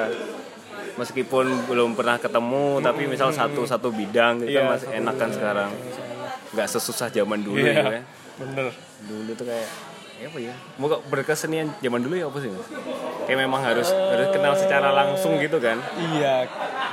meskipun 0.94 1.46
belum 1.66 1.94
pernah 1.94 2.18
ketemu 2.18 2.80
tapi 2.80 3.06
misal 3.06 3.32
satu 3.32 3.64
satu 3.64 3.90
bidang 3.90 4.42
gitu 4.42 4.52
Iya, 4.52 4.60
kan 4.60 4.72
masih 4.72 4.88
enak 4.94 5.16
kan 5.16 5.30
sekarang. 5.30 5.72
Nggak 6.52 6.68
sesusah 6.70 7.08
zaman 7.10 7.40
dulu 7.40 7.58
Iya, 7.58 7.74
gitu 7.76 7.92
ya. 7.92 8.04
bener 8.38 8.66
Dulu 9.02 9.32
tuh 9.34 9.46
kayak 9.46 9.68
ya 10.18 10.28
apa 10.28 10.40
ya? 10.40 10.54
Mau 10.76 10.90
berkesenian 11.04 11.74
zaman 11.78 12.00
dulu 12.00 12.14
ya 12.14 12.26
apa 12.28 12.38
sih? 12.38 12.52
Kayak 13.24 13.40
memang 13.42 13.62
harus 13.62 13.90
harus 13.90 14.28
kenal 14.30 14.54
secara 14.54 14.90
langsung 14.92 15.38
gitu 15.38 15.58
kan. 15.58 15.78
iya 16.14 16.46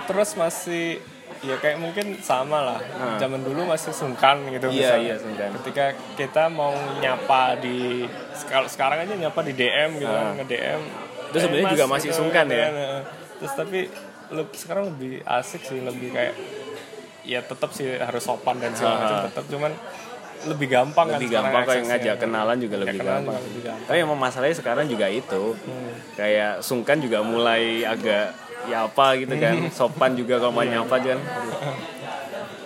terus 0.04 0.32
masih 0.34 1.04
ya 1.38 1.54
kayak 1.54 1.76
mungkin 1.76 2.16
sama 2.18 2.64
lah 2.64 2.80
zaman 3.16 3.44
dulu 3.44 3.62
masih 3.64 3.92
sungkan 3.92 4.40
gitu 4.48 4.66
Iya, 4.66 4.96
misalnya. 4.96 5.04
iya, 5.04 5.16
sungkan. 5.16 5.50
ketika 5.60 5.84
kita 6.16 6.44
mau 6.48 6.72
nyapa 6.98 7.54
di 7.56 8.08
sekarang 8.66 8.98
aja 8.98 9.14
nyapa 9.14 9.40
di 9.42 9.52
DM 9.52 9.90
gitu 9.98 10.08
Ah. 10.10 10.32
nge 10.32 10.44
DM 10.46 10.80
Itu 11.28 11.36
sebenarnya 11.38 11.68
juga 11.72 11.86
masih 11.86 12.10
sungkan 12.10 12.46
ya? 12.46 12.66
terus 13.38 13.52
tapi 13.54 13.86
sekarang 14.52 14.92
lebih 14.92 15.22
asik 15.22 15.62
sih 15.62 15.78
lebih 15.78 16.10
kayak 16.10 16.34
ya 17.22 17.40
tetap 17.40 17.70
sih 17.70 17.94
harus 17.94 18.20
sopan 18.20 18.58
dan 18.58 18.72
segala 18.72 18.96
macam 18.98 19.18
tetap 19.24 19.44
cuman 19.46 19.72
lebih 20.38 20.68
gampang 20.68 21.06
Lebih 21.10 21.28
kan 21.28 21.34
gampang 21.44 21.62
kayak 21.64 21.84
ngajak 21.84 22.16
kenalan 22.18 22.56
juga 22.56 22.76
lebih 22.78 22.98
kenalan 22.98 23.22
gampang. 23.22 23.34
juga 23.34 23.48
lebih 23.48 23.62
gampang. 23.64 23.86
Tapi 23.86 23.98
emang 23.98 24.18
masalahnya 24.18 24.54
sekarang 24.54 24.86
juga 24.86 25.06
itu. 25.06 25.42
Kayak 26.14 26.52
sungkan 26.60 26.98
juga 26.98 27.18
mulai 27.22 27.82
agak 27.82 28.38
ya 28.66 28.86
apa 28.86 29.06
gitu 29.16 29.34
kan. 29.34 29.54
Sopan 29.78 30.14
juga 30.14 30.38
kalau 30.38 30.52
mau 30.52 30.62
nyapa 30.62 30.94
kan. 30.94 31.18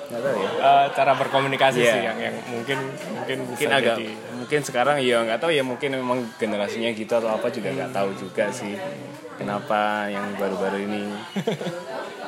Nggak 0.09 0.21
tahu 0.21 0.37
ya. 0.37 0.49
Eh, 0.53 0.87
cara 0.93 1.13
berkomunikasi 1.17 1.79
Iya. 1.79 1.93
sih 1.93 2.03
yang 2.03 2.19
yang 2.21 2.35
mungkin 2.47 2.79
mungkin 3.09 3.37
Mungkin 3.49 3.69
agak 3.71 3.97
jadi 3.97 4.09
mungkin 4.53 4.69
sekarang 4.69 5.01
ya 5.01 5.25
nggak 5.25 5.41
tahu 5.41 5.49
ya 5.49 5.65
mungkin 5.65 5.97
memang 5.97 6.29
generasinya 6.37 6.93
gitu 6.93 7.09
atau 7.09 7.33
apa 7.33 7.49
juga 7.49 7.73
nggak 7.73 7.89
tahu 7.89 8.13
juga 8.21 8.53
sih. 8.53 8.77
Kenapa 9.41 10.13
yang 10.13 10.37
baru-baru 10.37 10.85
ini 10.85 11.09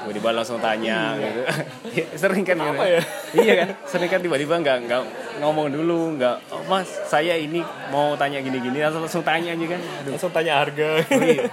tiba-tiba 0.08 0.32
langsung 0.32 0.56
tanya 0.56 1.20
gitu. 1.20 1.44
Ya, 2.00 2.04
sering 2.16 2.48
kan 2.48 2.56
gitu. 2.56 2.80
ya? 2.80 3.02
iya 3.36 3.52
kan 3.60 3.68
sering 3.84 4.08
kan 4.08 4.24
tiba-tiba 4.24 4.56
nggak 4.56 4.88
nggak 4.88 5.02
ngomong 5.44 5.68
dulu 5.68 6.16
nggak 6.16 6.48
oh, 6.48 6.64
mas 6.64 6.88
saya 7.04 7.36
ini 7.36 7.60
mau 7.92 8.16
tanya 8.16 8.40
gini-gini 8.40 8.80
langsung 8.80 9.04
langsung 9.04 9.20
tanya 9.20 9.52
aja 9.52 9.66
kan 9.68 9.80
Aduh, 9.84 10.10
langsung 10.16 10.32
tanya 10.32 10.64
harga 10.64 11.04
iya. 11.12 11.44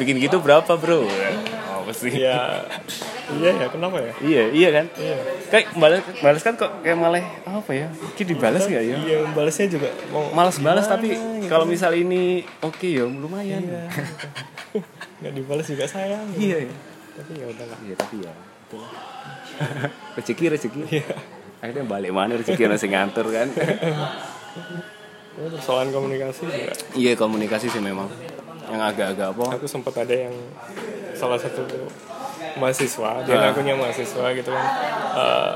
bikin 0.00 0.16
gitu 0.16 0.40
berapa 0.40 0.80
bro 0.80 1.04
apa 1.76 1.92
sih 1.92 2.24
ya 2.24 2.64
iya 3.28 3.50
ya 3.56 3.66
kenapa 3.66 3.96
ya 3.98 4.12
Iya, 4.18 4.42
iya 4.50 4.68
kan? 4.70 4.86
iya 4.96 5.16
Kayak 5.46 5.66
balas, 5.74 6.00
balas 6.20 6.42
kan 6.42 6.54
kok 6.54 6.70
kayak 6.80 6.94
malah 6.94 7.22
apa 7.42 7.70
ya? 7.70 7.86
Mungkin 7.90 8.24
dibalas 8.24 8.62
nggak 8.64 8.84
ya? 8.84 8.96
iya 8.98 9.16
balasnya 9.30 9.66
juga 9.68 9.88
mau 10.08 10.30
Malas 10.30 10.56
balas 10.58 10.86
tapi 10.86 11.10
gitu. 11.10 11.46
kalau 11.46 11.64
misal 11.64 11.90
ini 11.90 12.42
oke 12.60 12.86
ya 12.86 13.02
lumayan. 13.02 13.62
Iya. 13.62 13.82
nggak 15.18 15.32
dibalas 15.34 15.66
juga 15.66 15.84
sayang 15.84 16.22
Iya. 16.34 16.66
iya. 16.66 16.74
tapi 17.14 17.32
ya 17.34 17.46
udahlah 17.46 17.78
Iya 17.80 17.94
tapi 17.96 18.16
ya. 18.20 18.32
rezeki 20.14 20.44
rezeki. 20.50 20.80
Iya. 20.92 21.06
Akhirnya 21.56 21.84
balik 21.84 22.12
mana 22.12 22.36
rezeki 22.36 22.62
orang 22.64 22.78
sing 22.78 22.92
ngantur 22.92 23.26
kan? 23.28 23.48
Ya, 25.36 25.52
persoalan 25.52 25.92
komunikasi 25.92 26.48
juga 26.48 26.72
iya 26.96 27.12
komunikasi 27.12 27.68
sih 27.68 27.76
memang 27.76 28.08
yang 28.66 28.80
agak-agak 28.80 29.36
apa? 29.36 29.44
aku 29.52 29.68
sempat 29.68 29.92
ada 29.94 30.16
yang 30.16 30.32
salah 31.12 31.36
satu 31.36 31.60
mahasiswa 32.56 33.10
dia 33.22 33.34
Ah. 33.34 33.40
ngakunya 33.46 33.74
mahasiswa 33.74 34.26
gitu 34.32 34.50
kan 34.50 34.66
eh, 35.14 35.52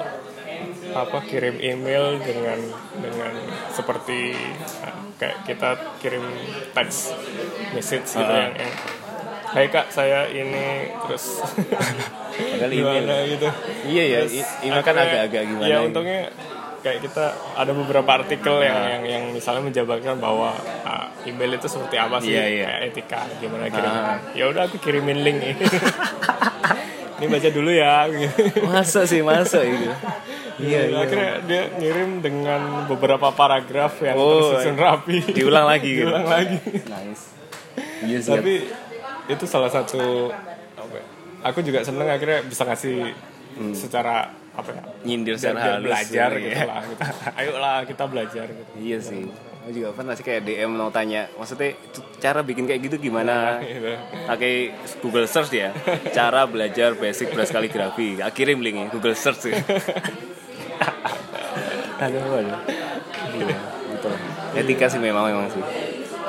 apa 0.91 1.19
kirim 1.23 1.57
email 1.57 2.19
dengan 2.19 2.59
dengan 2.95 3.33
seperti 3.69 4.35
eh, 4.59 4.95
kayak 5.17 5.37
kita 5.45 5.71
kirim 5.99 6.25
teks 6.71 7.15
message 7.73 8.09
gitu 8.11 8.25
Ah. 8.27 8.47
yang, 8.47 8.55
yang 8.57 8.73
Hai 9.51 9.67
kak 9.67 9.91
saya 9.91 10.31
ini 10.31 10.63
terus 11.03 11.43
email. 12.63 12.71
gimana 13.03 13.27
gitu 13.27 13.51
Iya 13.83 14.05
ya, 14.05 14.21
Terus 14.23 14.35
i- 14.39 14.71
email 14.71 14.79
kan 14.81 14.95
agak-agak 14.95 15.43
gimana? 15.45 15.67
ya 15.67 15.79
gitu. 15.83 16.01
Kayak 16.81 16.99
kita 17.03 17.25
ada 17.55 17.73
beberapa 17.73 18.11
artikel 18.15 18.61
yang 18.61 18.81
yang 18.89 19.03
yang 19.05 19.25
misalnya 19.31 19.63
menjabarkan 19.63 20.17
bahwa 20.17 20.57
ah, 20.81 21.13
email 21.23 21.53
itu 21.53 21.67
seperti 21.67 21.97
apa 21.97 22.17
sih 22.19 22.31
Iya, 22.31 22.45
iya. 22.47 22.65
kayak 22.67 22.81
etika 22.89 23.21
gimana 23.37 23.65
kirim 23.67 23.93
Ah. 23.93 24.17
ya 24.33 24.45
udah 24.47 24.63
aku 24.65 24.77
kirimin 24.79 25.21
link 25.21 25.39
ini 25.43 25.55
ini 27.17 27.27
baca 27.27 27.49
dulu 27.51 27.69
ya 27.69 28.09
gitu. 28.09 28.65
Masa 28.65 29.05
sih 29.05 29.21
masa 29.21 29.61
itu? 29.61 29.89
Iya, 30.61 30.93
iya. 30.93 30.97
akhirnya 30.99 31.33
dia 31.43 31.63
ngirim 31.73 32.21
dengan 32.21 32.61
beberapa 32.85 33.29
paragraf 33.31 33.97
yang 34.01 34.13
Oh, 34.13 34.53
tersusun 34.53 34.77
rapi 34.77 35.25
diulang 35.33 35.65
lagi 35.65 35.89
gitu. 35.91 36.05
diulang 36.05 36.29
lagi 36.29 36.61
Nice. 36.85 37.33
Iya 38.05 38.19
sih. 38.21 38.29
tapi 38.31 38.55
itu 39.25 39.45
salah 39.45 39.69
satu 39.69 40.29
ya, 40.29 41.03
aku 41.41 41.61
juga 41.61 41.81
seneng 41.81 42.05
akhirnya 42.07 42.45
bisa 42.45 42.65
ngasih 42.65 43.09
secara 43.73 44.37
apa 44.61 44.71
ya 44.77 44.83
nyindir 45.03 45.35
biar, 45.41 45.55
biar 45.57 45.65
halus 45.65 45.87
belajar 45.89 46.29
gitu 46.37 46.45
gitu 46.45 46.61
ya. 46.61 46.65
lah 46.69 46.83
gitu. 46.85 47.03
ayolah 47.41 47.77
kita 47.89 48.05
belajar 48.07 48.47
gitu 48.49 48.73
Iya 48.77 48.99
sih. 49.01 49.25
Aku 49.61 49.77
juga 49.77 49.93
pernah 49.93 50.17
sih 50.17 50.25
kayak 50.25 50.41
DM 50.49 50.73
mau 50.73 50.89
tanya, 50.89 51.29
maksudnya 51.37 51.77
cara 52.17 52.41
bikin 52.41 52.65
kayak 52.65 52.81
gitu 52.81 52.97
gimana? 52.97 53.61
Gitu. 53.61 53.93
Pakai 54.25 54.73
Google 55.05 55.29
Search 55.29 55.53
ya. 55.53 55.69
Cara 56.17 56.49
belajar 56.49 56.97
basic 56.97 57.37
beras 57.37 57.53
kaligrafi. 57.53 58.17
Kirim 58.33 58.65
linknya 58.65 58.89
Google 58.89 59.13
Search 59.13 59.53
sih. 59.53 59.53
aduh, 62.01 62.25
aduh. 62.25 62.57
Iya, 63.37 63.59
gitu. 63.93 64.11
Etika 64.57 64.89
sih 64.89 64.97
memang 64.97 65.29
memang 65.29 65.53
sih. 65.53 65.61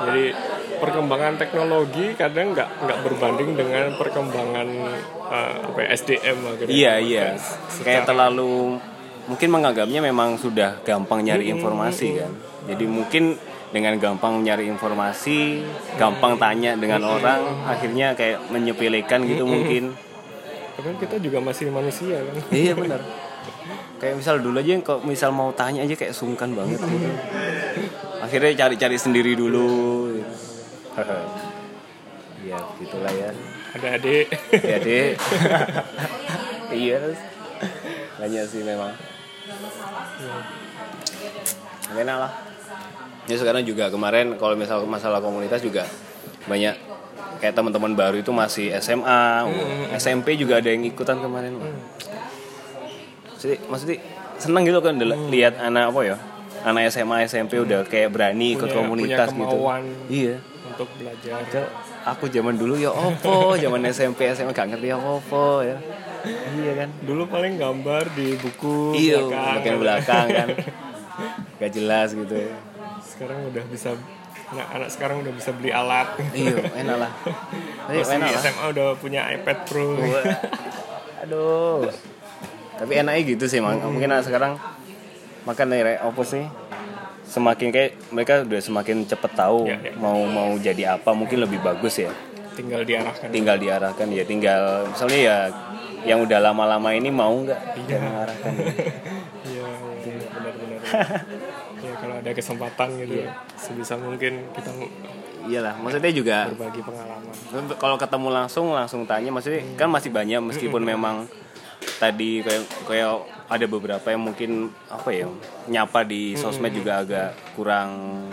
jadi 0.02 0.36
perkembangan 0.82 1.38
teknologi 1.38 2.18
kadang 2.18 2.58
nggak 2.58 2.70
nggak 2.82 3.00
berbanding 3.06 3.54
dengan 3.54 3.94
perkembangan 3.96 4.68
apa 5.70 5.80
ya, 5.86 5.88
SDM 5.94 6.38
gitu. 6.58 6.70
Iya 6.74 6.94
iya. 6.98 7.28
Kayak 7.86 8.10
terlalu 8.10 8.82
mungkin 9.30 9.50
menganggapnya 9.54 10.02
memang 10.02 10.42
sudah 10.42 10.82
gampang 10.82 11.22
nyari 11.22 11.54
informasi 11.54 12.08
kan. 12.18 12.32
Jadi 12.66 12.86
mungkin 12.90 13.38
dengan 13.72 13.96
gampang 13.96 14.44
nyari 14.44 14.68
informasi, 14.68 15.64
gampang 15.96 16.36
tanya 16.36 16.76
dengan 16.76 17.08
orang, 17.08 17.64
akhirnya 17.64 18.18
kayak 18.20 18.52
menyepelekan 18.52 19.24
gitu 19.24 19.48
mungkin. 19.48 19.96
Tapi 20.76 20.86
kan 20.92 20.96
kita 21.00 21.16
juga 21.24 21.40
masih 21.40 21.72
manusia 21.72 22.20
kan 22.20 22.36
Iya 22.52 22.74
benar. 22.76 23.00
Kayak 24.02 24.18
misal 24.18 24.42
dulu 24.42 24.58
aja 24.58 24.74
kok 24.82 25.06
misal 25.06 25.30
mau 25.30 25.54
tanya 25.54 25.86
aja 25.86 25.94
kayak 25.94 26.18
sungkan 26.18 26.58
banget 26.58 26.82
gitu. 26.82 27.06
Akhirnya 28.18 28.66
cari-cari 28.66 28.98
sendiri 28.98 29.38
dulu. 29.38 30.01
Iya, 32.42 32.58
gitulah 32.76 33.14
ya. 33.14 33.30
ada 33.72 33.88
adik 33.96 34.28
Ya 34.52 34.78
deh. 34.78 35.14
iya. 36.74 36.98
Banyak 38.18 38.44
sih 38.46 38.62
memang. 38.62 38.89
Enak 41.92 42.18
lah. 42.18 42.32
Ya 43.30 43.36
sekarang 43.38 43.62
juga 43.62 43.88
kemarin 43.88 44.36
kalau 44.36 44.58
misal 44.58 44.82
masalah 44.84 45.22
komunitas 45.22 45.62
juga 45.62 45.86
banyak 46.44 46.74
kayak 47.38 47.54
teman-teman 47.54 47.94
baru 47.94 48.18
itu 48.18 48.34
masih 48.34 48.74
SMA, 48.82 49.46
SMP 49.96 50.34
juga 50.34 50.58
ada 50.58 50.68
yang 50.68 50.82
ikutan 50.82 51.22
kemarin. 51.22 51.62
Maksudnya, 53.32 53.58
maksudnya 53.68 53.98
seneng 54.38 54.66
gitu 54.66 54.82
kan 54.82 54.98
del- 54.98 55.30
lihat 55.30 55.62
anak 55.62 55.94
apa 55.94 56.02
ya? 56.04 56.18
Anak 56.62 56.89
SMA, 56.89 57.22
SMP 57.26 57.58
udah 57.58 57.86
kayak 57.86 58.10
berani 58.10 58.58
ikut 58.58 58.66
Punya- 58.66 58.78
komunitas 58.78 59.30
punya 59.30 59.46
gitu. 59.46 59.58
Iya. 60.10 60.36
Untuk 60.82 60.98
belajar 60.98 61.46
Padahal 61.46 61.70
aku 62.02 62.26
zaman 62.26 62.58
dulu 62.58 62.74
ya 62.74 62.90
opo, 62.90 63.54
zaman 63.54 63.86
SMP, 63.88 64.34
SMA 64.34 64.50
gak 64.50 64.74
ngerti 64.74 64.90
ya 64.90 64.98
opo 64.98 65.62
ya. 65.62 65.78
Iya 66.52 66.72
kan? 66.76 66.90
dulu 67.02 67.26
paling 67.26 67.58
gambar 67.58 68.10
di 68.14 68.34
buku 68.38 68.94
Iya, 68.94 69.22
belakang. 69.22 69.78
belakang 69.78 70.26
kan. 70.28 70.48
Gak 71.58 71.72
jelas 71.72 72.14
gitu 72.14 72.34
ya. 72.34 72.50
sekarang 73.02 73.46
udah 73.46 73.64
bisa 73.70 73.94
anak-anak 74.50 74.90
sekarang 74.90 75.18
udah 75.22 75.30
bisa 75.32 75.50
beli 75.54 75.70
alat 75.70 76.18
Iya, 76.34 76.58
enak 76.74 76.98
lah. 76.98 77.12
Tapi 77.86 77.98
Masih 78.02 78.18
enak 78.18 78.30
lah. 78.34 78.42
SMA 78.42 78.66
udah 78.74 78.88
punya 78.98 79.22
iPad 79.30 79.58
Pro. 79.70 79.88
Aduh. 81.22 81.86
Tapi 82.82 82.92
enaknya 82.98 83.22
gitu 83.38 83.46
sih, 83.46 83.62
Mang. 83.62 83.78
Mungkin 83.78 84.10
anak 84.10 84.26
sekarang 84.26 84.58
makan 85.46 85.66
nih 85.70 86.02
opo 86.02 86.26
sih? 86.26 86.42
Semakin 87.32 87.72
kayak 87.72 87.92
mereka 88.12 88.44
udah 88.44 88.60
semakin 88.60 89.08
cepet 89.08 89.32
tahu 89.34 89.64
Iya, 89.64 89.80
iya. 89.82 89.92
mau 89.96 90.20
mau 90.22 90.52
jadi 90.54 90.84
apa, 90.94 91.12
mungkin 91.12 91.40
lebih 91.40 91.60
bagus 91.60 91.96
ya. 91.98 92.12
tinggal 92.52 92.84
diarahkan 92.84 93.32
Tinggal 93.32 93.56
diarahkan 93.56 94.08
ya, 94.12 94.24
tinggal 94.24 94.62
misalnya 94.86 95.20
ya 95.22 95.38
yang 96.04 96.20
udah 96.20 96.40
lama-lama 96.42 96.92
ini 96.92 97.08
mau 97.08 97.32
nggak 97.32 97.62
mengarahkan. 97.88 98.52
iya 99.48 99.66
iya, 100.04 100.16
benar-benar 100.28 100.80
ya 101.82 101.94
kalau 101.96 102.16
ada 102.18 102.32
kesempatan 102.34 102.88
gitu 103.00 103.14
Iya. 103.18 103.32
sebisa 103.56 103.96
mungkin 103.96 104.52
kita 104.52 104.70
Iyalah, 105.42 105.74
maksudnya 105.76 106.12
juga 106.12 106.38
berbagi 106.50 106.84
pengalaman 106.84 107.34
kalau 107.76 107.98
ketemu 107.98 108.28
langsung 108.30 108.66
langsung 108.70 109.02
tanya 109.06 109.32
maksudnya 109.32 109.64
kan 109.74 109.90
masih 109.90 110.12
banyak 110.12 110.38
meskipun 110.44 110.84
memang 110.84 111.26
tadi 112.02 112.41
kayak 112.41 112.66
kayak 112.89 113.14
ada 113.45 113.66
beberapa 113.70 114.08
yang 114.10 114.26
mungkin 114.26 114.74
apa 114.89 115.14
ya 115.14 115.30
nyapa 115.70 116.02
di 116.02 116.34
sosmed 116.34 116.74
juga 116.74 117.06
agak 117.06 117.38
kurang 117.54 117.91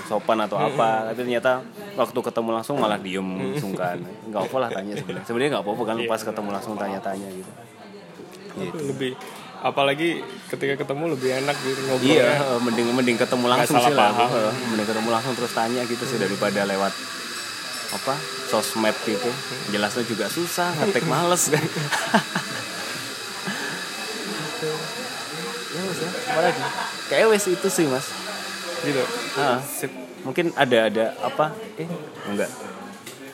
sopan 0.08 0.40
atau 0.40 0.56
apa. 0.56 1.12
Tapi 1.12 1.28
ternyata 1.28 1.60
waktu 2.00 2.16
ketemu 2.16 2.50
langsung 2.56 2.80
malah 2.80 2.96
diem 2.96 3.28
sungkan 3.60 4.00
nggak 4.32 4.42
apa 4.48 4.56
lah 4.56 4.68
tanya 4.72 4.96
sebenarnya. 4.96 5.26
Sebenarnya 5.28 5.50
nggak 5.52 5.64
apa-apa 5.68 5.82
kan 5.84 5.96
pas 6.08 6.22
ketemu 6.24 6.48
langsung 6.48 6.74
tanya-tanya 6.80 7.28
gitu. 7.28 7.50
Gitu. 8.56 8.78
Lebih 8.88 9.12
apalagi 9.58 10.22
ketika 10.48 10.86
ketemu 10.86 11.04
lebih 11.18 11.30
enak 11.44 11.56
gitu 11.60 11.80
ngobrolnya. 11.92 12.14
Iya 12.14 12.30
eh, 12.40 12.60
mending 12.64 12.86
mending 12.96 13.18
ketemu 13.20 13.46
langsung 13.52 13.76
sih 13.84 13.92
lah. 13.92 14.16
paham. 14.16 14.28
Eh, 14.32 14.52
mending 14.72 14.88
ketemu 14.88 15.08
langsung 15.12 15.34
terus 15.36 15.52
tanya 15.52 15.82
gitu 15.84 16.08
sih 16.08 16.16
daripada 16.16 16.64
lewat 16.64 16.94
apa 17.92 18.14
sosmed 18.48 18.96
gitu. 19.04 19.28
Jelasnya 19.74 20.08
juga 20.08 20.32
susah 20.32 20.72
ngetek 20.78 21.04
males. 21.04 21.52
kan 21.52 21.60
ya 25.78 25.80
mas 25.86 25.98
ya 26.02 26.10
apa 26.38 26.54
lagi 26.54 26.62
kayak 27.10 27.26
wes 27.34 27.44
itu 27.50 27.66
sih 27.66 27.90
mas. 27.90 28.06
Gitu. 28.86 29.02
Ah, 29.34 29.58
mungkin 30.22 30.54
ada 30.54 30.86
ada 30.86 31.04
apa? 31.18 31.50
Eh 31.74 31.90
enggak. 32.30 32.50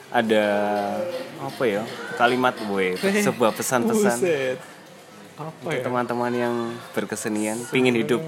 Ada 0.09 0.45
apa 1.37 1.63
ya? 1.69 1.83
Kalimat 2.17 2.57
gue 2.57 2.97
sebuah 2.97 3.53
pesan-pesan 3.53 4.19
apa 5.35 5.69
ya? 5.75 5.83
teman-teman 5.83 6.33
yang 6.33 6.55
berkesenian 6.95 7.59
pingin 7.69 7.93
hidup 7.93 8.25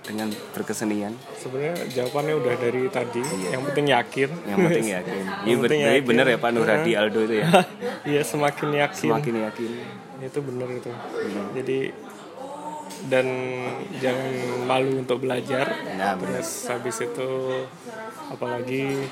dengan 0.00 0.32
berkesenian. 0.56 1.12
Sebenarnya 1.36 1.84
jawabannya 1.92 2.34
udah 2.40 2.54
dari 2.56 2.88
tadi. 2.88 3.20
Yang 3.52 3.62
penting 3.72 3.86
yakin. 3.92 4.30
Yang 4.48 4.58
penting 4.64 4.86
yakin. 4.88 5.22
Iya 5.44 5.54
jadi 5.60 5.76
yakin. 5.76 6.04
bener 6.08 6.26
ya 6.32 6.38
Pak 6.40 6.50
Nur 6.56 6.64
Hadi 6.64 6.92
Aldo 6.96 7.20
itu 7.28 7.34
ya? 7.44 7.46
Iya 8.08 8.22
semakin 8.24 8.68
yakin. 8.72 9.04
Semakin 9.04 9.34
yakin. 9.48 9.70
Itu 10.24 10.40
bener 10.40 10.68
itu. 10.80 10.88
Iya. 10.88 11.42
jadi 11.60 11.78
dan 13.08 13.26
jangan 14.00 14.32
malu 14.64 15.00
untuk 15.04 15.24
belajar. 15.24 15.68
Nah 15.96 16.16
terus 16.16 16.68
habis 16.68 16.96
itu 17.04 17.30
apalagi 18.32 19.04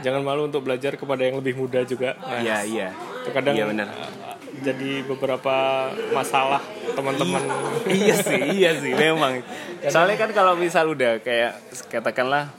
jangan 0.00 0.22
malu 0.24 0.48
untuk 0.48 0.64
belajar 0.64 0.96
kepada 0.96 1.22
yang 1.28 1.38
lebih 1.38 1.54
muda 1.60 1.84
juga. 1.84 2.16
Nah, 2.20 2.40
iya 2.40 2.64
iya. 2.64 2.88
itu 3.24 3.32
kadang 3.32 3.56
iya 3.56 3.64
bener 3.64 3.88
uh, 3.88 4.36
jadi 4.60 5.00
beberapa 5.08 5.88
masalah 6.12 6.60
teman-teman. 6.92 7.40
Iya 7.88 8.16
sih 8.20 8.40
iya 8.60 8.70
sih 8.80 8.92
memang. 8.92 9.40
Soalnya 9.88 10.16
kan 10.20 10.30
kalau 10.32 10.54
misal 10.56 10.92
udah 10.92 11.20
kayak 11.24 11.60
katakanlah 11.88 12.52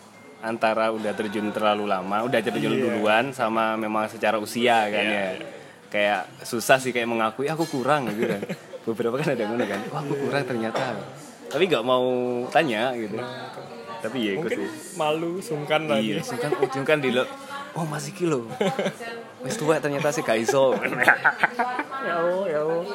antara 0.45 0.93
udah 0.93 1.13
terjun 1.17 1.49
terlalu 1.49 1.89
lama 1.89 2.21
udah 2.25 2.37
terjun 2.37 2.77
Iya. 2.77 2.81
duluan 2.93 3.33
sama 3.33 3.73
memang 3.77 4.05
secara 4.09 4.37
usia 4.37 4.85
kan 4.89 5.05
ya. 5.05 5.27
Kayak 5.89 6.21
susah 6.43 6.77
sih 6.81 6.91
kayak 6.93 7.07
mengakui 7.09 7.49
aku 7.49 7.65
kurang 7.69 8.09
gitu 8.09 8.29
kan 8.29 8.41
beberapa 8.85 9.15
kan 9.17 9.33
ada 9.33 9.41
yang 9.41 9.51
ngono 9.53 9.65
kan? 9.65 9.81
Wah 9.89 10.01
aku 10.01 10.13
kurang 10.15 10.45
ternyata. 10.45 10.95
Tapi 11.45 11.63
nggak 11.65 11.83
mau 11.83 12.05
tanya 12.49 12.93
gitu. 12.93 13.17
Tapi 14.01 14.17
ya 14.21 14.31
ikut 14.37 14.45
mungkin 14.45 14.59
sih. 14.61 14.69
malu 14.95 15.41
sungkan 15.41 15.89
iya 15.89 16.21
lagi 16.21 16.29
sih 16.29 16.37
kan 16.37 16.51
ujung 16.55 16.85
kan 16.85 17.01
di 17.01 17.09
lo. 17.09 17.25
Oh 17.73 17.83
masih 17.83 18.13
kilo. 18.13 18.45
Wis 19.45 19.57
tua 19.57 19.77
ternyata 19.77 20.09
sih 20.09 20.21
gak 20.21 20.39
iso. 20.39 20.73
Ya 22.05 22.21
Allah 22.21 22.45
ya 22.45 22.59
Allah. 22.61 22.85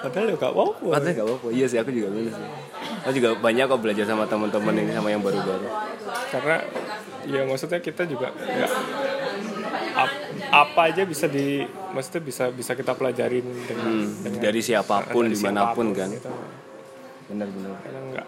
Padahal 0.00 0.24
ya 0.24 0.34
gak 0.34 0.52
apa-apa. 0.56 0.86
Padahal 0.88 1.12
gak 1.12 1.26
apa-apa. 1.28 1.46
Iya 1.52 1.66
sih 1.68 1.76
aku 1.76 1.90
juga 1.92 2.08
bener 2.16 2.32
sih. 2.32 2.46
Aku 3.04 3.12
juga 3.12 3.30
banyak 3.36 3.64
kok 3.68 3.80
belajar 3.80 4.04
sama 4.08 4.24
teman-teman 4.24 4.72
ini 4.74 4.90
Sama 4.90 5.12
yang 5.12 5.20
baru-baru. 5.20 5.68
Karena 6.32 6.56
ya 7.28 7.44
maksudnya 7.44 7.76
kita 7.78 8.08
juga 8.08 8.32
ap- 8.32 8.80
apa 10.48 10.80
aja 10.88 11.02
bisa 11.04 11.28
di 11.28 11.60
maksudnya 11.92 12.22
bisa 12.24 12.44
bisa 12.48 12.72
kita 12.72 12.96
pelajarin 12.96 13.44
dengan, 13.64 13.84
Hmm, 13.84 14.08
dengan 14.24 14.40
Dari 14.40 14.60
siapa 14.60 15.04
pun 15.08 15.28
dari 15.28 15.36
Di 15.36 15.44
mana 15.44 15.72
pun 15.72 15.72
siapa 15.72 15.76
pun 15.76 15.86
kan. 15.92 16.08
gitu. 16.12 16.30
Bener-bener 17.28 17.72
karena 17.84 18.00
enggak 18.00 18.26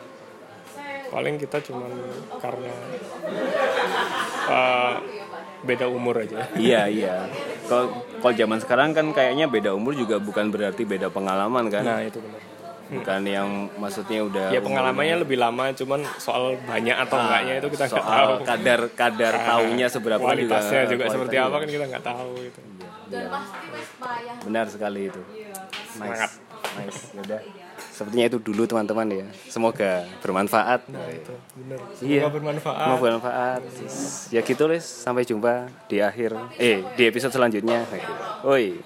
paling 1.11 1.37
kita 1.43 1.59
cuman 1.66 1.91
karena 2.39 2.71
uh, 4.47 4.95
beda 5.61 5.87
umur 5.91 6.23
aja. 6.23 6.47
Iya 6.55 6.87
iya. 6.87 7.16
Kalau 7.66 7.91
kalau 8.23 8.35
zaman 8.35 8.59
sekarang 8.62 8.95
kan 8.95 9.07
kayaknya 9.11 9.51
beda 9.51 9.75
umur 9.75 9.99
juga 9.99 10.23
bukan 10.23 10.49
berarti 10.49 10.87
beda 10.87 11.11
pengalaman 11.11 11.66
kan. 11.66 11.83
Nah 11.83 12.01
itu 12.05 12.23
benar 12.23 12.49
Bukan 12.91 13.22
yang 13.22 13.49
maksudnya 13.78 14.20
udah 14.26 14.47
ya 14.51 14.59
pengalamannya 14.59 15.22
lebih 15.22 15.38
lama 15.38 15.70
cuman 15.70 16.03
soal 16.18 16.59
banyak 16.66 16.97
atau 17.07 17.16
enggaknya 17.22 17.55
itu 17.62 17.68
kita 17.70 17.84
nggak 17.86 18.07
tahu. 18.07 18.32
Ah, 18.34 18.38
kadar 18.43 18.80
kadar 18.99 19.34
taunya 19.47 19.86
seberapa 19.86 20.22
kualitasnya 20.22 20.91
juga, 20.91 21.07
kualitasnya. 21.07 21.14
seperti 21.14 21.36
apa 21.38 21.47
juga. 21.47 21.59
kan 21.62 21.68
kita 21.70 21.84
nggak 21.86 22.05
tahu 22.05 22.30
gitu. 22.43 22.61
Benar 24.47 24.66
sekali 24.66 25.01
itu. 25.07 25.22
Semangat. 25.95 26.30
Nice. 26.30 26.78
Nice 26.78 27.01
Yaudah 27.18 27.41
Sepertinya 28.01 28.32
itu 28.32 28.38
dulu 28.41 28.64
teman-teman 28.64 29.05
ya. 29.12 29.26
Semoga 29.53 30.09
bermanfaat. 30.24 30.88
Nah 30.88 31.05
itu. 31.12 31.34
Benar. 31.53 31.78
Iya. 32.01 32.20
semoga 32.24 32.32
bermanfaat. 32.32 32.80
Semoga 32.88 33.03
bermanfaat. 33.05 33.61
Ya 34.32 34.41
gitu 34.41 34.64
les, 34.72 34.84
sampai 34.88 35.28
jumpa 35.28 35.68
di 35.84 36.01
akhir 36.01 36.32
eh 36.57 36.80
di 36.97 37.03
episode 37.05 37.28
selanjutnya. 37.28 37.84
Oi. 38.41 38.80